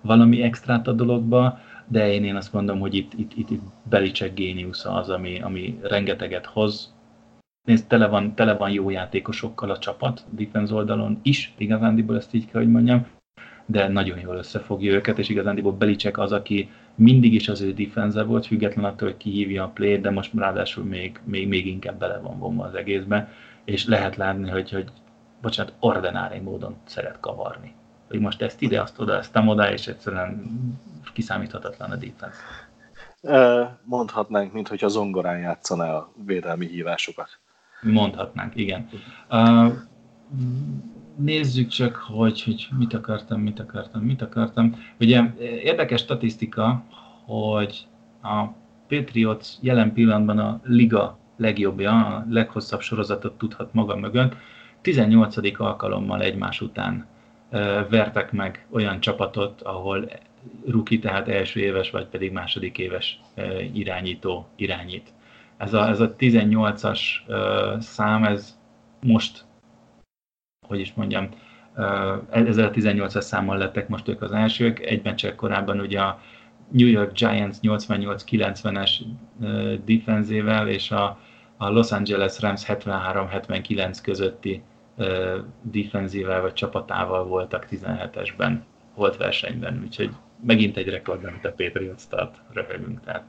valami 0.00 0.42
extrát 0.42 0.88
a 0.88 0.92
dologba, 0.92 1.58
de 1.90 2.12
én, 2.12 2.24
én 2.24 2.36
azt 2.36 2.52
mondom, 2.52 2.80
hogy 2.80 2.94
itt, 2.94 3.12
itt, 3.14 3.32
itt, 3.34 3.50
itt 3.50 3.62
Belicek 3.82 4.34
géniusza 4.34 4.92
az, 4.92 5.08
ami, 5.10 5.40
ami 5.40 5.78
rengeteget 5.82 6.46
hoz, 6.46 6.94
Nézd, 7.66 7.86
tele 7.86 8.06
van, 8.06 8.34
tele 8.34 8.54
van 8.54 8.70
jó 8.70 8.90
játékosokkal 8.90 9.70
a 9.70 9.78
csapat, 9.78 10.24
defense 10.30 10.74
oldalon 10.74 11.18
is, 11.22 11.54
igazándiból 11.56 12.16
ezt 12.16 12.34
így 12.34 12.50
kell, 12.50 12.60
hogy 12.60 12.70
mondjam, 12.70 13.06
de 13.66 13.88
nagyon 13.88 14.18
jól 14.18 14.36
összefogja 14.36 14.92
őket, 14.92 15.18
és 15.18 15.28
igazándiból 15.28 15.72
Belicek 15.72 16.18
az, 16.18 16.32
aki 16.32 16.70
mindig 16.94 17.34
is 17.34 17.48
az 17.48 17.60
ő 17.60 17.72
defense 17.72 18.22
volt, 18.22 18.46
független 18.46 18.84
attól, 18.84 19.08
hogy 19.08 19.16
kihívja 19.16 19.64
a 19.64 19.68
play 19.68 20.00
de 20.00 20.10
most 20.10 20.32
ráadásul 20.34 20.84
még, 20.84 21.20
még, 21.24 21.48
még 21.48 21.66
inkább 21.66 21.98
bele 21.98 22.18
van 22.18 22.38
vonva 22.38 22.64
az 22.64 22.74
egészbe, 22.74 23.32
és 23.64 23.86
lehet 23.86 24.16
látni, 24.16 24.50
hogy, 24.50 24.70
hogy 24.70 24.88
bocsánat, 25.40 25.72
ordinári 25.80 26.38
módon 26.38 26.76
szeret 26.84 27.20
kavarni. 27.20 27.74
Hogy 28.10 28.20
most 28.20 28.42
ezt 28.42 28.60
ide, 28.62 28.80
azt 28.80 28.98
oda, 29.00 29.18
ezt 29.18 29.36
oda, 29.46 29.72
és 29.72 29.86
egyszerűen 29.86 30.50
kiszámíthatatlan 31.12 31.90
a 31.90 31.96
defense. 31.96 32.38
Mondhatnánk, 33.84 34.52
mint 34.52 34.68
hogy 34.68 34.84
a 34.84 34.88
zongorán 34.88 35.38
játszaná 35.38 35.92
a 35.94 36.12
védelmi 36.26 36.66
hívásokat. 36.66 37.28
Mondhatnánk, 37.82 38.56
igen. 38.56 38.88
Uh, 39.30 39.72
nézzük 41.16 41.68
csak, 41.68 41.96
hogy, 41.96 42.42
hogy 42.42 42.68
mit 42.78 42.94
akartam, 42.94 43.40
mit 43.40 43.60
akartam, 43.60 44.02
mit 44.02 44.22
akartam. 44.22 44.84
Ugye 45.00 45.22
érdekes 45.38 46.00
statisztika, 46.00 46.84
hogy 47.26 47.86
a 48.22 48.44
Patriots 48.88 49.48
jelen 49.60 49.92
pillanatban 49.92 50.38
a 50.38 50.60
liga 50.62 51.18
legjobbja, 51.36 52.06
a 52.06 52.26
leghosszabb 52.28 52.80
sorozatot 52.80 53.38
tudhat 53.38 53.74
maga 53.74 53.96
mögött. 53.96 54.34
18. 54.80 55.60
alkalommal 55.60 56.22
egymás 56.22 56.60
után 56.60 57.06
vertek 57.88 58.32
meg 58.32 58.66
olyan 58.70 59.00
csapatot, 59.00 59.62
ahol 59.62 60.10
ruki, 60.66 60.98
tehát 60.98 61.28
első 61.28 61.60
éves, 61.60 61.90
vagy 61.90 62.06
pedig 62.06 62.32
második 62.32 62.78
éves 62.78 63.20
irányító 63.72 64.48
irányít. 64.56 65.12
Ez 65.60 65.74
a, 65.74 65.88
ez 65.88 66.00
a 66.00 66.14
18-as 66.16 67.00
uh, 67.26 67.80
szám, 67.80 68.24
ez 68.24 68.58
most, 69.00 69.44
hogy 70.66 70.80
is 70.80 70.92
mondjam, 70.94 71.28
ezzel 72.30 72.66
a 72.66 72.70
18-as 72.70 73.20
számmal 73.20 73.58
lettek 73.58 73.88
most 73.88 74.08
ők 74.08 74.22
az 74.22 74.32
elsők, 74.32 74.78
egy 74.80 75.02
meccsel 75.02 75.34
korábban 75.34 75.80
ugye 75.80 76.00
a 76.00 76.20
New 76.70 76.86
York 76.86 77.12
Giants 77.12 77.56
88-90-es 77.62 78.90
uh, 79.40 79.74
defenzével 79.84 80.68
és 80.68 80.90
a, 80.90 81.18
a 81.56 81.68
Los 81.68 81.92
Angeles 81.92 82.40
Rams 82.40 82.62
73-79 82.66 83.98
közötti 84.02 84.62
defenzível 85.62 86.40
vagy 86.40 86.52
csapatával 86.52 87.24
voltak 87.24 87.66
17-esben, 87.70 88.58
volt 88.94 89.16
versenyben, 89.16 89.80
úgyhogy 89.84 90.10
megint 90.46 90.76
egy 90.76 90.88
rekord, 90.88 91.24
amit 91.24 91.44
a 91.44 91.52
Patriots 91.52 92.02
tart, 92.08 92.40
röhögünk, 92.52 93.00
tehát 93.04 93.24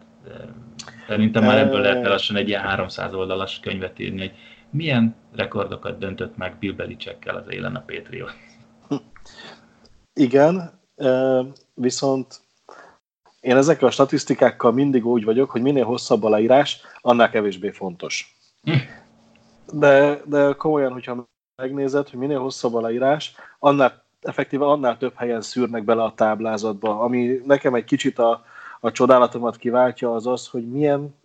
Szerintem 1.08 1.44
már 1.44 1.58
ebből 1.58 1.80
lehetne 1.80 2.08
lassan 2.08 2.36
egy 2.36 2.48
ilyen 2.48 2.62
300 2.62 3.14
oldalas 3.14 3.60
könyvet 3.60 4.00
írni, 4.00 4.20
hogy 4.20 4.34
milyen 4.70 5.16
rekordokat 5.36 5.98
döntött 5.98 6.38
meg 6.38 6.58
Bill 6.60 6.74
Belichickkel 6.74 7.36
az 7.36 7.46
élen 7.50 7.76
a 7.76 7.84
Patriot. 7.86 8.34
Igen, 10.14 10.80
viszont 11.74 12.42
én 13.40 13.56
ezekkel 13.56 13.88
a 13.88 13.92
statisztikákkal 13.92 14.72
mindig 14.72 15.06
úgy 15.06 15.24
vagyok, 15.24 15.50
hogy 15.50 15.62
minél 15.62 15.86
hosszabb 15.86 16.24
a 16.24 16.30
leírás, 16.30 16.82
annál 17.02 17.30
kevésbé 17.30 17.70
fontos. 17.70 18.36
Hm. 18.64 18.72
De, 19.74 20.22
de 20.26 20.54
komolyan, 20.54 20.92
hogyha 20.92 21.30
megnézed, 21.62 22.10
hogy 22.10 22.20
minél 22.20 22.40
hosszabb 22.40 22.74
a 22.74 22.82
leírás, 22.82 23.36
annál 23.60 24.04
effektíve 24.22 24.66
annál 24.66 24.98
több 24.98 25.14
helyen 25.16 25.42
szűrnek 25.42 25.84
bele 25.84 26.04
a 26.04 26.14
táblázatba, 26.14 27.00
ami 27.00 27.42
nekem 27.46 27.74
egy 27.74 27.84
kicsit 27.84 28.20
a, 28.20 28.46
a 28.80 28.92
csodálatomat 28.92 29.58
kiváltja, 29.58 30.14
az 30.14 30.28
az, 30.28 30.48
hogy 30.48 30.70
milyen 30.70 31.16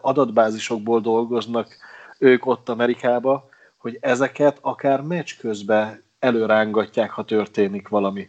adatbázisokból 0.00 1.00
dolgoznak 1.00 1.76
ők 2.18 2.46
ott 2.46 2.68
Amerikába, 2.68 3.48
hogy 3.76 3.98
ezeket 4.00 4.58
akár 4.60 5.02
meccs 5.02 5.38
közben 5.38 6.02
előrángatják, 6.18 7.10
ha 7.10 7.24
történik 7.24 7.88
valami. 7.88 8.28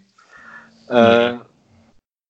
Uh, 0.88 1.40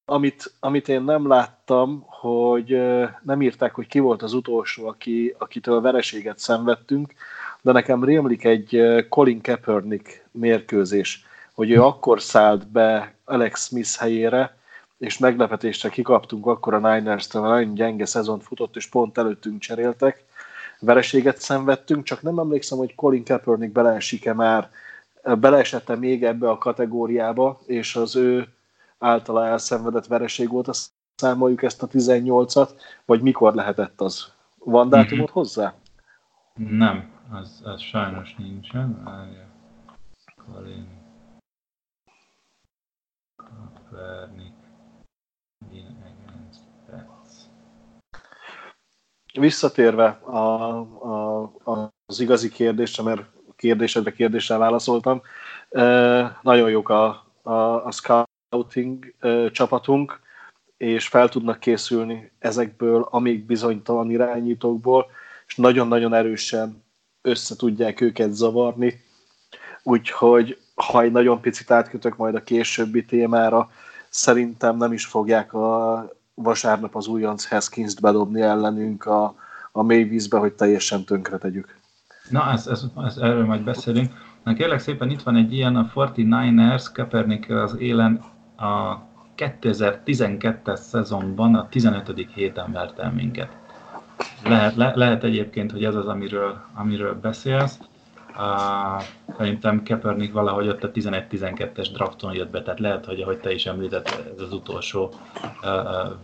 amit, 0.05 0.53
amit 0.59 0.89
én 0.89 1.01
nem 1.01 1.28
láttam, 1.28 2.05
hogy 2.07 2.74
uh, 2.74 3.09
nem 3.24 3.41
írták, 3.41 3.74
hogy 3.74 3.88
ki 3.88 3.99
volt 3.99 4.22
az 4.22 4.34
utolsó, 4.34 4.88
aki, 4.88 5.36
akitől 5.38 5.82
vereséget 5.82 6.39
szenvedtünk, 6.39 7.14
de 7.62 7.72
nekem 7.72 8.03
rémlik 8.03 8.43
egy 8.43 8.82
Colin 9.09 9.41
Kaepernick 9.41 10.26
mérkőzés, 10.32 11.26
hogy 11.53 11.72
ő 11.72 11.84
akkor 11.84 12.22
szállt 12.22 12.68
be 12.68 13.14
Alex 13.26 13.66
Smith 13.68 13.95
helyére, 13.99 14.57
és 14.97 15.18
meglepetésre 15.18 15.89
kikaptunk 15.89 16.45
akkor 16.45 16.74
a 16.74 16.93
Niners-től, 16.93 17.41
nagyon 17.41 17.74
gyenge 17.74 18.05
szezont 18.05 18.43
futott, 18.43 18.76
és 18.76 18.89
pont 18.89 19.18
előttünk 19.18 19.59
cseréltek. 19.59 20.24
Vereséget 20.80 21.38
szenvedtünk, 21.38 22.03
csak 22.03 22.22
nem 22.22 22.39
emlékszem, 22.39 22.78
hogy 22.78 22.95
Colin 22.95 23.24
Kaepernick 23.24 23.72
beleesik-e 23.72 24.34
már, 24.34 24.70
beleesette 25.39 25.95
még 25.95 26.24
ebbe 26.24 26.49
a 26.49 26.57
kategóriába, 26.57 27.59
és 27.66 27.95
az 27.95 28.16
ő 28.16 28.47
általa 28.99 29.45
elszenvedett 29.45 30.07
vereség 30.07 30.49
volt, 30.49 30.68
azt 30.68 30.89
számoljuk 31.16 31.64
ezt 31.64 31.84
a 31.84 31.88
18-at, 31.88 32.70
vagy 33.05 33.22
mikor 33.22 33.53
lehetett 33.53 34.01
az? 34.01 34.32
Van 34.57 34.89
dátumot 34.89 35.24
mm-hmm. 35.24 35.34
hozzá? 35.34 35.74
Nem, 36.53 37.09
az, 37.32 37.62
az 37.64 37.82
sajnos 37.82 38.36
nincsen. 38.36 39.04
Colin 40.36 40.88
Kaepernick 43.36 44.54
Visszatérve 49.40 50.08
a, 50.08 50.80
a, 51.64 51.94
az 52.06 52.20
igazi 52.20 52.50
kérdésre, 52.50 53.04
mert 53.04 53.26
kérdésedre 53.56 54.12
kérdéssel 54.12 54.58
válaszoltam, 54.58 55.22
nagyon 56.42 56.70
jók 56.70 56.90
a, 56.90 57.26
a, 57.42 57.52
a 57.86 57.92
scouting 57.92 59.14
csapatunk, 59.52 60.20
és 60.78 61.08
fel 61.08 61.30
tudnak 61.30 61.60
készülni 61.60 62.32
ezekből, 62.40 63.08
amíg 63.10 63.46
bizonytalan 63.46 64.12
irányítókból, 64.12 65.06
és 65.48 65.56
nagyon-nagyon 65.56 66.14
erősen 66.14 66.84
össze 67.22 67.55
tudják 67.55 68.01
őket 68.01 68.32
zavarni. 68.34 69.03
Úgyhogy 69.84 70.57
ha 70.76 71.01
egy 71.01 71.11
nagyon 71.11 71.41
picit 71.41 71.72
átkötök 71.72 72.17
majd 72.17 72.36
a 72.36 72.43
későbbi 72.43 73.05
témára, 73.05 73.69
szerintem 74.09 74.78
nem 74.78 74.93
is 74.93 75.05
fogják 75.05 75.53
a 75.53 76.05
vasárnap 76.34 76.95
az 76.95 77.07
újonc 77.07 77.47
Haskins-t 77.47 78.01
bedobni 78.01 78.41
ellenünk 78.41 79.05
a, 79.05 79.36
a 79.72 79.84
mély 79.84 80.03
vízbe, 80.03 80.38
hogy 80.38 80.53
teljesen 80.53 81.05
tönkre 81.05 81.38
tegyük. 81.38 81.80
Na, 82.30 82.51
ez, 82.51 82.67
ez, 82.67 82.84
ez, 83.05 83.17
erről 83.17 83.45
majd 83.45 83.63
beszélünk. 83.63 84.11
Na 84.43 84.53
kérlek 84.53 84.80
szépen, 84.80 85.09
itt 85.09 85.22
van 85.22 85.36
egy 85.36 85.53
ilyen, 85.53 85.76
a 85.76 85.91
49ers, 85.95 86.86
Kaepernick 86.93 87.49
az 87.49 87.76
élen 87.78 88.24
a 88.57 88.97
2012-es 89.38 90.76
szezonban 90.76 91.55
a 91.55 91.67
15. 91.69 92.28
héten 92.34 92.72
vert 92.72 92.99
el 92.99 93.11
minket. 93.11 93.57
Lehet, 94.43 94.76
le, 94.76 94.91
lehet 94.95 95.24
egyébként, 95.24 95.72
hogy 95.72 95.84
ez 95.84 95.95
az, 95.95 96.07
amiről, 96.07 96.61
amiről 96.74 97.19
beszélsz. 97.19 97.80
Uh, 98.38 99.01
szerintem 99.38 99.84
Kaepernick 99.84 100.34
valahogy 100.34 100.67
ott 100.67 100.84
a 100.84 100.91
11-12-es 100.91 101.88
drafton 101.93 102.34
jött 102.34 102.49
be, 102.49 102.61
tehát 102.61 102.80
lehet, 102.80 103.05
hogy 103.05 103.22
ahogy 103.22 103.38
te 103.38 103.53
is 103.53 103.65
említett, 103.65 104.24
ez 104.36 104.41
az 104.41 104.53
utolsó 104.53 105.13
uh, 105.63 105.69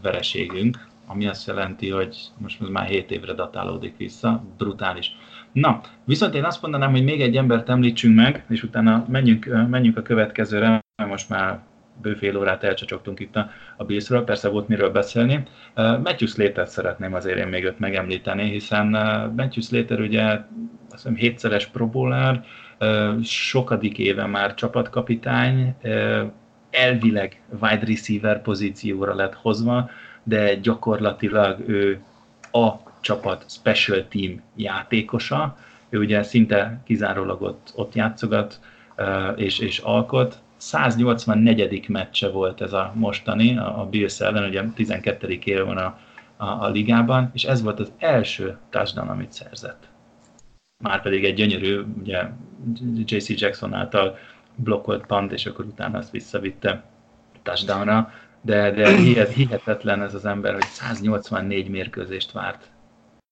vereségünk, 0.02 0.88
ami 1.08 1.28
azt 1.28 1.48
jelenti, 1.48 1.90
hogy 1.90 2.18
most 2.38 2.70
már 2.70 2.86
7 2.86 3.12
évre 3.12 3.34
datálódik 3.34 3.98
vissza, 3.98 4.44
brutális. 4.58 5.16
Na, 5.52 5.82
viszont 6.04 6.36
én 6.36 6.44
azt 6.44 6.62
mondanám, 6.62 6.92
hogy 6.92 7.04
még 7.04 7.22
egy 7.22 7.38
embert 7.38 7.70
említsünk 7.70 8.16
meg, 8.16 8.46
és 8.50 8.64
utána 8.64 9.06
menjünk, 9.08 9.68
menjünk 9.70 9.98
a 9.98 10.02
következőre, 10.02 10.68
mert 10.96 11.10
most 11.10 11.30
már 11.30 11.60
bőfél 12.02 12.38
órát 12.38 12.64
elcsacsogtunk 12.64 13.20
itt 13.20 13.36
a, 13.36 13.50
a 13.78 13.84
Billsről, 13.84 14.24
persze 14.24 14.50
volt 14.50 14.68
miről 14.68 14.90
beszélni. 14.90 15.36
Uh, 15.36 15.44
Matthew 16.02 16.28
Slater 16.28 16.68
szeretném 16.68 17.14
azért 17.14 17.38
én 17.38 17.48
még 17.48 17.64
őt 17.64 17.80
megemlíteni, 17.80 18.50
hiszen 18.50 18.88
uh, 18.96 19.36
Matthew 19.36 19.62
Slater 19.62 20.00
ugye 20.00 20.24
azt 20.24 20.46
hiszem 20.90 21.16
hétszeres 21.16 21.66
probólár, 21.66 22.46
uh, 22.80 23.22
sokadik 23.24 23.98
éve 23.98 24.26
már 24.26 24.54
csapatkapitány, 24.54 25.76
uh, 25.84 26.22
elvileg 26.72 27.42
wide 27.62 27.86
receiver 27.86 28.42
pozícióra 28.42 29.16
lett 29.16 29.34
hozva, 29.34 29.90
de 30.24 30.56
gyakorlatilag 30.56 31.70
ő 31.70 32.02
a 32.52 32.72
csapat 33.02 33.46
special 33.48 34.08
team 34.08 34.42
játékosa, 34.56 35.58
ő 35.90 36.00
ugye 36.00 36.24
szinte 36.24 36.82
kizárólag 36.86 37.42
ott, 37.42 37.72
ott 37.76 37.96
játszogat 37.96 38.60
és, 39.36 39.60
és 39.60 39.78
alkot, 39.78 40.40
184. 40.58 41.88
meccse 41.88 42.30
volt 42.30 42.62
ez 42.62 42.74
a 42.74 42.92
mostani, 42.96 43.58
a 43.58 43.88
Bills 43.90 44.20
ellen, 44.20 44.50
ugye 44.50 44.64
12. 44.76 45.40
éve 45.44 45.64
van 45.64 45.78
a, 45.78 46.00
a, 46.38 46.46
a 46.46 46.70
ligában, 46.70 47.30
és 47.34 47.44
ez 47.44 47.62
volt 47.62 47.80
az 47.80 47.92
első 47.98 48.58
touchdown, 48.70 49.10
amit 49.10 49.32
szerzett. 49.32 49.88
Márpedig 50.84 51.26
egy 51.26 51.34
gyönyörű, 51.34 51.82
ugye 52.00 52.24
JC 53.06 53.30
Jackson 53.30 53.74
által 53.74 54.18
blokkolt 54.56 55.06
pant, 55.06 55.32
és 55.32 55.46
akkor 55.46 55.66
utána 55.66 55.98
azt 55.98 56.12
visszavitte 56.12 56.84
touchdownra, 57.44 58.12
de, 58.42 58.72
de 58.72 58.96
hihetetlen 59.28 60.02
ez 60.02 60.14
az 60.14 60.26
ember, 60.26 60.54
hogy 60.54 60.66
184 60.66 61.70
mérkőzést 61.70 62.32
várt, 62.32 62.70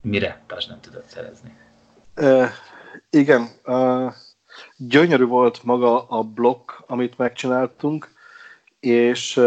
mire 0.01 0.41
touchdown 0.47 0.79
tudott 0.81 1.05
szerezni. 1.05 1.55
Uh, 2.15 2.47
igen, 3.09 3.47
uh, 3.65 4.13
gyönyörű 4.77 5.25
volt 5.25 5.63
maga 5.63 6.07
a 6.07 6.23
blokk, 6.23 6.71
amit 6.87 7.17
megcsináltunk, 7.17 8.13
és 8.79 9.37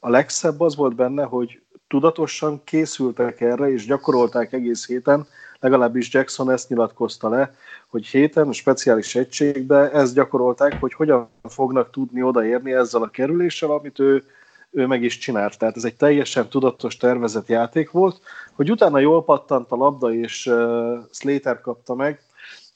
a 0.00 0.10
legszebb 0.10 0.60
az 0.60 0.76
volt 0.76 0.94
benne, 0.94 1.24
hogy 1.24 1.60
tudatosan 1.88 2.64
készültek 2.64 3.40
erre, 3.40 3.72
és 3.72 3.86
gyakorolták 3.86 4.52
egész 4.52 4.86
héten, 4.86 5.26
legalábbis 5.60 6.12
Jackson 6.12 6.50
ezt 6.50 6.68
nyilatkozta 6.68 7.28
le, 7.28 7.54
hogy 7.88 8.06
héten 8.06 8.48
a 8.48 8.52
speciális 8.52 9.14
egységbe 9.14 9.90
ezt 9.90 10.14
gyakorolták, 10.14 10.80
hogy 10.80 10.92
hogyan 10.92 11.28
fognak 11.42 11.90
tudni 11.90 12.22
odaérni 12.22 12.72
ezzel 12.72 13.02
a 13.02 13.10
kerüléssel, 13.10 13.70
amit 13.70 13.98
ő, 13.98 14.24
ő 14.70 14.86
meg 14.86 15.02
is 15.02 15.18
csinált. 15.18 15.58
Tehát 15.58 15.76
ez 15.76 15.84
egy 15.84 15.96
teljesen 15.96 16.48
tudatos 16.48 16.96
tervezett 16.96 17.48
játék 17.48 17.90
volt, 17.90 18.20
hogy 18.52 18.70
utána 18.70 18.98
jól 18.98 19.24
pattant 19.24 19.70
a 19.70 19.76
labda, 19.76 20.14
és 20.14 20.46
uh, 20.46 20.98
Slater 21.10 21.60
kapta 21.60 21.94
meg, 21.94 22.20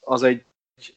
az 0.01 0.23
egy 0.23 0.43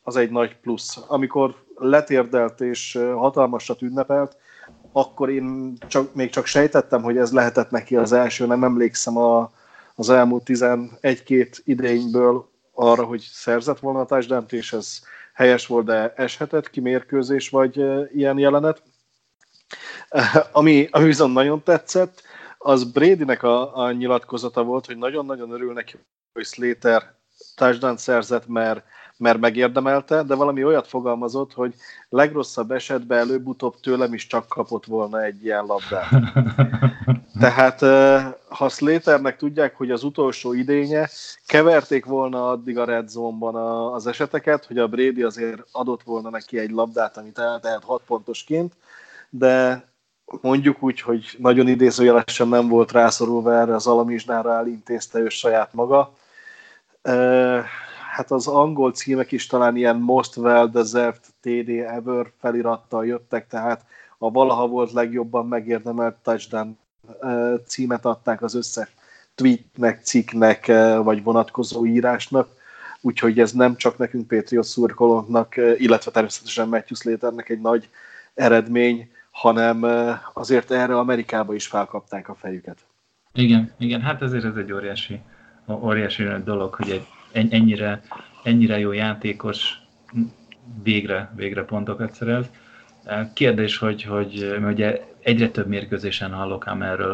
az 0.02 0.16
egy 0.16 0.30
nagy 0.30 0.56
plusz. 0.56 0.98
Amikor 1.06 1.54
letérdelt 1.74 2.60
és 2.60 2.98
hatalmasat 3.14 3.82
ünnepelt, 3.82 4.36
akkor 4.92 5.30
én 5.30 5.76
csak, 5.88 6.14
még 6.14 6.30
csak 6.30 6.46
sejtettem, 6.46 7.02
hogy 7.02 7.16
ez 7.16 7.32
lehetett 7.32 7.70
neki 7.70 7.96
az 7.96 8.12
első, 8.12 8.46
nem 8.46 8.64
emlékszem 8.64 9.16
a, 9.16 9.50
az 9.94 10.10
elmúlt 10.10 10.42
11-két 10.46 11.62
idényből 11.64 12.48
arra, 12.72 13.04
hogy 13.04 13.20
szerzett 13.32 13.78
volna 13.78 14.00
a 14.00 14.44
és 14.48 14.72
ez 14.72 15.00
helyes 15.34 15.66
volt, 15.66 15.84
de 15.84 16.12
eshetett 16.16 16.70
ki 16.70 16.80
mérkőzés 16.80 17.48
vagy 17.48 17.76
ilyen 18.16 18.38
jelenet. 18.38 18.82
Ami, 20.52 20.88
ami 20.90 21.04
viszont 21.04 21.34
nagyon 21.34 21.62
tetszett, 21.62 22.22
az 22.58 22.84
Bradynek 22.84 23.42
a, 23.42 23.76
a 23.76 23.92
nyilatkozata 23.92 24.62
volt, 24.62 24.86
hogy 24.86 24.96
nagyon-nagyon 24.96 25.50
örül 25.50 25.72
neki, 25.72 25.96
hogy 26.32 26.44
Slater 26.44 27.14
touchdown 27.54 27.96
szerzett, 27.96 28.46
mert 28.46 28.84
mert 29.20 29.40
megérdemelte, 29.40 30.22
de 30.22 30.34
valami 30.34 30.64
olyat 30.64 30.86
fogalmazott, 30.86 31.52
hogy 31.52 31.74
legrosszabb 32.08 32.70
esetben 32.70 33.18
előbb-utóbb 33.18 33.80
tőlem 33.80 34.14
is 34.14 34.26
csak 34.26 34.48
kapott 34.48 34.84
volna 34.84 35.22
egy 35.22 35.44
ilyen 35.44 35.64
labdát. 35.64 36.08
Tehát 37.40 37.80
ha 38.48 38.68
Slaternek 38.68 39.36
tudják, 39.36 39.76
hogy 39.76 39.90
az 39.90 40.02
utolsó 40.02 40.52
idénye, 40.52 41.08
keverték 41.46 42.04
volna 42.04 42.50
addig 42.50 42.78
a 42.78 42.84
red 42.84 43.08
zone-ban 43.08 43.54
az 43.92 44.06
eseteket, 44.06 44.64
hogy 44.64 44.78
a 44.78 44.88
Brady 44.88 45.22
azért 45.22 45.62
adott 45.72 46.02
volna 46.02 46.30
neki 46.30 46.58
egy 46.58 46.70
labdát, 46.70 47.16
amit 47.16 47.38
eltehet 47.38 47.84
6 47.84 48.02
pontosként, 48.06 48.72
de 49.30 49.84
mondjuk 50.40 50.82
úgy, 50.82 51.00
hogy 51.00 51.36
nagyon 51.38 51.68
idézőjelesen 51.68 52.48
nem 52.48 52.68
volt 52.68 52.92
rászorulva 52.92 53.54
erre 53.54 53.74
az 53.74 53.86
alamizsnára, 53.86 54.54
elintézte 54.54 55.18
ő 55.18 55.28
saját 55.28 55.72
maga 55.72 56.12
hát 58.20 58.30
az 58.30 58.46
angol 58.46 58.92
címek 58.92 59.32
is 59.32 59.46
talán 59.46 59.76
ilyen 59.76 59.96
Most 59.96 60.36
Well 60.36 60.66
Deserved 60.66 61.20
TD 61.40 61.68
Ever 61.68 62.32
felirattal 62.40 63.06
jöttek, 63.06 63.46
tehát 63.46 63.84
a 64.18 64.30
valaha 64.30 64.66
volt 64.66 64.92
legjobban 64.92 65.48
megérdemelt 65.48 66.14
touchdown 66.22 66.78
címet 67.66 68.04
adták 68.04 68.42
az 68.42 68.54
összes 68.54 68.88
tweetnek, 69.34 70.02
cikknek, 70.02 70.66
vagy 71.02 71.22
vonatkozó 71.22 71.86
írásnak, 71.86 72.48
úgyhogy 73.00 73.40
ez 73.40 73.52
nem 73.52 73.76
csak 73.76 73.98
nekünk 73.98 74.28
Patriot 74.28 74.64
szurkolóknak, 74.64 75.56
illetve 75.56 76.10
természetesen 76.10 76.68
Matthew 76.68 76.96
Slaternek 76.96 77.48
egy 77.48 77.60
nagy 77.60 77.88
eredmény, 78.34 79.10
hanem 79.30 79.84
azért 80.34 80.70
erre 80.70 80.98
Amerikába 80.98 81.54
is 81.54 81.66
felkapták 81.66 82.28
a 82.28 82.34
fejüket. 82.34 82.78
Igen, 83.32 83.72
igen, 83.78 84.00
hát 84.00 84.22
ezért 84.22 84.44
ez 84.44 84.56
egy 84.56 84.72
óriási, 84.72 85.20
óriási 85.68 86.24
dolog, 86.44 86.74
hogy 86.74 86.90
egy 86.90 87.06
ennyire, 87.32 88.02
ennyire 88.42 88.78
jó 88.78 88.92
játékos 88.92 89.80
végre, 90.82 91.32
végre 91.36 91.64
pontokat 91.64 92.14
szerez. 92.14 92.50
Kérdés, 93.34 93.76
hogy, 93.76 94.02
hogy 94.02 94.58
ugye 94.62 95.00
egyre 95.20 95.50
több 95.50 95.66
mérkőzésen 95.66 96.32
hallok 96.32 96.66
ám 96.66 96.82
erről, 96.82 97.10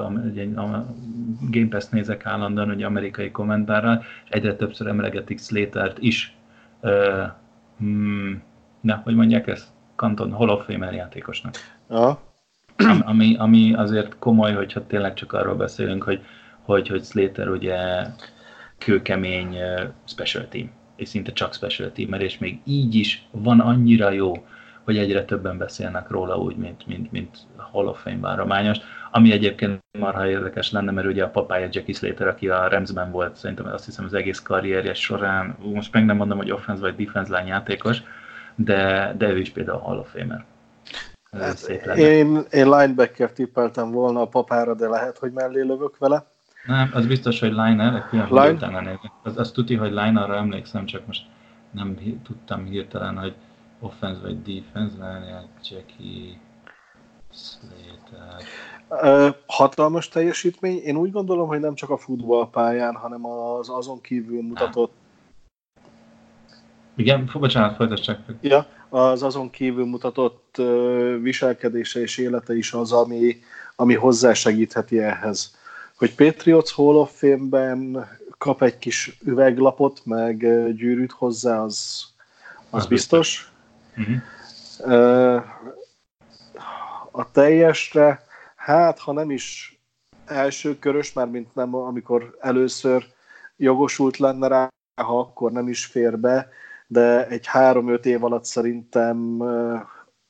a 0.56 0.86
Game 1.50 1.68
Pass 1.68 1.88
nézek 1.90 2.26
állandóan, 2.26 2.68
hogy 2.68 2.82
amerikai 2.82 3.30
kommentárral, 3.30 4.04
egyre 4.28 4.54
többször 4.54 4.86
emlegetik 4.86 5.40
Slater-t 5.40 5.98
is. 5.98 6.36
Uh, 6.80 7.22
hmm, 7.78 8.42
na, 8.80 9.00
hogy 9.04 9.14
mondják 9.14 9.46
ezt? 9.46 9.66
Kanton 9.94 10.32
Hall 10.32 10.48
of 10.48 10.64
Famer 10.64 10.94
játékosnak. 10.94 11.54
Ja. 11.90 12.20
ami, 13.10 13.36
ami 13.36 13.74
azért 13.74 14.18
komoly, 14.18 14.52
hogyha 14.52 14.86
tényleg 14.86 15.14
csak 15.14 15.32
arról 15.32 15.54
beszélünk, 15.54 16.02
hogy, 16.02 16.24
hogy, 16.62 16.88
hogy 16.88 17.04
Slater 17.04 17.48
ugye 17.48 17.76
kőkemény 18.78 19.56
special 20.04 20.48
team, 20.48 20.70
és 20.96 21.08
szinte 21.08 21.32
csak 21.32 21.54
special 21.54 21.92
team, 21.92 22.12
és 22.12 22.38
még 22.38 22.60
így 22.64 22.94
is 22.94 23.28
van 23.30 23.60
annyira 23.60 24.10
jó, 24.10 24.32
hogy 24.84 24.98
egyre 24.98 25.24
többen 25.24 25.58
beszélnek 25.58 26.10
róla 26.10 26.38
úgy, 26.38 26.56
mint, 26.56 26.86
mint, 26.86 27.12
mint 27.12 27.36
Hall 27.56 27.86
of 27.86 28.02
Fame 28.02 28.20
várományos, 28.20 28.78
ami 29.10 29.32
egyébként 29.32 29.80
marha 29.98 30.28
érdekes 30.28 30.72
lenne, 30.72 30.90
mert 30.90 31.06
ugye 31.06 31.24
a 31.24 31.28
papája 31.28 31.68
Jackie 31.70 31.94
Slater, 31.94 32.26
aki 32.26 32.48
a 32.48 32.68
Ramsben 32.68 33.10
volt, 33.10 33.36
szerintem 33.36 33.66
azt 33.66 33.84
hiszem 33.84 34.04
az 34.04 34.14
egész 34.14 34.40
karrierje 34.40 34.94
során, 34.94 35.56
most 35.62 35.92
meg 35.92 36.04
nem 36.04 36.16
mondom, 36.16 36.38
hogy 36.38 36.50
offense 36.50 36.80
vagy 36.80 36.96
defense 36.96 37.38
line 37.38 37.48
játékos, 37.48 38.02
de, 38.54 39.14
de 39.18 39.28
ő 39.28 39.38
is 39.38 39.50
például 39.50 39.78
Hall 39.78 39.98
of 39.98 40.10
Famer. 40.10 40.44
Hát 41.30 41.68
én, 41.96 42.44
én 42.50 42.68
linebacker 42.68 43.32
tippeltem 43.32 43.90
volna 43.90 44.20
a 44.20 44.28
papára, 44.28 44.74
de 44.74 44.88
lehet, 44.88 45.18
hogy 45.18 45.32
mellé 45.32 45.62
lövök 45.62 45.98
vele. 45.98 46.26
Nem, 46.66 46.90
az 46.92 47.06
biztos, 47.06 47.40
hogy 47.40 47.50
Liner, 47.50 47.94
egy 47.94 48.04
pillanat, 48.10 48.52
utána 48.52 48.80
nézni. 48.80 49.10
Az, 49.22 49.38
az 49.38 49.50
tuti, 49.50 49.74
hogy 49.74 49.90
Linerra 49.90 50.36
emlékszem, 50.36 50.86
csak 50.86 51.06
most 51.06 51.26
nem 51.70 51.98
tudtam 52.22 52.64
hirtelen, 52.64 53.18
hogy 53.18 53.34
offense 53.80 54.20
vagy 54.20 54.42
defense, 54.42 54.96
várjál, 54.98 55.48
Jackie 55.70 56.38
Slater. 57.32 58.42
hatalmas 59.46 60.08
teljesítmény. 60.08 60.76
Én 60.76 60.96
úgy 60.96 61.10
gondolom, 61.10 61.48
hogy 61.48 61.60
nem 61.60 61.74
csak 61.74 61.90
a 61.90 61.96
futballpályán, 61.96 62.94
hanem 62.94 63.26
az 63.26 63.68
azon 63.68 64.00
kívül 64.00 64.42
mutatott 64.42 64.92
igen, 66.96 67.30
bocsánat, 67.32 67.76
folytasd 67.76 68.02
csak. 68.02 68.18
Ja, 68.40 68.66
az 68.88 69.22
azon 69.22 69.50
kívül 69.50 69.86
mutatott 69.86 70.62
viselkedése 71.20 72.00
és 72.00 72.18
élete 72.18 72.56
is 72.56 72.72
az, 72.72 72.92
ami, 72.92 73.38
ami 73.76 73.94
hozzásegítheti 73.94 74.98
ehhez. 74.98 75.55
Hogy 75.97 76.14
Patriots 76.14 76.72
Hall 76.72 76.94
of 76.94 77.18
Fame-ben 77.18 78.09
kap 78.38 78.62
egy 78.62 78.78
kis 78.78 79.18
üveglapot, 79.24 80.01
meg 80.05 80.36
gyűrűt 80.74 81.12
hozzá, 81.12 81.62
az, 81.62 82.05
az, 82.70 82.86
biztos. 82.86 83.53
biztos. 83.94 84.20
Uh-huh. 84.84 85.44
A 87.11 87.30
teljesre, 87.30 88.24
hát 88.57 88.99
ha 88.99 89.12
nem 89.12 89.30
is 89.30 89.78
első 90.26 90.78
körös, 90.78 91.12
már 91.12 91.26
mint 91.26 91.55
nem, 91.55 91.74
amikor 91.74 92.36
először 92.40 93.07
jogosult 93.57 94.16
lenne 94.16 94.49
rá, 94.49 94.68
ha 95.03 95.18
akkor 95.18 95.53
nem 95.53 95.68
is 95.68 95.84
fér 95.84 96.18
be, 96.18 96.49
de 96.86 97.26
egy 97.26 97.47
három-öt 97.47 98.07
év 98.07 98.24
alatt 98.24 98.44
szerintem 98.44 99.40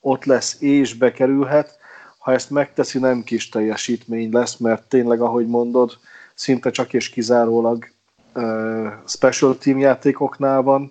ott 0.01 0.25
lesz 0.25 0.61
és 0.61 0.95
bekerülhet. 0.95 1.79
Ha 2.27 2.33
ezt 2.33 2.51
megteszi, 2.51 2.99
nem 2.99 3.23
kis 3.23 3.49
teljesítmény 3.49 4.33
lesz, 4.33 4.57
mert 4.57 4.89
tényleg, 4.89 5.21
ahogy 5.21 5.47
mondod, 5.47 5.99
szinte 6.35 6.71
csak 6.71 6.93
és 6.93 7.09
kizárólag 7.09 7.89
uh, 8.35 8.87
special 9.07 9.59
team 9.59 9.79
játékoknál 9.79 10.63
van, 10.63 10.91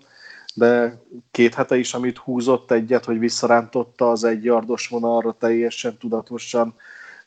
de 0.53 1.01
két 1.31 1.53
hete 1.53 1.77
is, 1.77 1.93
amit 1.93 2.17
húzott 2.17 2.71
egyet, 2.71 3.05
hogy 3.05 3.19
visszarántotta 3.19 4.11
az 4.11 4.23
egy 4.23 4.43
yardos 4.43 4.87
vonalra 4.87 5.35
teljesen 5.39 5.97
tudatosan, 5.97 6.75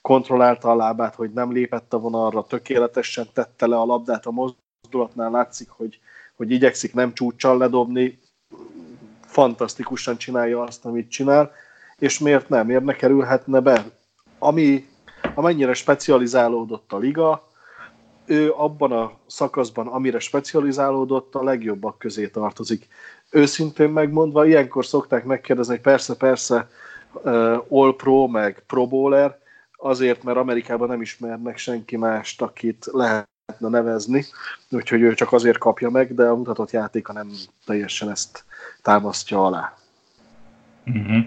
kontrollálta 0.03 0.71
a 0.71 0.77
lábát, 0.77 1.15
hogy 1.15 1.31
nem 1.31 1.53
lépett 1.53 1.93
a 1.93 1.99
vonalra, 1.99 2.47
tökéletesen 2.47 3.29
tette 3.35 3.67
le 3.67 3.77
a 3.77 3.85
labdát 3.85 4.27
a 4.27 4.31
mozdulatnál, 4.31 5.31
látszik, 5.31 5.69
hogy, 5.69 5.99
hogy 6.37 6.51
igyekszik 6.51 6.95
nem 6.95 7.15
csúcsal 7.15 7.59
ledobni, 7.59 8.19
fantasztikusan 9.21 10.17
csinálja 10.17 10.63
azt, 10.63 10.85
amit 10.85 11.11
csinál, 11.11 11.53
és 11.99 12.19
miért 12.19 12.49
nem, 12.49 12.67
miért 12.67 12.85
ne 12.85 12.95
kerülhetne 12.95 13.61
be? 13.61 13.97
Ami, 14.39 14.89
amennyire 15.35 15.73
specializálódott 15.75 16.93
a 16.93 16.99
liga, 16.99 17.47
ő 18.27 18.53
abban 18.57 18.93
a 18.93 19.13
szakaszban, 19.27 19.87
amire 19.87 20.19
specializálódott, 20.19 21.35
a 21.35 21.43
legjobbak 21.43 21.99
közé 21.99 22.29
tartozik. 22.29 22.89
Őszintén 23.31 23.91
megmondva, 23.91 24.47
ilyenkor 24.47 24.87
szokták 24.87 25.25
megkérdezni, 25.25 25.73
hogy 25.73 25.83
persze, 25.83 26.17
persze, 26.17 26.69
All 27.69 27.95
Pro, 27.97 28.27
meg 28.27 28.63
Pro 28.67 28.87
Bowler, 28.87 29.39
azért, 29.73 30.23
mert 30.23 30.39
Amerikában 30.39 30.89
nem 30.89 31.01
ismernek 31.01 31.59
senki 31.59 31.97
mást, 31.97 32.43
akit 32.43 32.87
lehetne 32.93 33.69
nevezni, 33.69 34.25
úgyhogy 34.71 35.01
ő 35.01 35.15
csak 35.15 35.33
azért 35.33 35.59
kapja 35.59 35.91
meg, 35.91 36.15
de 36.15 36.27
a 36.27 36.37
mutatott 36.37 36.71
játéka 36.71 37.13
nem 37.13 37.31
teljesen 37.67 38.11
ezt 38.11 38.45
támasztja 38.83 39.45
alá. 39.47 39.75
Uh-huh. 40.87 41.25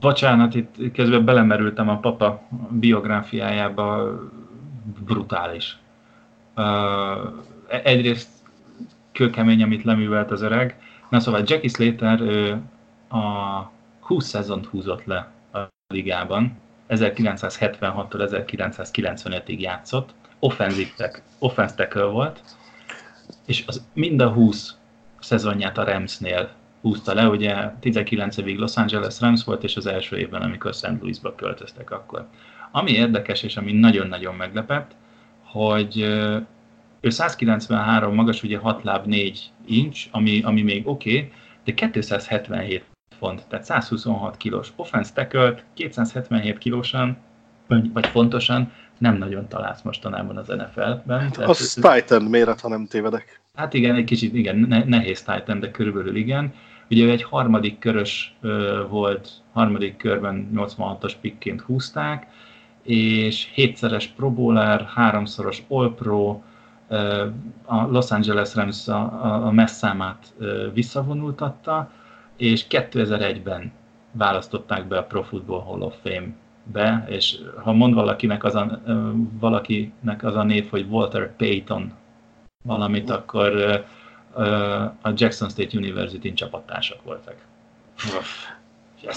Bocsánat, 0.00 0.54
itt 0.54 0.92
közben 0.92 1.24
belemerültem 1.24 1.88
a 1.88 1.98
papa 1.98 2.42
biográfiájába, 2.70 4.18
brutális. 5.04 5.78
Uh, 6.56 6.64
egyrészt 7.68 8.28
kőkemény, 9.12 9.62
amit 9.62 9.84
leművelt 9.84 10.30
az 10.30 10.42
öreg. 10.42 10.80
Na 11.08 11.20
szóval 11.20 11.42
Jackie 11.46 11.68
Slater 11.68 12.20
ő 12.20 12.60
a 13.08 13.70
20 14.00 14.26
szezont 14.26 14.66
húzott 14.66 15.04
le 15.04 15.30
a 15.52 15.58
ligában. 15.86 16.56
1976-tól 16.88 18.44
1995-ig 18.46 19.58
játszott. 19.58 20.14
Offensive 20.38 20.90
tackle 21.76 22.04
volt. 22.04 22.40
És 23.46 23.64
az 23.66 23.86
mind 23.92 24.20
a 24.20 24.28
20 24.28 24.76
szezonját 25.20 25.78
a 25.78 25.84
Ramsnél 25.84 26.50
húzta 26.82 27.14
le, 27.14 27.28
ugye 27.28 27.54
19 27.80 28.36
évig 28.36 28.58
Los 28.58 28.76
Angeles 28.76 29.20
Rams 29.20 29.44
volt, 29.44 29.64
és 29.64 29.76
az 29.76 29.86
első 29.86 30.16
évben, 30.16 30.42
amikor 30.42 30.74
St. 30.74 30.96
Louisba 31.00 31.34
költöztek 31.34 31.90
akkor. 31.90 32.26
Ami 32.70 32.90
érdekes, 32.90 33.42
és 33.42 33.56
ami 33.56 33.72
nagyon-nagyon 33.72 34.34
meglepett, 34.34 34.90
hogy 35.42 35.98
ő 37.00 37.10
193 37.10 38.14
magas, 38.14 38.42
ugye 38.42 38.58
6 38.58 38.82
láb 38.82 39.06
4 39.06 39.50
inch, 39.66 40.08
ami, 40.10 40.42
ami 40.42 40.62
még 40.62 40.88
oké, 40.88 41.16
okay, 41.16 41.32
de 41.64 41.90
277 41.90 42.84
font, 43.18 43.46
tehát 43.48 43.64
126 43.64 44.36
kilós 44.36 44.72
offense 44.76 45.12
tackle 45.12 45.54
277 45.74 46.58
kilósan, 46.58 47.16
vagy, 47.66 47.92
vagy 47.92 48.06
fontosan 48.06 48.72
nem 48.98 49.16
nagyon 49.16 49.48
találsz 49.48 49.82
mostanában 49.82 50.36
az 50.36 50.46
NFL-ben. 50.46 51.30
Az 51.36 51.78
Titan 51.80 52.22
méret, 52.22 52.60
ha 52.60 52.68
nem 52.68 52.86
tévedek. 52.86 53.40
Hát 53.54 53.74
igen, 53.74 53.94
egy 53.94 54.04
kicsit 54.04 54.34
igen, 54.34 54.84
nehéz 54.86 55.22
Titan, 55.22 55.60
de 55.60 55.70
körülbelül 55.70 56.16
igen. 56.16 56.54
Ugye 56.90 57.10
egy 57.10 57.22
harmadik 57.22 57.78
körös 57.78 58.36
volt, 58.88 59.28
harmadik 59.52 59.96
körben 59.96 60.50
86-os 60.54 61.12
pikként 61.20 61.60
húzták, 61.60 62.26
és 62.82 63.50
hétszeres 63.54 64.06
Pro 64.06 64.30
Bowler, 64.30 64.84
háromszoros 64.94 65.62
All 65.68 65.94
Pro, 65.94 66.40
a 67.64 67.86
Los 67.90 68.10
Angeles 68.10 68.54
Rams 68.54 68.88
a, 68.88 69.46
a 69.46 69.50
messzámát 69.50 70.34
visszavonultatta, 70.72 71.90
és 72.36 72.66
2001-ben 72.70 73.72
választották 74.12 74.88
be 74.88 74.98
a 74.98 75.04
Pro 75.04 75.22
Football 75.22 75.60
Hall 75.60 75.80
of 75.80 75.94
Fame-be, 76.02 77.04
és 77.08 77.38
ha 77.62 77.72
mond 77.72 77.94
valakinek 77.94 78.44
az 78.44 78.54
a, 78.54 78.80
valakinek 79.40 80.24
az 80.24 80.36
a 80.36 80.42
név, 80.42 80.70
hogy 80.70 80.86
Walter 80.90 81.36
Payton 81.36 81.92
valamit, 82.64 83.10
akkor 83.10 83.84
a 85.02 85.12
Jackson 85.14 85.48
State 85.48 85.76
University-n 85.76 86.34
csapattársak 86.34 87.02
voltak. 87.02 87.36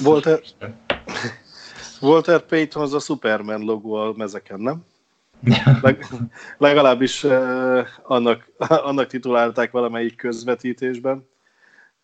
Walter, 0.03 0.39
Walter 2.01 2.41
Payton 2.41 2.81
az 2.81 2.93
a 2.93 2.99
Superman 2.99 3.61
logó 3.61 3.93
a 3.93 4.13
mezeken, 4.17 4.59
nem? 4.59 4.85
Leg, 5.81 6.05
legalábbis 6.57 7.23
uh, 7.23 7.87
annak, 8.03 8.51
annak 8.89 9.07
titulálták 9.07 9.71
valamelyik 9.71 10.15
közvetítésben. 10.15 11.27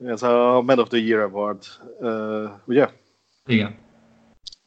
Ez 0.05 0.23
a 0.23 0.61
Man 0.65 0.79
of 0.79 0.87
the 0.87 0.97
Year 0.97 1.21
Award, 1.21 1.63
uh, 1.99 2.49
ugye? 2.65 2.89
Igen. 3.45 3.75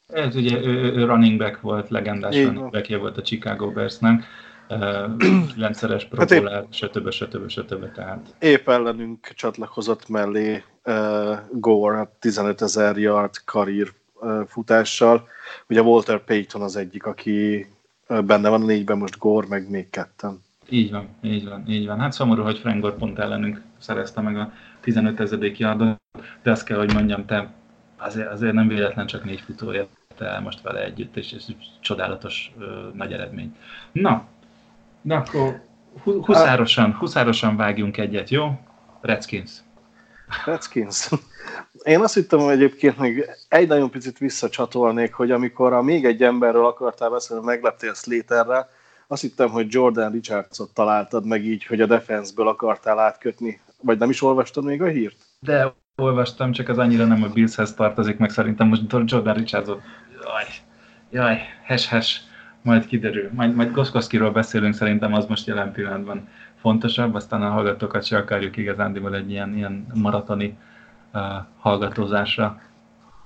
Ez 0.07 0.35
ugye 0.35 0.57
ő, 0.57 0.93
ő 0.93 1.05
running 1.05 1.39
back 1.39 1.61
volt, 1.61 1.89
legendás 1.89 2.35
Én 2.35 2.45
running 2.45 2.71
back 2.71 2.87
volt 2.87 3.17
a 3.17 3.21
Chicago 3.21 3.71
Bearsnek 3.71 4.23
rendszeres 5.57 6.05
probolár, 6.05 6.53
hát 6.53 6.73
stb. 6.73 7.09
stb. 7.09 7.49
stb. 7.49 7.91
Tehát. 7.91 8.35
Épp 8.39 8.69
ellenünk 8.69 9.27
csatlakozott 9.35 10.09
mellé 10.09 10.63
uh, 10.85 11.37
Gore 11.51 12.11
15 12.19 12.61
ezer 12.61 12.97
yard 12.97 13.33
karír 13.45 13.93
uh, 14.13 14.41
futással. 14.47 15.27
Ugye 15.69 15.81
Walter 15.81 16.23
Payton 16.23 16.61
az 16.61 16.75
egyik, 16.75 17.05
aki 17.05 17.67
uh, 18.07 18.21
benne 18.21 18.49
van 18.49 18.61
a 18.61 18.65
négyben, 18.65 18.97
most 18.97 19.17
Gore, 19.17 19.47
meg 19.49 19.69
még 19.69 19.89
ketten. 19.89 20.43
Így 20.69 20.91
van, 20.91 21.07
így 21.21 21.47
van, 21.49 21.63
így 21.67 21.87
van. 21.87 21.99
Hát 21.99 22.11
szomorú, 22.11 22.43
hogy 22.43 22.57
Frank 22.57 22.81
Gore 22.81 22.95
pont 22.95 23.19
ellenünk 23.19 23.61
szerezte 23.77 24.21
meg 24.21 24.37
a 24.37 24.51
15 24.81 25.19
ezedik 25.19 25.57
yardot, 25.57 26.01
de 26.43 26.51
azt 26.51 26.65
kell, 26.65 26.77
hogy 26.77 26.93
mondjam, 26.93 27.25
te 27.25 27.53
azért, 27.97 28.31
azért 28.31 28.53
nem 28.53 28.67
véletlen 28.67 29.05
csak 29.05 29.23
négy 29.23 29.41
futója 29.41 29.87
el 30.17 30.41
most 30.41 30.61
vele 30.61 30.83
együtt, 30.83 31.17
és 31.17 31.31
ez 31.31 31.45
csodálatos 31.79 32.51
uh, 32.57 32.93
nagy 32.93 33.13
eredmény. 33.13 33.55
Na, 33.91 34.27
Na 35.05 35.15
akkor 35.15 35.61
huszárosan, 36.03 36.93
huszárosan 36.93 37.55
vágjunk 37.55 37.97
egyet, 37.97 38.29
jó? 38.29 38.59
Redskins. 39.01 39.51
Redskins. 40.45 41.09
Én 41.83 41.99
azt 41.99 42.13
hittem, 42.13 42.39
hogy 42.39 42.53
egyébként 42.53 42.97
még 42.97 43.29
egy 43.47 43.67
nagyon 43.67 43.89
picit 43.89 44.17
visszacsatolnék, 44.17 45.13
hogy 45.13 45.31
amikor 45.31 45.73
a 45.73 45.81
még 45.81 46.05
egy 46.05 46.23
emberről 46.23 46.65
akartál 46.65 47.09
beszélni, 47.09 47.45
megleptél 47.45 47.93
Slaterrel, 47.93 48.69
azt 49.07 49.21
hittem, 49.21 49.49
hogy 49.49 49.67
Jordan 49.69 50.11
Richardsot 50.11 50.73
találtad 50.73 51.25
meg 51.25 51.45
így, 51.45 51.65
hogy 51.65 51.81
a 51.81 51.85
defenseből 51.85 52.47
akartál 52.47 52.99
átkötni. 52.99 53.59
Vagy 53.81 53.97
nem 53.97 54.09
is 54.09 54.21
olvastad 54.21 54.63
még 54.63 54.81
a 54.81 54.87
hírt? 54.87 55.17
De 55.39 55.73
olvastam, 55.95 56.51
csak 56.51 56.69
az 56.69 56.77
annyira 56.77 57.05
nem 57.05 57.23
a 57.23 57.27
Billshez 57.27 57.73
tartozik, 57.73 58.17
meg 58.17 58.29
szerintem 58.29 58.67
most 58.67 58.81
Jordan 59.05 59.33
Richardsot, 59.33 59.81
jaj, 60.23 60.45
jaj, 61.11 61.39
hes-hes, 61.63 62.21
majd 62.65 62.85
kiderül. 62.85 63.29
Majd, 63.33 63.55
majd 63.55 63.71
Goszkoszkiról 63.71 64.31
beszélünk, 64.31 64.73
szerintem 64.73 65.13
az 65.13 65.25
most 65.25 65.47
jelen 65.47 65.71
pillanatban 65.71 66.27
fontosabb, 66.55 67.13
aztán 67.13 67.41
a 67.41 67.49
hallgatókat 67.49 68.03
se 68.03 68.17
akarjuk 68.17 68.57
igazándiból 68.57 69.15
egy 69.15 69.31
ilyen, 69.31 69.55
ilyen 69.55 69.85
maratoni 69.93 70.57
uh, 71.13 71.21
hallgatózásra 71.57 72.61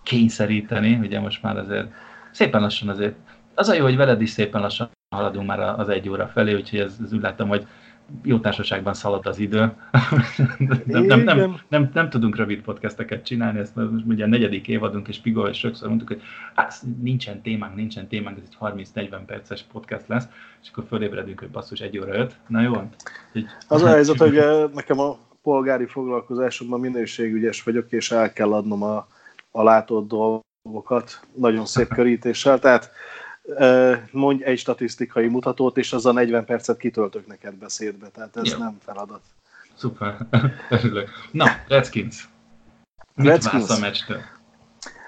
kényszeríteni, 0.04 0.98
ugye 1.02 1.20
most 1.20 1.44
már 1.44 1.58
azért 1.58 1.92
szépen 2.32 2.62
lassan 2.62 2.90
azért, 2.90 3.16
az 3.56 3.70
a 3.70 3.74
jó, 3.74 3.84
hogy 3.84 3.96
veled 3.96 4.22
is 4.22 4.30
szépen 4.30 4.62
lassan 4.62 4.90
haladunk 5.16 5.48
már 5.48 5.60
az 5.60 5.90
egy 5.90 6.10
óra 6.10 6.28
felé, 6.28 6.54
úgyhogy 6.54 6.80
ez, 6.80 6.98
ez 7.04 7.14
úgy 7.14 7.22
látom, 7.22 7.48
hogy 7.48 7.68
jó 8.24 8.40
társaságban 8.40 8.94
szalad 8.94 9.26
az 9.26 9.40
idő. 9.40 9.60
nem, 10.86 11.04
nem, 11.04 11.24
nem, 11.24 11.60
nem, 11.68 11.90
nem, 11.94 12.10
tudunk 12.10 12.36
rövid 12.36 12.62
podcasteket 12.62 13.26
csinálni, 13.26 13.60
ezt 13.60 13.76
most 13.76 14.06
ugye 14.08 14.24
a 14.24 14.28
negyedik 14.28 14.68
évadunk, 14.68 15.08
és 15.08 15.18
Pigo 15.18 15.48
és 15.48 15.58
sokszor 15.58 15.88
mondtuk, 15.88 16.08
hogy 16.08 16.22
hát 16.56 16.82
nincsen 17.02 17.42
témánk, 17.42 17.76
nincsen 17.76 18.08
témánk, 18.08 18.38
ez 18.38 18.44
egy 18.50 18.88
30-40 18.96 19.20
perces 19.26 19.66
podcast 19.72 20.08
lesz, 20.08 20.28
és 20.62 20.70
akkor 20.72 20.84
fölébredünk, 20.88 21.40
hogy 21.40 21.50
basszus 21.50 21.80
egy 21.80 22.00
óra 22.00 22.16
öt. 22.16 22.36
Na 22.48 22.62
jó? 22.62 22.74
Úgy, 23.34 23.46
az 23.68 23.84
a 23.84 23.88
helyzet, 23.88 24.18
hogy 24.18 24.44
nekem 24.74 25.00
a 25.00 25.18
polgári 25.42 25.86
foglalkozásomban 25.86 26.80
minőségügyes 26.80 27.64
vagyok, 27.64 27.92
és 27.92 28.12
el 28.12 28.34
kell 28.34 28.54
adnom 28.54 28.84
a, 28.84 29.08
a 29.52 29.64
látott 29.64 30.08
dolgokat 30.08 31.20
nagyon 31.36 31.66
szép 31.66 31.88
körítéssel, 31.88 32.60
tehát 32.60 32.92
mondj 34.12 34.44
egy 34.44 34.58
statisztikai 34.58 35.28
mutatót, 35.28 35.78
és 35.78 35.94
az 35.94 36.06
a 36.06 36.12
40 36.12 36.46
percet 36.46 36.78
kitöltök 36.78 37.28
neked 37.28 37.54
beszédbe, 37.54 38.08
tehát 38.08 38.38
ez 38.38 38.52
Jó. 38.52 38.58
nem 38.58 38.78
feladat. 38.86 39.22
Szuper, 39.76 40.18
örülök. 40.70 41.10
Na, 41.32 41.46
Redskins. 41.68 42.30
Mit 43.16 43.28
Redskins. 43.28 43.70
a 43.70 43.80
meccstől? 43.80 44.22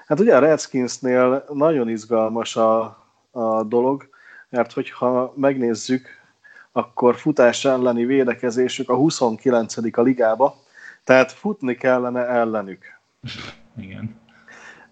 Hát 0.06 0.20
ugye 0.20 0.36
a 0.36 0.38
Redskinsnél 0.38 1.44
nagyon 1.52 1.88
izgalmas 1.88 2.56
a, 2.56 2.82
a 3.30 3.62
dolog, 3.62 4.08
mert 4.48 4.72
hogyha 4.72 5.32
megnézzük, 5.36 6.08
akkor 6.72 7.16
futás 7.16 7.64
elleni 7.64 8.04
védekezésük 8.04 8.90
a 8.90 8.94
29. 8.94 9.96
a 9.96 10.02
ligába, 10.02 10.56
tehát 11.04 11.32
futni 11.32 11.74
kellene 11.74 12.26
ellenük. 12.26 12.84
Igen. 13.76 14.20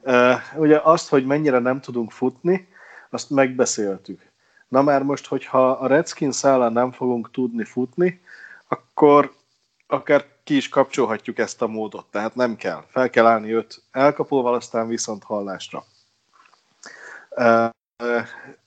Uh, 0.03 0.35
ugye 0.57 0.81
azt, 0.83 1.09
hogy 1.09 1.27
mennyire 1.27 1.59
nem 1.59 1.81
tudunk 1.81 2.11
futni, 2.11 2.69
azt 3.11 3.31
megbeszéltük. 3.31 4.31
Na 4.69 4.83
már 4.83 5.03
most, 5.03 5.27
hogyha 5.27 5.71
a 5.71 5.87
Redskins 5.87 6.37
szállán 6.37 6.73
nem 6.73 6.93
fogunk 6.93 7.31
tudni 7.31 7.65
futni, 7.65 8.21
akkor 8.69 9.33
akár 9.87 10.27
ki 10.45 10.57
is 10.57 10.69
kapcsolhatjuk 10.69 11.39
ezt 11.39 11.63
a 11.63 11.67
módot, 11.67 12.07
tehát 12.11 12.35
nem 12.35 12.57
kell. 12.57 12.85
Fel 12.89 13.11
kell 13.11 13.27
állni 13.27 13.53
öt 13.53 13.83
elkapóval, 13.91 14.55
aztán 14.55 14.89
viszont 14.89 15.23
hallásra. 15.23 15.85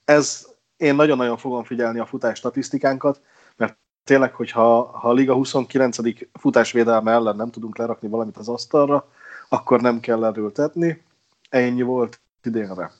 Ez, 0.04 0.46
én 0.76 0.94
nagyon-nagyon 0.94 1.36
fogom 1.36 1.64
figyelni 1.64 1.98
a 1.98 2.06
futás 2.06 2.38
statisztikánkat, 2.38 3.20
mert 3.56 3.76
tényleg, 4.04 4.34
hogyha 4.34 4.84
ha 4.98 5.08
a 5.08 5.12
Liga 5.12 5.34
29. 5.34 5.96
futásvédelme 6.32 7.12
ellen 7.12 7.36
nem 7.36 7.50
tudunk 7.50 7.78
lerakni 7.78 8.08
valamit 8.08 8.36
az 8.36 8.48
asztalra, 8.48 9.08
akkor 9.48 9.80
nem 9.80 10.00
kell 10.00 10.24
erőltetni. 10.24 11.04
Ennyi 11.48 11.82
volt 11.82 12.20
idénre. 12.42 12.90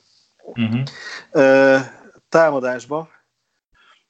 Uh-huh. 0.45 1.79
Támadásba, 2.29 3.09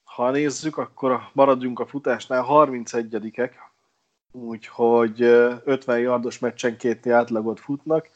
ha 0.04 0.32
nézzük, 0.32 0.78
akkor 0.78 1.20
maradjunk 1.34 1.80
a 1.80 1.86
futásnál 1.86 2.46
31-ek, 2.50 3.52
úgyhogy 4.32 5.22
50 5.22 6.00
yardos 6.00 6.40
meccsenkénti 6.40 7.10
átlagot 7.10 7.60
futnak. 7.60 8.10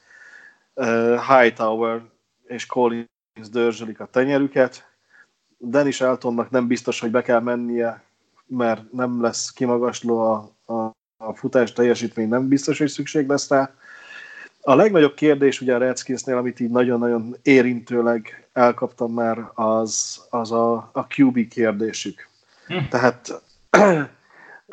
Hightower 1.27 2.01
és 2.45 2.65
Collins 2.65 3.07
dörzsölik 3.51 3.99
a 3.99 4.05
tenyerüket. 4.05 4.87
Dennis 5.57 6.01
Eltonnak 6.01 6.49
nem 6.49 6.67
biztos, 6.67 6.99
hogy 6.99 7.11
be 7.11 7.21
kell 7.21 7.39
mennie, 7.39 8.03
mert 8.45 8.91
nem 8.91 9.21
lesz 9.21 9.51
kimagasló 9.51 10.19
a, 10.19 10.51
a, 10.73 10.91
a 11.17 11.33
futás 11.33 11.73
teljesítmény, 11.73 12.27
nem 12.27 12.47
biztos, 12.47 12.77
hogy 12.77 12.89
szükség 12.89 13.27
lesz 13.27 13.49
rá. 13.49 13.73
A 14.61 14.75
legnagyobb 14.75 15.13
kérdés 15.13 15.61
ugye 15.61 15.75
a 15.75 15.77
Redskinsnél, 15.77 16.37
amit 16.37 16.59
így 16.59 16.69
nagyon-nagyon 16.69 17.35
érintőleg 17.41 18.47
elkaptam 18.53 19.13
már, 19.13 19.51
az, 19.53 20.21
az 20.29 20.51
a, 20.51 20.73
a 20.93 21.05
QB 21.15 21.47
kérdésük. 21.47 22.27
Hm. 22.67 22.77
Tehát 22.89 23.41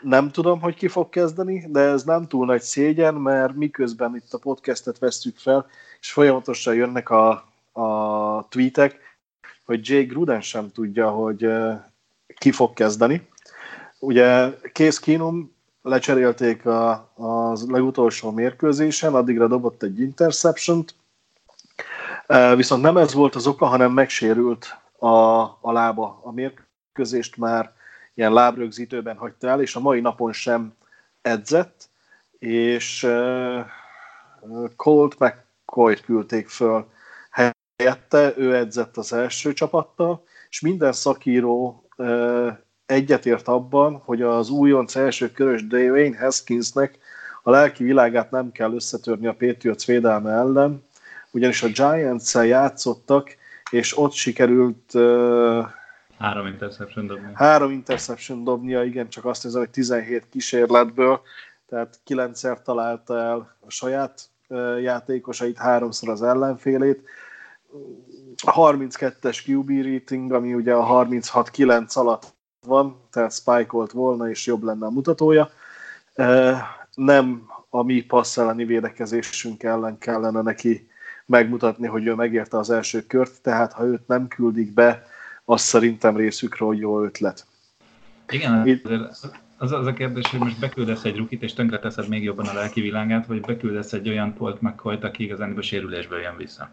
nem 0.02 0.30
tudom, 0.30 0.60
hogy 0.60 0.74
ki 0.74 0.88
fog 0.88 1.08
kezdeni, 1.08 1.64
de 1.68 1.80
ez 1.80 2.04
nem 2.04 2.26
túl 2.26 2.46
nagy 2.46 2.62
szégyen, 2.62 3.14
mert 3.14 3.54
miközben 3.54 4.16
itt 4.16 4.32
a 4.32 4.38
podcastet 4.38 4.98
vesztük 4.98 5.36
fel, 5.36 5.66
és 6.00 6.12
folyamatosan 6.12 6.74
jönnek 6.74 7.10
a, 7.10 7.30
a 7.72 8.48
tweetek, 8.48 9.00
hogy 9.64 9.88
Jake 9.88 10.06
Gruden 10.06 10.40
sem 10.40 10.70
tudja, 10.72 11.10
hogy 11.10 11.48
ki 12.38 12.50
fog 12.50 12.72
kezdeni. 12.72 13.28
Ugye 13.98 14.50
Case 14.72 15.00
Keenum 15.02 15.55
lecserélték 15.88 16.66
a, 16.66 16.90
a 17.14 17.56
legutolsó 17.68 18.30
mérkőzésen, 18.30 19.14
addigra 19.14 19.46
dobott 19.46 19.82
egy 19.82 20.00
interception 20.00 20.84
viszont 22.56 22.82
nem 22.82 22.96
ez 22.96 23.14
volt 23.14 23.34
az 23.34 23.46
oka, 23.46 23.66
hanem 23.66 23.92
megsérült 23.92 24.76
a, 24.98 25.08
a 25.60 25.72
lába. 25.72 26.20
A 26.22 26.32
mérkőzést 26.32 27.36
már 27.36 27.72
ilyen 28.14 28.32
lábrögzítőben 28.32 29.16
hagyta 29.16 29.48
el, 29.48 29.60
és 29.60 29.76
a 29.76 29.80
mai 29.80 30.00
napon 30.00 30.32
sem 30.32 30.74
edzett, 31.22 31.88
és 32.38 33.02
uh, 33.02 33.60
Colt 34.76 35.18
McCoy-t 35.18 36.00
küldték 36.00 36.48
föl 36.48 36.86
helyette, 37.30 38.32
ő 38.36 38.54
edzett 38.54 38.96
az 38.96 39.12
első 39.12 39.52
csapattal, 39.52 40.24
és 40.48 40.60
minden 40.60 40.92
szakíró 40.92 41.88
uh, 41.96 42.52
egyetért 42.86 43.48
abban, 43.48 44.02
hogy 44.04 44.22
az 44.22 44.50
újonc 44.50 44.96
első 44.96 45.30
körös 45.30 45.66
Dwayne 45.66 46.18
Haskinsnek 46.18 46.98
a 47.42 47.50
lelki 47.50 47.84
világát 47.84 48.30
nem 48.30 48.52
kell 48.52 48.74
összetörni 48.74 49.26
a 49.26 49.34
Patriots 49.34 49.84
védelme 49.84 50.30
ellen, 50.30 50.84
ugyanis 51.30 51.62
a 51.62 51.66
Giants-el 51.66 52.46
játszottak, 52.46 53.36
és 53.70 53.98
ott 53.98 54.12
sikerült 54.12 54.94
uh, 54.94 55.66
három 56.18 56.46
interception 56.46 57.06
dobni. 57.06 57.30
Három 57.34 57.70
interception 57.70 58.44
dobnia, 58.44 58.84
igen, 58.84 59.08
csak 59.08 59.24
azt 59.24 59.44
nézem, 59.44 59.60
hogy 59.60 59.70
17 59.70 60.26
kísérletből, 60.30 61.20
tehát 61.68 62.00
kilencszer 62.04 62.62
találta 62.62 63.18
el 63.18 63.56
a 63.60 63.70
saját 63.70 64.20
uh, 64.48 64.82
játékosait, 64.82 65.58
háromszor 65.58 66.08
az 66.08 66.22
ellenfélét. 66.22 67.02
A 68.44 68.52
32-es 68.52 69.48
QB 69.48 69.70
rating, 69.70 70.32
ami 70.32 70.54
ugye 70.54 70.74
a 70.74 71.06
36-9 71.06 71.92
alatt 71.92 72.35
van, 72.66 72.96
tehát 73.10 73.32
spike 73.32 73.86
volna, 73.92 74.30
és 74.30 74.46
jobb 74.46 74.62
lenne 74.62 74.86
a 74.86 74.90
mutatója. 74.90 75.50
Nem 76.94 77.46
a 77.70 77.82
mi 77.82 78.00
passz 78.00 78.36
elleni 78.36 78.64
védekezésünk 78.64 79.62
ellen 79.62 79.98
kellene 79.98 80.42
neki 80.42 80.88
megmutatni, 81.26 81.86
hogy 81.86 82.06
ő 82.06 82.14
megérte 82.14 82.58
az 82.58 82.70
első 82.70 83.06
kört, 83.06 83.42
tehát 83.42 83.72
ha 83.72 83.84
őt 83.84 84.06
nem 84.06 84.28
küldik 84.28 84.74
be, 84.74 85.06
az 85.44 85.60
szerintem 85.60 86.16
részükről 86.16 86.76
jó 86.76 87.02
ötlet. 87.02 87.46
Igen, 88.28 88.66
Itt... 88.66 88.88
az, 89.58 89.72
az 89.72 89.86
a 89.86 89.92
kérdés, 89.92 90.30
hogy 90.30 90.38
most 90.38 90.58
beküldesz 90.58 91.04
egy 91.04 91.16
rukit, 91.16 91.42
és 91.42 91.52
tönkreteszed 91.52 92.08
még 92.08 92.22
jobban 92.22 92.46
a 92.46 92.52
lelki 92.52 92.80
világát, 92.80 93.26
vagy 93.26 93.40
beküldesz 93.40 93.92
egy 93.92 94.08
olyan 94.08 94.34
Polt 94.34 94.60
McCoy-t, 94.60 95.04
aki 95.04 95.22
igazán 95.22 95.56
a 95.56 95.62
sérülésből 95.62 96.20
jön 96.20 96.36
vissza. 96.36 96.70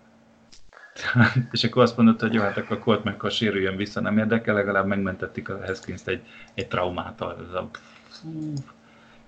és 1.51 1.63
akkor 1.63 1.81
azt 1.81 1.97
mondod, 1.97 2.19
hogy 2.19 2.33
jó, 2.33 2.41
hát 2.41 2.57
akkor 2.57 2.79
Colt 2.79 3.03
meg 3.03 3.21
sérüljön 3.29 3.75
vissza, 3.75 4.01
nem 4.01 4.17
érdekel, 4.17 4.55
legalább 4.55 4.85
megmentették 4.85 5.49
a 5.49 5.65
Haskins-t 5.65 6.07
egy, 6.07 6.21
egy 6.53 6.67
traumától. 6.67 7.35
Ez 7.47 7.53
a... 7.53 7.69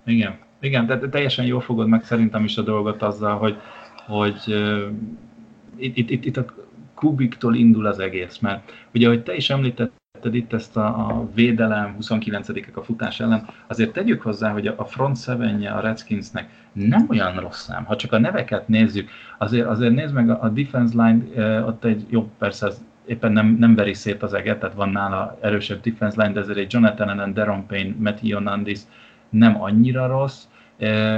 Igen, 0.06 0.38
igen, 0.60 0.86
de 0.86 1.00
teljesen 1.00 1.46
jól 1.46 1.62
fogod 1.62 1.88
meg 1.88 2.04
szerintem 2.04 2.44
is 2.44 2.58
a 2.58 2.62
dolgot 2.62 3.02
azzal, 3.02 3.38
hogy, 3.38 3.58
hogy 4.06 4.44
uh, 4.48 4.92
itt, 5.76 6.10
itt, 6.10 6.26
itt, 6.26 6.38
a 6.38 6.46
kubiktól 6.94 7.56
indul 7.56 7.86
az 7.86 8.00
egész, 8.00 8.38
mert 8.38 8.72
ugye, 8.94 9.08
hogy 9.08 9.24
te 9.24 9.36
is 9.36 9.50
említett, 9.50 9.92
említetted 10.26 10.36
itt 10.36 10.54
ezt 10.54 10.78
a, 10.78 10.86
a 10.86 11.30
védelem 11.36 11.96
29-ek 12.02 12.74
a 12.74 12.82
futás 12.82 13.20
ellen, 13.20 13.48
azért 13.68 13.94
tegyük 13.94 14.22
hozzá, 14.22 14.52
hogy 14.52 14.68
a 14.68 14.86
front 14.86 15.18
seven 15.18 15.64
a 15.66 15.80
Redskinsnek 15.80 16.50
nem 16.74 17.06
olyan 17.10 17.40
rossz 17.40 17.64
szám. 17.64 17.86
Ha 17.86 17.96
csak 17.96 18.12
a 18.12 18.20
neveket 18.20 18.68
nézzük, 18.68 19.10
azért, 19.38 19.68
azért 19.68 19.94
nézd 19.94 20.14
meg 20.14 20.30
a, 20.30 20.40
a 20.42 20.50
defense 20.50 21.04
line, 21.04 21.64
ott 21.66 21.84
egy 21.84 22.06
jó, 22.10 22.30
persze 22.38 22.68
az 22.68 22.84
éppen 23.06 23.32
nem, 23.32 23.56
nem 23.60 23.76
veri 23.76 23.94
szét 23.94 24.24
az 24.24 24.34
eget, 24.34 24.60
tehát 24.60 24.76
van 24.76 24.90
nála 24.90 25.38
erősebb 25.42 25.82
defense 25.82 26.22
line, 26.22 26.34
de 26.34 26.40
ezért 26.40 26.58
egy 26.58 26.74
Jonathan 26.74 27.10
Allen, 27.10 27.34
Deron 27.34 27.66
Payne, 27.68 27.96
Matt 28.00 28.22
Ionandis 28.22 28.80
nem 29.30 29.62
annyira 29.62 30.08
rossz, 30.08 30.44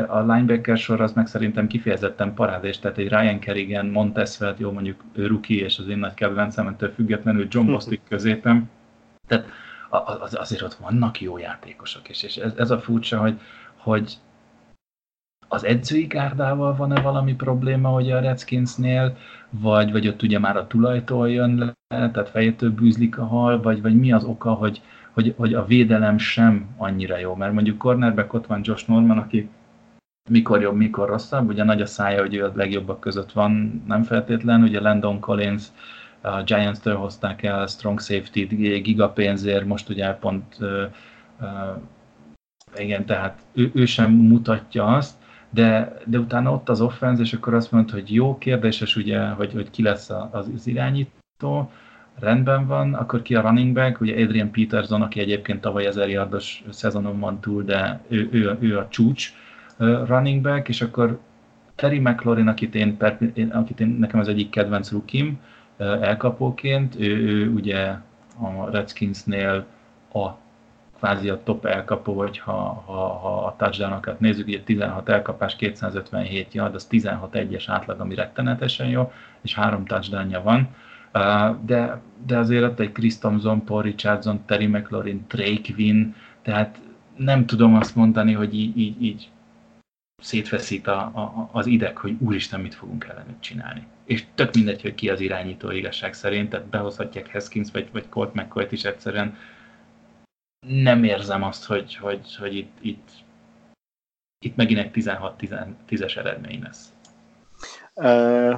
A 0.08 0.20
linebacker 0.20 0.78
sor 0.78 1.02
az 1.02 1.14
meg 1.14 1.28
szerintem 1.28 1.68
kifejezetten 1.68 2.34
parádés, 2.34 2.80
tehát 2.80 2.98
egy 2.98 3.10
Ryan 3.10 3.40
Kerrigan, 3.40 3.86
Montesfeld, 3.86 4.60
jó 4.60 4.72
mondjuk 4.72 5.04
ő 5.14 5.28
rookie, 5.28 5.64
és 5.64 5.78
az 5.80 5.88
én 5.88 5.98
nagy 5.98 6.14
kedvencem, 6.14 6.68
ettől 6.68 6.90
függetlenül 6.90 7.48
John 7.50 7.68
Bostic 7.68 8.02
középen. 8.10 8.70
Tehát 9.28 9.46
az, 9.90 10.36
azért 10.40 10.62
ott 10.62 10.74
vannak 10.74 11.22
jó 11.22 11.38
játékosok, 11.38 12.10
és, 12.10 12.24
és 12.24 12.36
ez, 12.36 12.54
ez 12.58 12.72
a 12.72 12.80
furcsa, 12.80 13.20
hogy, 13.20 13.40
hogy 13.78 14.18
az 15.48 15.64
edzői 15.64 16.06
gárdával 16.06 16.76
van-e 16.76 17.02
valami 17.02 17.36
probléma, 17.36 17.90
hogy 17.90 18.12
a 18.12 18.20
Redskinsnél, 18.20 19.18
vagy, 19.50 19.92
vagy 19.92 20.08
ott 20.08 20.22
ugye 20.22 20.40
már 20.40 20.58
a 20.58 20.68
tulajtól 20.68 21.30
jön 21.30 21.58
le, 21.58 21.74
tehát 21.88 22.30
fejétől 22.30 22.72
bűzlik 22.72 23.18
a 23.18 23.26
hal, 23.26 23.62
vagy, 23.62 23.82
vagy 23.82 24.00
mi 24.00 24.12
az 24.12 24.24
oka, 24.24 24.54
hogy, 24.54 24.82
hogy, 25.14 25.34
hogy 25.38 25.54
a 25.54 25.66
védelem 25.66 26.18
sem 26.18 26.68
annyira 26.78 27.18
jó, 27.18 27.36
mert 27.36 27.54
mondjuk 27.54 27.78
cornerback 27.78 28.34
ott 28.34 28.46
van 28.46 28.62
Josh 28.64 28.88
Norman, 28.88 29.18
aki 29.18 29.50
mikor 30.30 30.62
jobb, 30.62 30.76
mikor 30.76 31.08
rosszabb, 31.08 31.48
ugye 31.48 31.64
nagy 31.64 31.82
a 31.82 31.86
szája, 31.86 32.22
hogy 32.22 32.36
ő 32.36 32.46
a 32.46 32.52
legjobbak 32.56 33.00
között 33.00 33.32
van, 33.32 33.84
nem 33.88 34.04
feltétlen, 34.04 34.64
ugye 34.64 34.82
Landon 34.82 35.20
Collins, 35.20 35.64
a 36.28 36.44
Giants-től 36.44 36.96
hozták 36.96 37.44
el 37.44 37.68
strong 37.68 38.00
safety 38.00 38.40
gigapénzért, 38.82 39.66
most 39.66 39.90
ugye 39.90 40.14
pont 40.14 40.58
igen, 42.78 43.06
tehát 43.06 43.40
ő, 43.54 43.72
ő 43.74 43.86
sem 43.86 44.12
mutatja 44.12 44.86
azt, 44.86 45.16
de, 45.50 45.98
de 46.06 46.18
utána 46.18 46.52
ott 46.54 46.70
az 46.70 46.82
offense, 46.82 47.22
és 47.22 47.34
akkor 47.34 47.54
azt 47.54 47.72
mondta, 47.72 47.94
hogy 47.94 48.14
jó 48.14 48.38
kérdéses 48.38 48.96
ugye, 48.96 49.28
hogy, 49.28 49.54
hogy 49.54 49.70
ki 49.70 49.84
lesz 49.84 50.10
az, 50.10 50.50
az 50.56 50.68
irányító, 50.68 51.72
rendben 52.20 52.68
van, 52.68 52.94
akkor 52.94 53.22
ki 53.22 53.36
a 53.36 53.42
running 53.42 53.74
back, 53.74 54.02
ugye 54.02 54.24
Adrian 54.24 54.52
Peterson, 54.52 55.02
aki 55.02 55.20
egyébként 55.20 55.62
tavaly 55.62 55.86
ezer 55.86 56.10
yardos 56.10 56.64
szezonon 56.70 57.20
van 57.20 57.40
túl, 57.40 57.64
de 57.64 58.02
ő, 58.08 58.30
ő, 58.32 58.58
ő 58.60 58.78
a 58.78 58.88
csúcs 58.90 59.34
running 60.06 60.42
back, 60.42 60.68
és 60.68 60.82
akkor 60.82 61.20
Terry 61.76 62.00
McLaurin, 62.00 62.48
akit 62.48 62.76
én, 62.76 62.98
akit 63.52 63.80
én 63.80 63.88
nekem 63.88 64.20
az 64.20 64.28
egyik 64.28 64.50
kedvenc 64.50 64.92
rukim 64.92 65.40
elkapóként, 65.78 66.96
ő, 67.00 67.18
ő 67.18 67.50
ugye 67.54 67.96
a 68.40 68.70
Redskinsnél 68.72 69.66
a 70.14 70.30
kvázi 70.98 71.30
a 71.30 71.44
top 71.44 71.66
elkapó, 71.66 72.14
vagy 72.14 72.40
ha, 72.40 72.84
ha, 72.86 73.08
ha 73.08 73.46
a 73.46 73.56
touchdownokat 73.58 74.20
nézzük, 74.20 74.48
ugye 74.48 74.62
16 74.62 75.10
elkapás, 75.10 75.56
257 75.56 76.54
yard, 76.54 76.76
az 76.76 76.86
16 76.86 77.36
egyes 77.36 77.70
átlag, 77.70 78.00
ami 78.00 78.16
rettenetesen 78.16 78.88
jó, 78.88 79.12
és 79.42 79.54
három 79.54 79.86
touchdownja 79.86 80.42
van. 80.42 80.70
De, 81.66 82.02
de 82.26 82.38
azért 82.38 82.64
ott 82.64 82.80
egy 82.80 82.92
Chris 82.92 83.18
Thompson, 83.18 83.64
Paul 83.64 83.82
Richardson, 83.82 84.46
Terry 84.46 84.68
McLaurin, 84.68 85.26
Trey 85.28 85.62
Quinn, 85.62 86.14
tehát 86.42 86.80
nem 87.16 87.46
tudom 87.46 87.76
azt 87.76 87.96
mondani, 87.96 88.34
hogy 88.34 88.54
így, 88.54 88.78
így, 88.78 89.04
így 89.04 89.30
szétfeszít 90.22 90.88
a, 90.88 91.00
a, 91.00 91.50
az 91.52 91.66
ideg, 91.66 91.98
hogy 91.98 92.16
úristen, 92.20 92.60
mit 92.60 92.76
fogunk 92.76 93.06
ellenük 93.10 93.40
csinálni. 93.40 93.88
És 94.08 94.26
tök 94.36 94.54
mindegy, 94.54 94.82
hogy 94.82 94.96
ki 94.96 95.10
az 95.10 95.20
irányító 95.20 95.72
igazság 95.72 96.14
szerint, 96.14 96.50
tehát 96.50 96.66
behozhatják 96.68 97.32
Haskins 97.32 97.72
vagy, 97.72 97.92
vagy 97.92 98.10
Colt 98.10 98.34
McCoy-t 98.34 98.72
is 98.72 98.84
egyszerűen 98.84 99.38
nem 100.68 101.04
érzem 101.04 101.44
azt, 101.44 101.66
hogy, 101.66 101.96
hogy, 101.96 102.36
hogy 102.36 102.56
itt, 102.56 102.78
itt, 102.82 103.10
itt 104.46 104.56
megint 104.56 104.80
egy 104.80 104.92
16-10-es 104.94 106.18
eredmény 106.18 106.62
lesz. 106.64 106.94
Uh, 107.94 108.58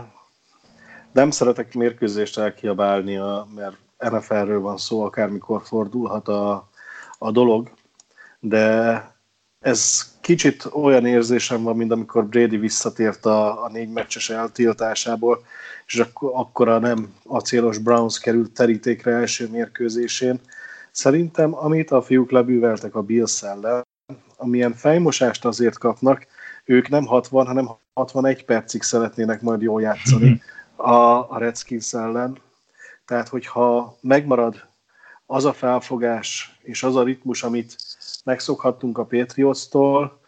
nem 1.11 1.31
szeretek 1.31 1.73
mérkőzést 1.73 2.37
elkiabálni, 2.37 3.15
mert 3.55 3.77
NFL-ről 3.97 4.59
van 4.59 4.77
szó, 4.77 5.03
akármikor 5.03 5.61
fordulhat 5.61 6.27
a, 6.27 6.69
a 7.17 7.31
dolog, 7.31 7.71
de 8.39 9.03
ez 9.59 10.11
kicsit 10.21 10.65
olyan 10.73 11.05
érzésem 11.05 11.63
van, 11.63 11.75
mint 11.75 11.91
amikor 11.91 12.25
Brady 12.25 12.57
visszatért 12.57 13.25
a, 13.25 13.63
a 13.63 13.69
négy 13.69 13.89
meccses 13.89 14.29
eltiltásából, 14.29 15.45
és 15.85 16.03
akkor, 16.33 16.69
a 16.69 16.79
nem 16.79 17.13
acélos 17.25 17.77
Browns 17.77 18.19
került 18.19 18.51
terítékre 18.51 19.11
első 19.11 19.49
mérkőzésén, 19.49 20.41
Szerintem, 20.91 21.55
amit 21.55 21.91
a 21.91 22.01
fiúk 22.01 22.31
lebűveltek 22.31 22.95
a 22.95 23.01
Bills 23.01 23.43
ellen, 23.43 23.87
amilyen 24.37 24.73
fejmosást 24.73 25.45
azért 25.45 25.77
kapnak, 25.77 26.25
ők 26.65 26.89
nem 26.89 27.05
60, 27.05 27.45
hanem 27.45 27.69
61 27.93 28.45
percig 28.45 28.81
szeretnének 28.81 29.41
majd 29.41 29.61
jól 29.61 29.81
játszani 29.81 30.41
a, 30.75 30.91
a 31.33 31.37
Redskins 31.37 31.93
ellen. 31.93 32.37
Tehát, 33.05 33.27
hogyha 33.27 33.97
megmarad 34.01 34.67
az 35.25 35.45
a 35.45 35.53
felfogás 35.53 36.59
és 36.61 36.83
az 36.83 36.95
a 36.95 37.03
ritmus, 37.03 37.43
amit 37.43 37.75
megszokhattunk 38.29 38.97
a 38.97 39.05
Patriots-tól, 39.05 40.19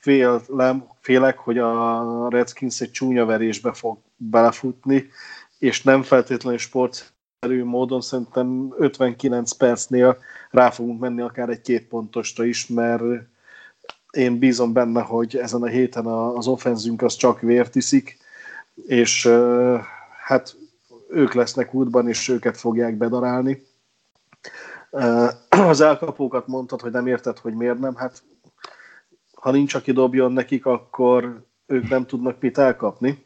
félem, 0.00 0.86
félek, 1.00 1.38
hogy 1.38 1.58
a 1.58 2.28
Redskins 2.28 2.80
egy 2.80 2.90
csúnya 2.90 3.24
verésbe 3.24 3.72
fog 3.72 3.98
belefutni, 4.16 5.10
és 5.58 5.82
nem 5.82 6.02
feltétlenül 6.02 6.58
sport 6.58 7.12
erő 7.38 7.64
módon 7.64 8.00
szerintem 8.00 8.74
59 8.78 9.52
percnél 9.52 10.18
rá 10.50 10.70
fogunk 10.70 11.00
menni 11.00 11.20
akár 11.20 11.48
egy 11.48 11.60
két 11.60 11.88
pontosra 11.88 12.44
is, 12.44 12.66
mert 12.66 13.02
én 14.10 14.38
bízom 14.38 14.72
benne, 14.72 15.00
hogy 15.00 15.36
ezen 15.36 15.62
a 15.62 15.66
héten 15.66 16.06
az 16.06 16.46
offenzünk 16.46 17.02
az 17.02 17.14
csak 17.16 17.40
vért 17.40 17.74
iszik, 17.74 18.18
és 18.86 19.28
hát 20.24 20.56
ők 21.08 21.32
lesznek 21.34 21.74
útban, 21.74 22.08
és 22.08 22.28
őket 22.28 22.56
fogják 22.56 22.94
bedarálni. 22.94 23.68
Az 25.48 25.80
elkapókat 25.80 26.46
mondtad, 26.46 26.80
hogy 26.80 26.92
nem 26.92 27.06
érted, 27.06 27.38
hogy 27.38 27.54
miért 27.54 27.78
nem. 27.78 27.94
Hát 27.94 28.22
ha 29.34 29.50
nincs, 29.50 29.74
aki 29.74 29.92
dobjon 29.92 30.32
nekik, 30.32 30.66
akkor 30.66 31.44
ők 31.66 31.88
nem 31.88 32.06
tudnak 32.06 32.40
mit 32.40 32.58
elkapni. 32.58 33.24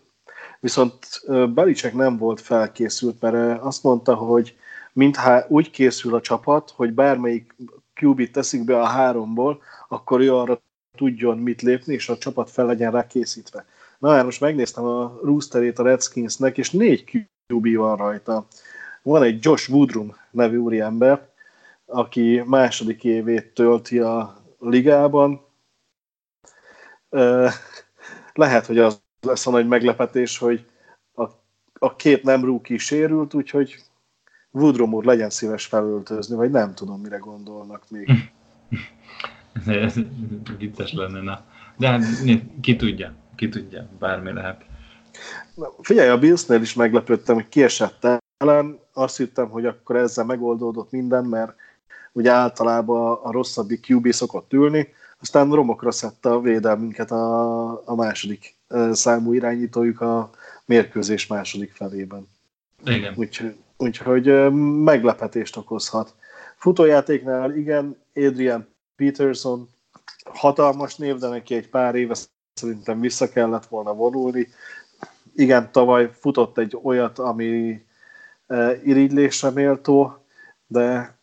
Viszont 0.61 1.23
Belicek 1.55 1.95
nem 1.95 2.17
volt 2.17 2.41
felkészült, 2.41 3.21
mert 3.21 3.62
azt 3.62 3.83
mondta, 3.83 4.15
hogy 4.15 4.57
mintha 4.93 5.45
úgy 5.49 5.71
készül 5.71 6.15
a 6.15 6.21
csapat, 6.21 6.71
hogy 6.77 6.93
bármelyik 6.93 7.55
qb 7.95 8.31
teszik 8.31 8.65
be 8.65 8.81
a 8.81 8.85
háromból, 8.85 9.62
akkor 9.89 10.21
ő 10.21 10.35
arra 10.35 10.61
tudjon 10.97 11.39
mit 11.39 11.62
lépni, 11.62 11.95
és 11.95 12.09
a 12.09 12.19
csapat 12.19 12.51
fel 12.51 12.67
legyen 12.67 12.91
rá 12.91 13.07
készítve. 13.07 13.65
Na, 13.99 14.11
hát 14.11 14.25
most 14.25 14.41
megnéztem 14.41 14.85
a 14.85 15.19
roosterét 15.23 15.79
a 15.79 15.83
Redskinsnek, 15.83 16.59
és 16.59 16.71
négy 16.71 17.27
QB 17.47 17.77
van 17.77 17.97
rajta. 17.97 18.47
Van 19.03 19.23
egy 19.23 19.45
Josh 19.45 19.71
Woodrum 19.71 20.17
nevű 20.31 20.57
úriember, 20.57 21.29
aki 21.87 22.43
második 22.47 23.05
évét 23.05 23.55
tölti 23.55 23.99
a 23.99 24.37
ligában. 24.59 25.41
Lehet, 28.32 28.66
hogy 28.66 28.78
az 28.78 29.01
lesz 29.20 29.47
a 29.47 29.51
nagy 29.51 29.68
meglepetés, 29.68 30.39
hogy 30.39 30.66
a, 31.14 31.22
a 31.78 31.97
két 31.97 32.22
nem 32.22 32.45
rúki 32.45 32.78
sérült, 32.78 33.35
úgyhogy 33.35 33.76
Woodrom 34.51 34.93
úr 34.93 35.05
legyen 35.05 35.30
szíves 35.30 35.66
felöltözni, 35.66 36.37
vagy 36.37 36.51
nem 36.51 36.74
tudom, 36.74 37.01
mire 37.01 37.16
gondolnak 37.16 37.91
még. 37.91 38.09
Vicces 40.59 40.93
lenne, 40.93 41.20
na. 41.20 41.45
De 41.76 41.89
hát 41.89 42.05
ki 42.61 42.76
tudja, 42.76 43.14
ki 43.37 43.49
tudja, 43.49 43.89
bármi 43.99 44.32
lehet. 44.32 44.64
Na, 45.55 45.68
figyelj, 45.80 46.09
a 46.09 46.18
Billsnél 46.18 46.61
is 46.61 46.74
meglepődtem, 46.74 47.35
hogy 47.35 47.49
kiesett 47.49 48.07
ellen. 48.37 48.78
Azt 48.93 49.16
hittem, 49.16 49.49
hogy 49.49 49.66
akkor 49.66 49.97
ezzel 49.97 50.24
megoldódott 50.24 50.91
minden, 50.91 51.24
mert 51.24 51.55
ugye 52.15 52.31
általában 52.31 53.19
a 53.23 53.31
rosszabbik 53.31 53.87
QB 53.89 54.12
szokott 54.12 54.53
ülni, 54.53 54.89
aztán 55.21 55.51
romokra 55.51 55.91
szedte 55.91 56.31
a 56.31 56.41
védelmünket 56.41 57.11
a, 57.11 57.89
a 57.89 57.95
második 57.95 58.55
számú 58.93 59.33
irányítójuk 59.33 60.01
a 60.01 60.31
mérkőzés 60.65 61.27
második 61.27 61.73
felében. 61.73 62.29
Igen. 62.85 63.15
Úgyhogy, 63.17 63.57
úgyhogy 63.77 64.53
meglepetést 64.83 65.57
okozhat. 65.57 66.15
Futójátéknál 66.57 67.57
igen, 67.57 67.97
Adrian 68.15 68.69
Peterson 68.97 69.69
hatalmas 70.25 70.97
név, 70.97 71.17
de 71.17 71.29
neki 71.29 71.55
egy 71.55 71.69
pár 71.69 71.95
éve 71.95 72.15
szerintem 72.53 73.01
vissza 73.01 73.29
kellett 73.29 73.67
volna 73.67 73.95
vonulni. 73.95 74.49
Igen, 75.35 75.73
tavaly 75.73 76.11
futott 76.19 76.59
egy 76.59 76.79
olyat, 76.83 77.19
ami 77.19 77.85
irigylésre 78.85 79.51
méltó, 79.51 80.25
de 80.67 81.19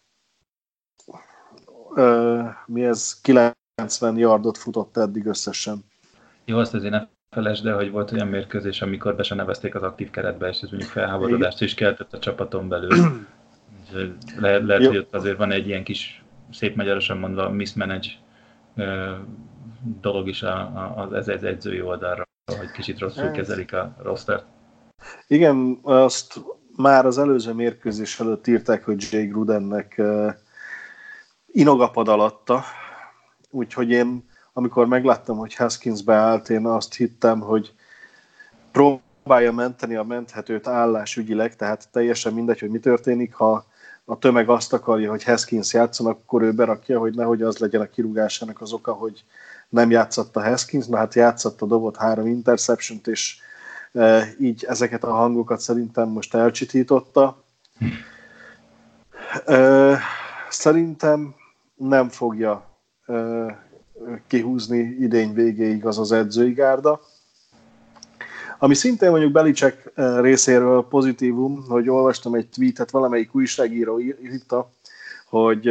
mi 2.66 2.84
ez 2.84 3.22
90 3.22 4.18
yardot 4.18 4.58
futott 4.58 4.98
eddig 4.98 5.26
összesen. 5.26 5.80
Jó, 6.46 6.58
azt 6.58 6.74
azért 6.74 6.92
ne 6.92 7.08
felesd 7.30 7.66
el, 7.66 7.76
hogy 7.76 7.92
volt 7.92 8.12
olyan 8.12 8.28
mérkőzés, 8.28 8.82
amikor 8.82 9.16
be 9.16 9.24
se 9.24 9.36
nevezték 9.36 9.76
az 9.76 9.84
aktív 9.84 10.10
keretbe, 10.10 10.48
és 10.48 10.62
ez 10.62 10.70
mondjuk 10.70 10.92
felháborodást 10.92 11.62
is 11.62 11.74
keltett 11.74 12.14
a 12.14 12.20
csapaton 12.20 12.68
belül. 12.68 12.98
Le, 14.40 14.58
lehet, 14.60 14.86
hogy 14.86 14.98
ott 14.98 15.16
azért 15.16 15.38
van 15.38 15.52
egy 15.52 15.68
ilyen 15.68 15.84
kis, 15.84 16.24
szép 16.52 16.76
magyarosan 16.76 17.18
mondva, 17.18 17.50
mismanage 17.50 18.08
dolog 20.02 20.28
is 20.28 20.44
az 21.12 21.28
ez 21.28 21.44
edzői 21.44 21.82
oldalra, 21.82 22.28
hogy 22.58 22.72
kicsit 22.72 23.00
rosszul 23.00 23.32
kezelik 23.32 23.74
a 23.74 23.96
rostert. 24.04 24.46
Igen, 25.28 25.80
azt 25.82 26.42
már 26.76 27.06
az 27.06 27.18
előző 27.18 27.54
mérkőzés 27.54 28.20
előtt 28.20 28.48
írták, 28.48 28.86
hogy 28.86 29.08
Jay 29.12 29.26
Grudennek 29.26 30.02
inogapad 31.52 32.08
alatta, 32.08 32.64
úgyhogy 33.50 33.90
én 33.90 34.30
amikor 34.54 34.88
megláttam, 34.88 35.38
hogy 35.38 35.56
Haskins 35.56 36.04
beállt, 36.04 36.50
én 36.50 36.66
azt 36.66 36.94
hittem, 36.94 37.40
hogy 37.40 37.74
próbálja 38.72 39.52
menteni 39.52 39.96
a 39.96 40.04
menthetőt 40.04 40.68
állásügyileg, 40.68 41.56
tehát 41.56 41.88
teljesen 41.92 42.34
mindegy, 42.34 42.60
hogy 42.60 42.70
mi 42.70 42.80
történik, 42.80 43.34
ha 43.34 43.66
a 44.06 44.18
tömeg 44.18 44.50
azt 44.50 44.74
akarja, 44.74 45.10
hogy 45.10 45.24
Haskins 45.24 45.74
játszon, 45.74 46.08
akkor 46.08 46.42
ő 46.42 46.52
berakja, 46.52 47.00
hogy 47.00 47.16
nehogy 47.16 47.42
az 47.42 47.58
legyen 47.58 47.82
a 47.82 47.90
kirúgásának 47.90 48.62
az 48.62 48.74
oka, 48.74 48.94
hogy 48.94 49.24
nem 49.70 49.92
játszott 49.92 50.36
a 50.36 50.44
Haskins, 50.44 50.86
na 50.86 50.98
hát 50.98 51.14
játszott 51.14 51.62
a 51.62 51.66
dobot 51.66 51.98
három 51.98 52.28
interception 52.28 53.00
és 53.04 53.38
e, 53.94 54.28
így 54.40 54.66
ezeket 54.68 55.04
a 55.04 55.14
hangokat 55.14 55.60
szerintem 55.60 56.10
most 56.10 56.36
elcsitította. 56.36 57.44
E, 59.46 59.98
szerintem 60.50 61.36
nem 61.82 62.10
fogja 62.10 62.80
e, 63.06 63.14
kihúzni 64.28 64.78
idény 64.78 65.34
végéig 65.34 65.86
az 65.86 66.00
az 66.00 66.12
edzői 66.12 66.54
gárda. 66.54 67.02
Ami 68.60 68.74
szintén 68.74 69.10
mondjuk 69.10 69.32
Belicek 69.32 69.92
részéről 70.20 70.88
pozitívum, 70.88 71.66
hogy 71.68 71.90
olvastam 71.90 72.34
egy 72.34 72.50
tweetet, 72.50 72.92
valamelyik 72.92 73.36
újságíró 73.36 74.00
írta, 74.00 74.70
hogy 75.30 75.70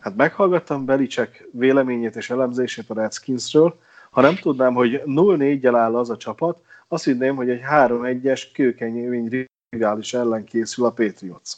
hát 0.00 0.16
meghallgattam 0.16 0.84
Belicek 0.84 1.48
véleményét 1.52 2.16
és 2.16 2.30
elemzését 2.30 2.90
a 2.90 2.94
Redskinsről, 2.94 3.78
ha 4.10 4.20
nem 4.20 4.36
tudnám, 4.36 4.74
hogy 4.74 5.02
0-4-jel 5.04 5.74
áll 5.74 5.96
az 5.96 6.10
a 6.10 6.16
csapat, 6.16 6.60
azt 6.88 7.04
hinném, 7.04 7.36
hogy 7.36 7.50
egy 7.50 7.60
3-1-es 7.70 8.42
kőkenyévény 8.52 9.46
rivális 9.70 10.14
ellen 10.14 10.44
készül 10.44 10.84
a 10.84 10.90
Patriots. 10.90 11.56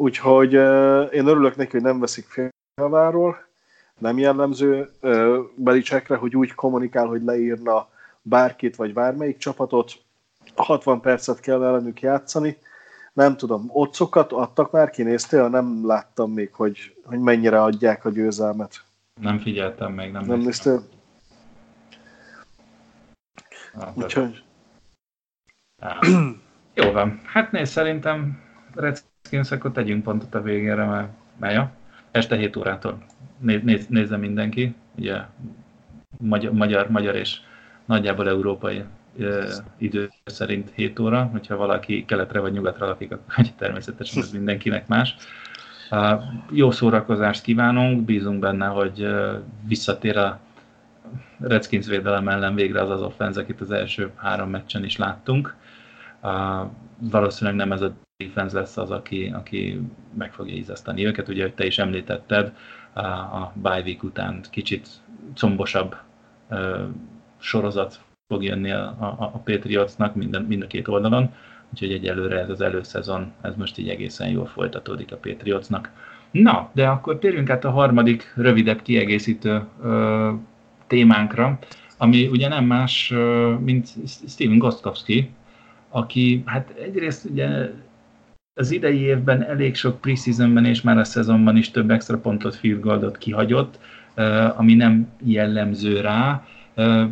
Úgyhogy 0.00 0.52
én 1.12 1.26
örülök 1.26 1.56
neki, 1.56 1.70
hogy 1.70 1.82
nem 1.82 2.00
veszik 2.00 2.52
félváról, 2.74 3.46
nem 3.98 4.18
jellemző 4.18 4.90
Belicekre, 5.54 6.16
hogy 6.16 6.36
úgy 6.36 6.54
kommunikál, 6.54 7.06
hogy 7.06 7.22
leírna 7.22 7.88
bárkit 8.22 8.76
vagy 8.76 8.92
bármelyik 8.92 9.36
csapatot, 9.36 9.92
60 10.54 11.00
percet 11.00 11.40
kell 11.40 11.64
ellenük 11.64 12.00
játszani. 12.00 12.56
Nem 13.12 13.36
tudom, 13.36 13.64
otcokat 13.72 14.32
adtak 14.32 14.70
már, 14.70 14.90
kinéztél? 14.90 15.48
Nem 15.48 15.86
láttam 15.86 16.32
még, 16.32 16.52
hogy, 16.52 16.96
hogy 17.04 17.18
mennyire 17.18 17.62
adják 17.62 18.04
a 18.04 18.10
győzelmet. 18.10 18.84
Nem 19.20 19.38
figyeltem 19.38 19.92
még, 19.92 20.12
nem, 20.12 20.24
nem 20.24 20.38
néztél. 20.38 20.82
Ah, 23.74 23.96
Úgyhogy... 23.96 24.44
Jó 26.74 26.90
van. 26.90 27.20
Hát 27.24 27.52
nézd, 27.52 27.72
szerintem 27.72 28.48
Redskins, 29.30 29.58
akkor 29.58 29.72
tegyünk 29.72 30.02
pontot 30.02 30.34
a 30.34 30.42
végére, 30.42 30.84
mert, 30.84 31.08
mert 31.38 31.54
ja, 31.54 31.72
este 32.10 32.36
7 32.36 32.56
órától 32.56 32.98
néz, 33.38 33.62
néz, 33.62 33.86
nézze 33.86 34.16
mindenki, 34.16 34.74
ugye 34.96 35.20
magyar, 36.52 36.90
magyar, 36.90 37.14
és 37.16 37.36
nagyjából 37.84 38.28
európai 38.28 38.84
idő 39.78 40.10
szerint 40.24 40.70
7 40.74 40.98
óra, 40.98 41.24
hogyha 41.24 41.56
valaki 41.56 42.04
keletre 42.04 42.40
vagy 42.40 42.52
nyugatra 42.52 42.86
lakik, 42.86 43.12
akkor 43.12 43.46
természetesen 43.58 44.22
ez 44.22 44.30
mindenkinek 44.32 44.86
más. 44.86 45.16
Jó 46.50 46.70
szórakozást 46.70 47.42
kívánunk, 47.42 48.04
bízunk 48.04 48.40
benne, 48.40 48.66
hogy 48.66 49.06
visszatér 49.66 50.16
a 50.16 50.38
Redskins 51.40 51.86
védelem 51.86 52.28
ellen 52.28 52.54
végre 52.54 52.80
az 52.80 52.90
az 52.90 53.02
offense, 53.02 53.40
akit 53.40 53.60
az 53.60 53.70
első 53.70 54.10
három 54.14 54.50
meccsen 54.50 54.84
is 54.84 54.96
láttunk. 54.96 55.54
Valószínűleg 56.98 57.58
nem 57.58 57.72
ez 57.72 57.80
a 57.80 57.92
defense 58.24 58.58
lesz 58.58 58.76
az, 58.76 58.90
aki, 58.90 59.32
aki 59.34 59.80
meg 60.18 60.32
fogja 60.32 60.54
ízeszteni 60.54 61.06
őket. 61.06 61.28
Ugye, 61.28 61.42
hogy 61.42 61.54
te 61.54 61.66
is 61.66 61.78
említetted, 61.78 62.52
a 63.32 63.52
bye 63.54 63.82
week 63.84 64.02
után 64.02 64.40
kicsit 64.50 64.88
combosabb 65.34 65.96
sorozat 67.38 68.00
fog 68.28 68.42
jönni 68.44 68.70
a, 68.70 68.82
a, 68.82 69.16
a 69.18 69.38
Patriotsnak 69.38 70.14
minden, 70.14 70.42
mind 70.42 70.62
a 70.62 70.66
két 70.66 70.88
oldalon, 70.88 71.34
úgyhogy 71.72 71.92
egyelőre 71.92 72.38
ez 72.38 72.50
az 72.50 72.60
előszezon, 72.60 73.32
ez 73.40 73.54
most 73.56 73.78
így 73.78 73.88
egészen 73.88 74.28
jól 74.28 74.46
folytatódik 74.46 75.12
a 75.12 75.16
Patriotsnak. 75.16 75.90
Na, 76.30 76.70
de 76.72 76.88
akkor 76.88 77.18
térjünk 77.18 77.50
át 77.50 77.64
a 77.64 77.70
harmadik, 77.70 78.32
rövidebb 78.36 78.82
kiegészítő 78.82 79.62
ö, 79.82 80.32
témánkra, 80.86 81.58
ami 81.96 82.26
ugye 82.26 82.48
nem 82.48 82.64
más, 82.64 83.10
ö, 83.10 83.54
mint 83.60 83.88
Steven 84.28 84.58
Gostkowski, 84.58 85.30
aki 85.88 86.42
hát 86.46 86.70
egyrészt 86.78 87.24
ugye 87.24 87.70
az 88.60 88.70
idei 88.70 89.00
évben 89.00 89.42
elég 89.42 89.74
sok 89.74 90.00
preseasonben 90.00 90.64
és 90.64 90.80
már 90.80 90.98
a 90.98 91.04
szezonban 91.04 91.56
is 91.56 91.70
több 91.70 91.90
extra 91.90 92.18
pontot, 92.18 92.54
field 92.54 93.18
kihagyott, 93.18 93.78
ami 94.56 94.74
nem 94.74 95.08
jellemző 95.24 96.00
rá, 96.00 96.44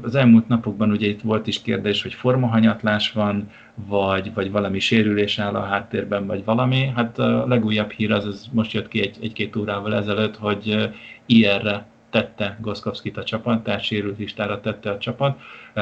az 0.03 0.15
elmúlt 0.15 0.49
napokban 0.49 0.91
ugye 0.91 1.07
itt 1.07 1.21
volt 1.21 1.47
is 1.47 1.63
kérdés, 1.63 2.03
hogy 2.03 2.15
formahanyatlás 2.15 3.13
van, 3.13 3.51
vagy, 3.75 4.35
vagy 4.35 4.51
valami 4.51 4.79
sérülés 4.79 5.39
áll 5.39 5.55
a 5.55 5.65
háttérben, 5.65 6.27
vagy 6.27 6.45
valami. 6.45 6.87
Hát 6.95 7.19
a 7.19 7.47
legújabb 7.47 7.91
hír 7.91 8.13
az, 8.13 8.25
az 8.25 8.49
most 8.53 8.73
jött 8.73 8.89
ki 8.89 9.01
egy, 9.01 9.17
egy-két 9.21 9.57
órával 9.57 9.95
ezelőtt, 9.95 10.37
hogy 10.37 10.91
IR-re 11.27 11.87
tette 12.11 12.59
Goszkowskit 12.61 13.17
a 13.17 13.25
csapat, 13.25 13.63
tehát 13.63 13.83
sérült 13.83 14.19
listára 14.19 14.61
tette 14.61 14.91
a 14.91 14.99
csapat. 14.99 15.41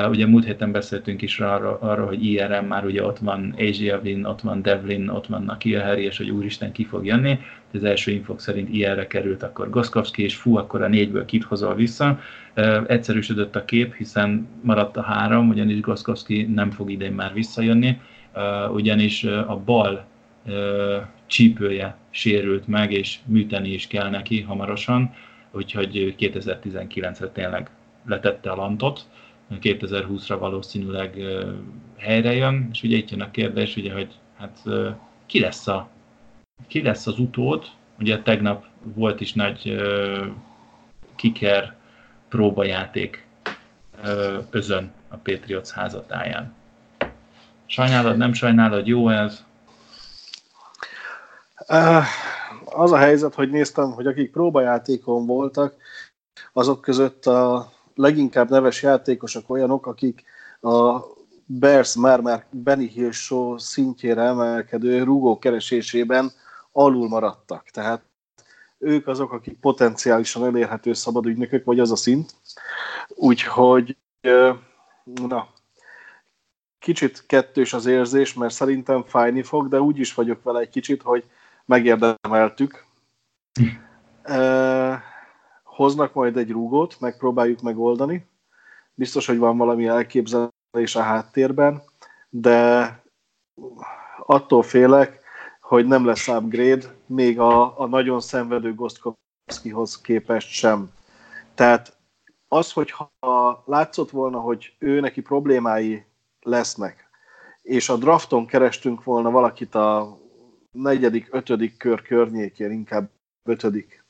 Ugye 0.09 0.27
múlt 0.27 0.45
héten 0.45 0.73
beszéltünk 0.73 1.23
is 1.23 1.41
arról, 1.41 1.79
arra, 1.81 2.07
hogy 2.07 2.25
IRM 2.25 2.65
már 2.65 2.85
ugye 2.85 3.05
ott 3.05 3.19
van 3.19 3.55
Asia 3.59 4.01
Win, 4.03 4.25
ott 4.25 4.41
van 4.41 4.63
Devlin, 4.63 5.09
ott 5.09 5.27
van 5.27 5.43
Nakia 5.43 5.83
Harry, 5.83 6.05
és 6.05 6.17
hogy 6.17 6.31
úristen 6.31 6.73
ki 6.73 6.85
fog 6.85 7.07
jönni. 7.07 7.39
Az 7.73 7.85
első 7.85 8.11
infok 8.11 8.41
szerint 8.41 8.75
IR-re 8.75 9.07
került 9.07 9.43
akkor 9.43 9.71
Goszkowski, 9.71 10.23
és 10.23 10.35
fú, 10.35 10.57
akkor 10.57 10.83
a 10.83 10.89
négyből 10.89 11.25
kit 11.25 11.45
hozol 11.45 11.75
vissza. 11.75 12.21
Egyszerűsödött 12.87 13.57
a 13.57 13.65
kép, 13.65 13.95
hiszen 13.95 14.49
maradt 14.63 14.97
a 14.97 15.03
három, 15.03 15.49
ugyanis 15.49 15.81
Goszkowski 15.81 16.43
nem 16.43 16.71
fog 16.71 16.91
idén 16.91 17.13
már 17.13 17.33
visszajönni, 17.33 18.01
ugyanis 18.73 19.25
a 19.25 19.63
bal 19.65 20.05
csípője 21.27 21.97
sérült 22.11 22.69
meg, 22.69 22.93
és 22.93 23.19
műteni 23.25 23.73
is 23.73 23.87
kell 23.87 24.11
neki 24.11 24.41
hamarosan 24.41 25.15
úgyhogy 25.57 26.15
2019-re 26.19 27.29
tényleg 27.29 27.71
letette 28.07 28.51
a 28.51 28.57
lantot, 28.57 29.07
2020-ra 29.51 30.37
valószínűleg 30.39 31.17
helyre 31.97 32.33
jön, 32.33 32.69
és 32.73 32.83
ugye 32.83 32.97
itt 32.97 33.11
jön 33.11 33.21
a 33.21 33.31
kérdés, 33.31 33.77
ugye, 33.77 33.93
hogy 33.93 34.15
hát 34.39 34.63
ki 35.27 35.41
lesz, 35.41 35.67
a, 35.67 35.89
ki 36.67 36.83
lesz 36.83 37.07
az 37.07 37.19
utód, 37.19 37.65
ugye 37.99 38.23
tegnap 38.23 38.65
volt 38.83 39.21
is 39.21 39.33
nagy 39.33 39.77
kiker 41.15 41.75
próbajáték 42.29 43.27
özön 44.51 44.93
a 45.09 45.17
Patriots 45.17 45.69
házatáján. 45.69 46.55
Sajnálod, 47.67 48.17
nem 48.17 48.33
sajnálod, 48.33 48.87
jó 48.87 49.09
ez? 49.09 49.45
Uh, 51.69 52.05
az 52.77 52.93
a 52.93 52.97
helyzet, 52.97 53.35
hogy 53.35 53.51
néztem, 53.51 53.93
hogy 53.93 54.07
akik 54.07 54.31
próbajátékon 54.31 55.27
voltak, 55.27 55.75
azok 56.53 56.81
között 56.81 57.27
a 57.27 57.73
leginkább 57.95 58.51
neves 58.51 58.83
játékosok 58.83 59.51
olyanok, 59.51 59.87
akik 59.87 60.25
a 60.61 61.01
Bears 61.47 61.95
már-már 61.95 62.47
Benny 62.51 62.87
Hill 62.87 63.11
show 63.11 63.59
szintjére 63.59 64.23
emelkedő 64.23 65.03
rúgó 65.03 65.39
keresésében 65.39 66.33
alul 66.73 67.09
maradtak. 67.09 67.69
Tehát 67.71 68.03
ők 68.79 69.07
azok, 69.07 69.33
akik 69.33 69.61
potenciálisan 69.61 70.45
elérhető 70.45 70.93
szabad 70.93 71.27
ügynökök, 71.27 71.65
vagy 71.65 71.81
az 71.81 71.91
a 71.91 71.97
szint. 71.97 72.35
Úgyhogy, 73.09 73.97
na, 75.05 75.49
kicsit 76.79 77.25
kettős 77.27 77.73
az 77.73 77.87
érzés, 77.87 78.35
mert 78.35 78.55
szerintem 78.55 79.03
fájni 79.03 79.43
fog, 79.43 79.69
de 79.69 79.81
úgy 79.81 79.99
is 79.99 80.15
vagyok 80.15 80.43
vele 80.43 80.61
egy 80.61 80.69
kicsit, 80.69 81.03
hogy 81.03 81.25
megérdemeltük. 81.67 82.85
Hoznak 85.63 86.15
majd 86.15 86.37
egy 86.37 86.51
rúgót, 86.51 87.01
megpróbáljuk 87.01 87.61
megoldani. 87.61 88.27
Biztos, 88.95 89.27
hogy 89.27 89.39
van 89.39 89.57
valami 89.57 89.87
elképzelés 89.87 90.95
a 90.95 91.01
háttérben, 91.03 91.83
de 92.29 92.91
attól 94.27 94.63
félek, 94.63 95.21
hogy 95.61 95.87
nem 95.87 96.05
lesz 96.05 96.29
upgrade, 96.29 96.95
még 97.07 97.41
a, 97.41 97.81
a 97.81 97.87
nagyon 97.87 98.21
szenvedő 98.21 98.75
Gostkowskihoz 98.75 100.01
képest 100.01 100.49
sem. 100.49 100.91
Tehát 101.55 101.97
az, 102.49 102.73
hogyha 102.73 103.13
látszott 103.65 104.11
volna, 104.11 104.39
hogy 104.39 104.75
ő 104.79 105.01
neki 105.01 105.21
problémái 105.21 106.05
lesznek, 106.41 107.09
és 107.63 107.89
a 107.89 107.97
drafton 107.97 108.47
kerestünk 108.47 109.05
volna 109.05 109.31
valakit 109.31 109.75
a 109.75 110.19
negyedik, 110.83 111.29
ötödik 111.31 111.77
kör 111.77 112.03
környékén, 112.03 112.71
inkább 112.71 113.11
ötödik. 113.45 114.05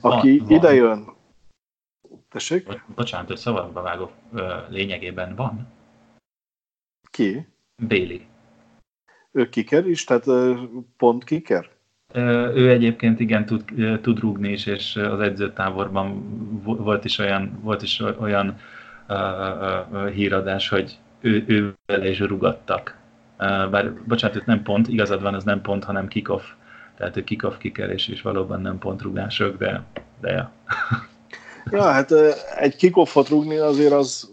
Aki 0.00 0.38
van, 0.38 0.50
idejön... 0.50 1.04
Tessék? 2.30 2.82
Bocsánat, 2.94 3.26
hogy 3.26 3.36
szabadba 3.36 3.82
vágok. 3.82 4.12
Lényegében 4.68 5.34
van. 5.34 5.68
Ki? 7.10 7.46
Bailey. 7.88 8.20
Ő 9.32 9.48
kiker 9.48 9.86
is, 9.86 10.04
tehát 10.04 10.24
pont 10.96 11.24
kiker? 11.24 11.70
Ő 12.54 12.70
egyébként 12.70 13.20
igen 13.20 13.46
tud, 13.46 13.64
tud 14.00 14.18
rúgni 14.18 14.48
is, 14.48 14.66
és 14.66 14.96
az 14.96 15.20
edzőtáborban 15.20 16.22
volt 16.62 17.04
is 17.04 17.18
olyan, 17.18 17.58
volt 17.62 17.82
is 17.82 18.00
olyan 18.00 18.58
uh, 19.08 19.16
uh, 19.92 20.10
híradás, 20.10 20.68
hogy 20.68 20.98
ő, 21.20 21.44
ő 21.46 21.74
vele 21.86 22.08
is 22.08 22.18
rugattak. 22.18 22.99
Bár, 23.70 23.92
bocsánat, 24.06 24.36
itt 24.36 24.44
nem 24.44 24.62
pont, 24.62 24.88
igazad 24.88 25.22
van, 25.22 25.34
ez 25.34 25.44
nem 25.44 25.60
pont, 25.60 25.84
hanem 25.84 26.08
kickoff. 26.08 26.42
Tehát 26.96 27.16
ő 27.16 27.24
kickoff 27.24 27.56
kikerés 27.56 28.08
és 28.08 28.22
valóban 28.22 28.60
nem 28.60 28.78
pontrugások, 28.78 29.56
de, 29.56 29.82
de 30.20 30.30
ja. 30.30 30.50
ja, 31.70 31.82
hát 31.82 32.12
egy 32.56 32.76
kickoffot 32.76 33.28
rúgni 33.28 33.56
azért 33.56 33.92
az 33.92 34.30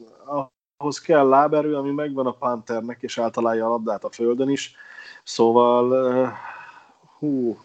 ahhoz 0.77 1.01
kell 1.01 1.27
láberő, 1.27 1.75
ami 1.75 1.91
megvan 1.91 2.25
a 2.25 2.31
Panthernek, 2.31 2.97
és 3.01 3.17
általálja 3.17 3.65
a 3.65 3.69
labdát 3.69 4.03
a 4.03 4.09
földön 4.09 4.49
is. 4.49 4.75
Szóval, 5.23 6.33
hú, 7.17 7.57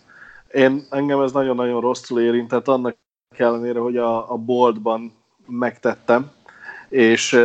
én, 0.53 0.82
engem 0.90 1.20
ez 1.20 1.32
nagyon-nagyon 1.32 1.80
rosszul 1.80 2.20
érintett, 2.20 2.68
annak 2.68 2.97
ellenére, 3.36 3.78
hogy 3.78 3.97
a, 3.97 4.32
a 4.32 4.36
boltban 4.36 5.12
megtettem, 5.47 6.30
és 6.88 7.40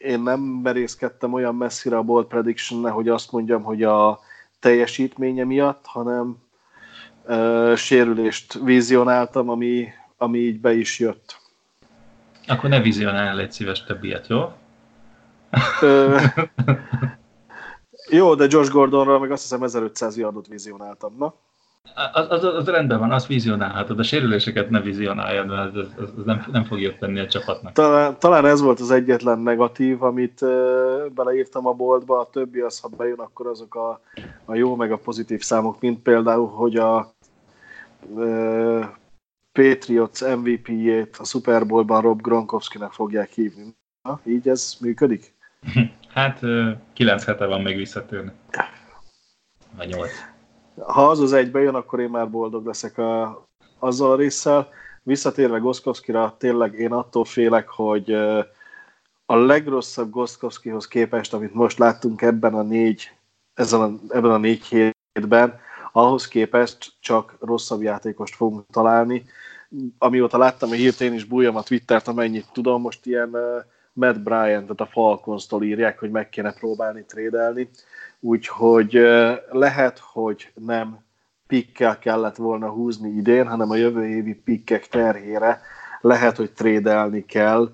én 0.00 0.20
nem 0.20 0.40
merészkedtem 0.40 1.32
olyan 1.32 1.54
messzire 1.54 1.96
a 1.96 2.02
bold 2.02 2.26
prediction 2.26 2.90
hogy 2.90 3.08
azt 3.08 3.32
mondjam, 3.32 3.62
hogy 3.62 3.82
a 3.82 4.20
teljesítménye 4.58 5.44
miatt, 5.44 5.86
hanem 5.86 6.36
uh, 7.24 7.76
sérülést 7.76 8.52
vizionáltam, 8.52 9.48
ami, 9.48 9.88
ami 10.16 10.38
így 10.38 10.60
be 10.60 10.72
is 10.72 10.98
jött. 10.98 11.38
Akkor 12.46 12.70
ne 12.70 12.80
vizionálj 12.80 13.42
egy 13.42 13.52
szíves 13.52 13.84
többiet, 13.84 14.28
jó? 14.28 14.40
jó, 18.18 18.34
de 18.34 18.46
Josh 18.48 18.70
Gordonra 18.70 19.18
meg 19.18 19.30
azt 19.30 19.42
hiszem 19.42 19.62
1500 19.62 20.16
yardot 20.16 20.46
vizionáltam, 20.46 21.14
na? 21.18 21.34
Az, 22.12 22.26
az, 22.30 22.44
az 22.44 22.66
rendben 22.66 22.98
van, 22.98 23.12
azt 23.12 23.26
vizionálhatod, 23.26 23.98
a 23.98 24.02
sérüléseket 24.02 24.70
ne 24.70 24.80
vizionáljad, 24.80 25.46
mert 25.46 25.76
ez, 25.76 25.86
ez, 25.98 26.08
ez 26.18 26.24
nem, 26.24 26.46
nem 26.52 26.64
fog 26.64 26.80
jobb 26.80 26.98
tenni 26.98 27.20
a 27.20 27.26
csapatnak. 27.26 27.72
Talán, 27.72 28.16
talán 28.18 28.46
ez 28.46 28.60
volt 28.60 28.80
az 28.80 28.90
egyetlen 28.90 29.38
negatív, 29.38 30.02
amit 30.02 30.40
uh, 30.40 30.50
beleírtam 31.14 31.66
a 31.66 31.72
boltba, 31.72 32.18
a 32.18 32.28
többi 32.32 32.60
az, 32.60 32.80
ha 32.80 32.88
bejön, 32.88 33.18
akkor 33.18 33.46
azok 33.46 33.74
a, 33.74 34.00
a 34.44 34.54
jó 34.54 34.76
meg 34.76 34.92
a 34.92 34.96
pozitív 34.96 35.40
számok, 35.40 35.80
mint 35.80 36.02
például, 36.02 36.48
hogy 36.48 36.76
a 36.76 37.14
uh, 38.08 38.84
Patriots 39.52 40.20
MVP-jét 40.20 41.16
a 41.16 41.24
Super 41.24 41.66
Bowl-ban 41.66 42.00
Rob 42.00 42.20
Gronkowski-nek 42.20 42.92
fogják 42.92 43.30
hívni. 43.30 43.76
Na, 44.02 44.20
így 44.24 44.48
ez 44.48 44.76
működik? 44.80 45.34
Hát 46.10 46.40
9 46.92 47.24
hete 47.24 47.46
van 47.46 47.62
még 47.62 47.76
visszatérni. 47.76 48.30
Vagy 49.76 49.88
8 49.88 50.10
ha 50.86 51.08
az 51.08 51.20
az 51.20 51.32
egy 51.32 51.50
bejön, 51.50 51.74
akkor 51.74 52.00
én 52.00 52.10
már 52.10 52.30
boldog 52.30 52.66
leszek 52.66 52.98
a, 52.98 53.44
azzal 53.78 54.10
a 54.10 54.16
résszel. 54.16 54.68
Visszatérve 55.02 55.58
Goszkowskira, 55.58 56.34
tényleg 56.38 56.74
én 56.74 56.92
attól 56.92 57.24
félek, 57.24 57.68
hogy 57.68 58.12
a 59.26 59.36
legrosszabb 59.36 60.10
Goszkowskihoz 60.10 60.88
képest, 60.88 61.34
amit 61.34 61.54
most 61.54 61.78
láttunk 61.78 62.22
ebben 62.22 62.54
a 62.54 62.62
négy, 62.62 63.10
ezen 63.54 63.80
a, 63.80 64.14
ebben 64.14 64.30
a 64.30 64.36
négy 64.36 64.64
hétben, 64.64 65.58
ahhoz 65.92 66.28
képest 66.28 66.92
csak 67.00 67.36
rosszabb 67.40 67.82
játékost 67.82 68.34
fogunk 68.34 68.66
találni. 68.72 69.24
Amióta 69.98 70.38
láttam 70.38 70.70
a 70.70 70.74
hírt, 70.74 71.00
én 71.00 71.12
is 71.12 71.24
bújjam 71.24 71.56
a 71.56 71.62
Twittert, 71.62 72.08
amennyit 72.08 72.52
tudom, 72.52 72.80
most 72.80 73.06
ilyen 73.06 73.36
Matt 73.92 74.20
Bryant, 74.20 74.62
tehát 74.62 74.80
a 74.80 74.86
Falcons-tól 74.86 75.62
írják, 75.62 75.98
hogy 75.98 76.10
meg 76.10 76.28
kéne 76.28 76.52
próbálni 76.52 77.04
trédelni 77.04 77.70
úgyhogy 78.20 78.92
lehet, 79.50 79.98
hogy 79.98 80.52
nem 80.54 80.98
pikkel 81.46 81.98
kellett 81.98 82.36
volna 82.36 82.68
húzni 82.68 83.08
idén, 83.10 83.48
hanem 83.48 83.70
a 83.70 83.76
jövő 83.76 84.06
évi 84.06 84.34
pikkek 84.34 84.88
terhére 84.88 85.60
lehet, 86.00 86.36
hogy 86.36 86.52
trédelni 86.52 87.24
kell, 87.24 87.72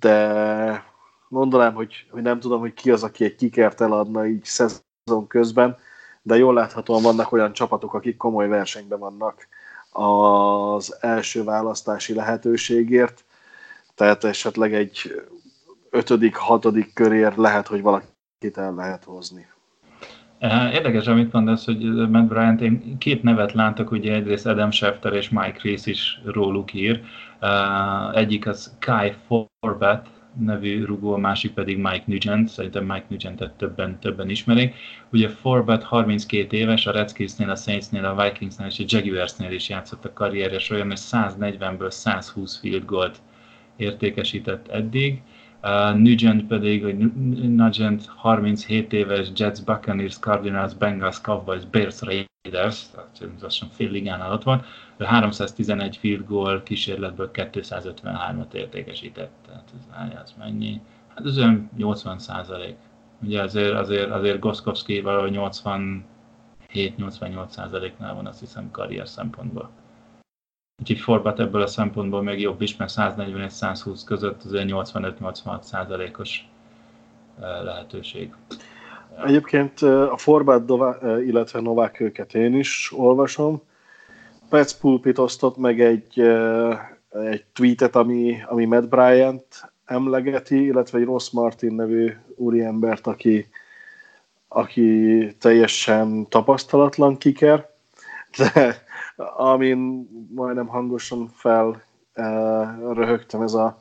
de 0.00 0.84
mondanám, 1.28 1.74
hogy, 1.74 2.06
hogy 2.10 2.22
nem 2.22 2.40
tudom, 2.40 2.60
hogy 2.60 2.74
ki 2.74 2.90
az, 2.90 3.02
aki 3.02 3.24
egy 3.24 3.34
kikert 3.34 3.80
eladna 3.80 4.26
így 4.26 4.44
szezon 4.44 5.26
közben, 5.28 5.76
de 6.22 6.36
jól 6.36 6.54
láthatóan 6.54 7.02
vannak 7.02 7.32
olyan 7.32 7.52
csapatok, 7.52 7.94
akik 7.94 8.16
komoly 8.16 8.48
versenyben 8.48 8.98
vannak 8.98 9.48
az 9.90 10.96
első 11.00 11.44
választási 11.44 12.14
lehetőségért, 12.14 13.24
tehát 13.94 14.24
esetleg 14.24 14.74
egy 14.74 15.24
ötödik, 15.90 16.36
hatodik 16.36 16.94
körér 16.94 17.36
lehet, 17.36 17.66
hogy 17.66 17.82
valakit 17.82 18.56
el 18.56 18.74
lehet 18.74 19.04
hozni. 19.04 19.49
Érdekes, 20.72 21.06
amit 21.06 21.32
mondasz, 21.32 21.64
hogy 21.64 22.08
Matt 22.08 22.28
Bryant, 22.28 22.60
én 22.60 22.98
két 22.98 23.22
nevet 23.22 23.52
látok, 23.52 23.90
ugye 23.90 24.14
egyrészt 24.14 24.46
Adam 24.46 24.70
Schefter 24.70 25.12
és 25.12 25.28
Mike 25.28 25.58
Reese 25.62 25.90
is 25.90 26.20
róluk 26.24 26.74
ír. 26.74 27.02
Egyik 28.14 28.46
az 28.46 28.76
Kai 28.78 29.12
Forbett 29.26 30.06
nevű 30.38 30.84
rugó, 30.84 31.12
a 31.12 31.18
másik 31.18 31.52
pedig 31.52 31.76
Mike 31.76 32.04
Nugent, 32.04 32.48
szerintem 32.48 32.84
Mike 32.84 33.04
Nugentet 33.08 33.52
többen, 33.52 33.98
többen 33.98 34.30
ismerik. 34.30 34.74
Ugye 35.12 35.28
Forbett 35.28 35.82
32 35.82 36.56
éves, 36.56 36.86
a 36.86 36.92
Redskinsnél, 36.92 37.50
a 37.50 37.56
Saintsnél, 37.56 38.04
a 38.04 38.22
Vikingsnél 38.22 38.66
és 38.66 38.78
a 38.78 38.84
Jaguarsnél 38.86 39.52
is 39.52 39.68
játszott 39.68 40.04
a 40.04 40.12
karrierje 40.12 40.58
során, 40.58 40.90
és 40.90 41.00
140-ből 41.12 41.90
120 41.90 42.58
field 42.58 42.84
goalt 42.84 43.18
értékesített 43.76 44.68
eddig. 44.68 45.22
Uh, 45.62 45.94
Nugent 45.94 46.46
pedig, 46.46 46.82
hogy 46.82 46.98
Nugent 47.54 48.06
37 48.06 48.92
éves 48.92 49.28
Jets, 49.36 49.64
Buccaneers, 49.64 50.18
Cardinals, 50.18 50.74
Bengals, 50.74 51.20
Cowboys, 51.20 51.64
Bears, 51.64 52.00
Raiders, 52.00 52.90
tehát 52.90 53.20
lassan 53.40 53.68
fél 53.68 53.90
ligánál 53.90 54.32
ott 54.32 54.42
van, 54.42 54.64
ő 54.96 55.04
311 55.04 55.96
field 55.96 56.26
goal 56.26 56.62
kísérletből 56.62 57.30
253-at 57.32 58.52
értékesített. 58.52 59.30
Tehát 59.46 59.64
ez, 59.74 60.12
ez 60.22 60.34
mennyi? 60.38 60.80
Hát 61.08 61.26
ez 61.26 61.38
olyan 61.38 61.70
80 61.76 62.18
százalék. 62.18 62.76
Ugye 63.22 63.42
azért, 63.42 63.74
azért, 63.74 64.10
azért 64.10 64.38
Goszkowski 64.38 65.00
valahogy 65.00 65.38
87-88 66.72 67.48
százaléknál 67.48 68.14
van 68.14 68.26
azt 68.26 68.40
hiszem 68.40 68.70
karrier 68.70 69.08
szempontból. 69.08 69.70
Úgyhogy 70.80 70.98
Forbat 70.98 71.40
ebből 71.40 71.62
a 71.62 71.66
szempontból 71.66 72.22
még 72.22 72.40
jobb 72.40 72.60
is, 72.60 72.76
mert 72.76 72.90
140 72.90 73.42
és 73.42 73.52
120 73.52 74.04
között 74.04 74.42
az 74.44 74.50
85-86 74.52 75.62
százalékos 75.62 76.48
lehetőség. 77.64 78.34
Egyébként 79.26 79.82
a 79.82 80.16
Forbat, 80.16 80.70
illetve 81.02 81.60
Novák 81.60 82.00
őket 82.00 82.34
én 82.34 82.54
is 82.54 82.92
olvasom. 82.96 83.62
Pets 84.48 84.72
Pulpit 84.72 85.18
osztott 85.18 85.56
meg 85.56 85.80
egy, 85.80 86.20
egy 87.10 87.44
tweetet, 87.52 87.96
ami, 87.96 88.36
ami 88.46 88.64
Matt 88.64 88.88
Bryant 88.88 89.72
emlegeti, 89.84 90.64
illetve 90.64 90.98
egy 90.98 91.04
Ross 91.04 91.30
Martin 91.30 91.74
nevű 91.74 92.12
úriembert, 92.36 93.06
aki, 93.06 93.48
aki 94.48 95.36
teljesen 95.40 96.28
tapasztalatlan 96.28 97.18
kiker, 97.18 97.68
de 98.36 98.82
amin 99.36 100.08
majdnem 100.34 100.66
hangosan 100.66 101.28
fel 101.28 101.82
uh, 102.14 102.94
röhögtem, 102.94 103.42
ez 103.42 103.54
a 103.54 103.78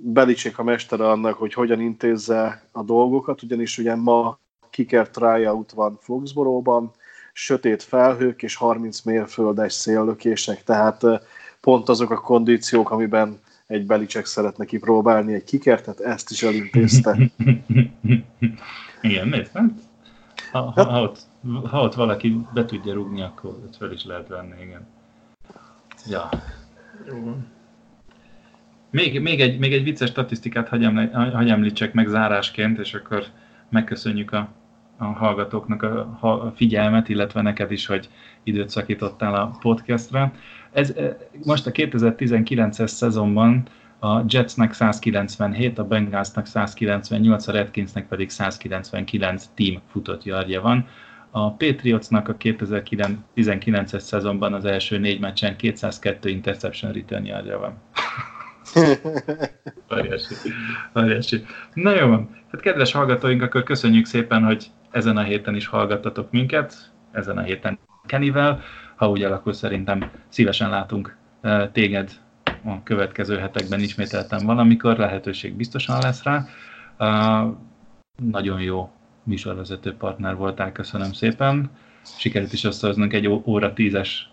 Belicsék 0.00 0.58
a 0.58 0.62
mestere 0.62 1.10
annak, 1.10 1.34
hogy 1.34 1.52
hogyan 1.52 1.80
intézze 1.80 2.62
a 2.72 2.82
dolgokat, 2.82 3.42
ugyanis 3.42 3.78
ugye 3.78 3.94
ma 3.94 4.38
kiker 4.70 5.08
tryout 5.08 5.72
van 5.72 5.98
Foxboróban, 6.00 6.90
sötét 7.32 7.82
felhők 7.82 8.42
és 8.42 8.56
30 8.56 9.02
mérföldes 9.02 9.72
széllökések, 9.72 10.64
tehát 10.64 11.02
pont 11.60 11.88
azok 11.88 12.10
a 12.10 12.20
kondíciók, 12.20 12.90
amiben 12.90 13.40
egy 13.66 13.86
Belicek 13.86 14.26
szeretne 14.26 14.64
kipróbálni 14.64 15.34
egy 15.34 15.44
kikert, 15.44 15.84
tehát 15.84 16.00
ezt 16.00 16.30
is 16.30 16.42
elintézte. 16.42 17.18
Igen, 19.02 19.28
miért? 19.28 19.52
Hát, 19.52 19.70
ha, 20.52 20.60
ha, 20.60 20.84
ha 20.84 21.02
ott 21.02 21.27
ha 21.70 21.82
ott 21.82 21.94
valaki 21.94 22.36
be 22.54 22.64
tudja 22.64 22.92
rúgni, 22.92 23.22
akkor 23.22 23.50
ott 23.50 23.76
fel 23.76 23.92
is 23.92 24.04
lehet 24.04 24.28
venni, 24.28 24.62
igen. 24.62 24.86
Ja. 26.06 26.28
Jó 27.06 27.36
Még, 28.90 29.20
még, 29.20 29.40
egy, 29.40 29.58
még 29.58 29.72
egy 29.72 29.82
vicces 29.82 30.08
statisztikát 30.08 30.68
hagy, 30.68 30.84
eml, 30.84 31.10
hagy 31.10 31.50
említsek 31.50 31.92
meg 31.92 32.06
zárásként, 32.06 32.78
és 32.78 32.94
akkor 32.94 33.24
megköszönjük 33.68 34.32
a, 34.32 34.48
a 34.96 35.04
hallgatóknak 35.04 35.82
a, 35.82 36.18
a 36.20 36.52
figyelmet, 36.56 37.08
illetve 37.08 37.42
neked 37.42 37.70
is, 37.70 37.86
hogy 37.86 38.08
időt 38.42 38.68
szakítottál 38.68 39.34
a 39.34 39.56
podcastra. 39.60 40.32
Ez, 40.72 40.90
e, 40.90 41.16
most 41.44 41.66
a 41.66 41.70
2019-es 41.70 42.86
szezonban 42.86 43.68
a 43.98 44.22
Jetsnek 44.26 44.72
197, 44.72 45.78
a 45.78 45.84
Bengalsnak 45.84 46.46
198, 46.46 47.46
a 47.46 47.52
Redkinsnek 47.52 48.08
pedig 48.08 48.30
199 48.30 49.48
team 49.54 49.80
futott 49.90 50.24
yardja 50.24 50.60
van. 50.60 50.86
A 51.30 51.50
Patriotsnak 51.50 52.28
a 52.28 52.36
2019-es 52.36 53.98
szezonban 53.98 54.52
az 54.52 54.64
első 54.64 54.98
négy 54.98 55.20
meccsen 55.20 55.56
202 55.56 56.28
interception 56.28 56.92
return 56.92 57.24
yardja 57.24 57.58
van. 57.58 57.74
Óriási. 59.94 60.34
Óriási. 60.98 61.44
Na 61.74 61.94
jó 61.94 62.06
van. 62.06 62.36
Hát 62.52 62.60
kedves 62.60 62.92
hallgatóink, 62.92 63.42
akkor 63.42 63.62
köszönjük 63.62 64.06
szépen, 64.06 64.44
hogy 64.44 64.70
ezen 64.90 65.16
a 65.16 65.22
héten 65.22 65.54
is 65.54 65.66
hallgattatok 65.66 66.30
minket, 66.30 66.92
ezen 67.12 67.38
a 67.38 67.42
héten 67.42 67.78
Kenivel. 68.06 68.62
ha 68.96 69.10
úgy 69.10 69.22
alakul, 69.22 69.52
szerintem 69.52 70.10
szívesen 70.28 70.70
látunk 70.70 71.16
téged 71.72 72.10
a 72.64 72.82
következő 72.82 73.38
hetekben 73.38 73.80
ismételtem 73.80 74.46
valamikor, 74.46 74.96
lehetőség 74.96 75.54
biztosan 75.54 75.98
lesz 76.00 76.22
rá. 76.22 76.46
Nagyon 78.16 78.60
jó 78.60 78.90
műsorvezető 79.28 79.94
partner 79.94 80.36
voltál, 80.36 80.72
köszönöm 80.72 81.12
szépen. 81.12 81.70
Sikerült 82.18 82.52
is 82.52 82.64
összehoznunk 82.64 83.12
egy 83.12 83.28
óra 83.28 83.72
tízes 83.72 84.30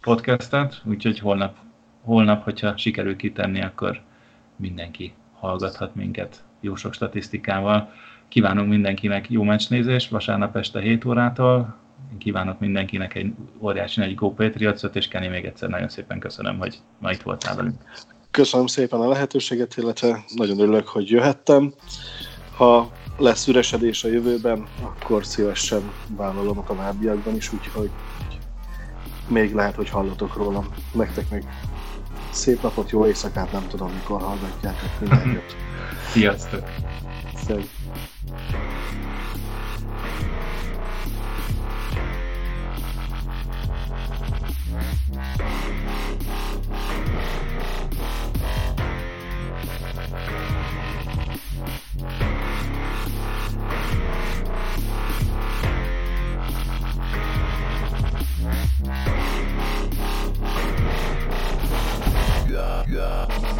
podcastet, 0.00 0.82
úgyhogy 0.84 1.18
holnap, 1.18 1.56
holnap, 2.02 2.44
hogyha 2.44 2.76
sikerül 2.76 3.16
kitenni, 3.16 3.62
akkor 3.62 4.00
mindenki 4.56 5.12
hallgathat 5.38 5.94
minket 5.94 6.44
jó 6.60 6.74
sok 6.74 6.94
statisztikával. 6.94 7.92
Kívánunk 8.28 8.68
mindenkinek 8.68 9.30
jó 9.30 9.42
meccsnézést 9.42 10.10
vasárnap 10.10 10.56
este 10.56 10.80
7 10.80 11.04
órától. 11.04 11.76
Kívánok 12.18 12.58
mindenkinek 12.58 13.14
egy 13.14 13.32
óriási 13.58 14.00
nagy 14.00 14.14
Go 14.14 14.34
patriots 14.34 14.82
és 14.92 15.08
Kenny 15.08 15.30
még 15.30 15.44
egyszer 15.44 15.68
nagyon 15.68 15.88
szépen 15.88 16.18
köszönöm, 16.18 16.58
hogy 16.58 16.78
ma 16.98 17.10
itt 17.10 17.22
voltál 17.22 17.56
velünk. 17.56 17.76
Köszönöm 18.30 18.66
szépen 18.66 19.00
a 19.00 19.08
lehetőséget, 19.08 19.76
illetve 19.76 20.24
nagyon 20.34 20.60
örülök, 20.60 20.86
hogy 20.86 21.10
jöhettem. 21.10 21.74
Ha 22.56 22.90
lesz 23.20 23.46
üresedés 23.46 24.04
a 24.04 24.08
jövőben, 24.08 24.66
akkor 24.82 25.26
szívesen 25.26 25.92
vállalom 26.16 26.58
a 26.58 26.64
továbbiakban 26.64 27.36
is, 27.36 27.52
úgyhogy 27.52 27.90
még 29.28 29.54
lehet, 29.54 29.74
hogy 29.74 29.88
hallotok 29.88 30.36
rólam. 30.36 30.66
Nektek 30.92 31.30
még 31.30 31.44
szép 32.30 32.62
napot, 32.62 32.90
jó 32.90 33.06
éjszakát, 33.06 33.52
nem 33.52 33.66
tudom, 33.68 33.90
mikor 33.92 34.20
hallgatjátok 34.20 35.00
minden 35.00 35.32
jót. 35.34 35.56
Sziasztok! 36.10 36.64
Szerint. 37.34 37.68
Thank 45.40 45.68
you. 45.68 45.79
God. 62.90 63.59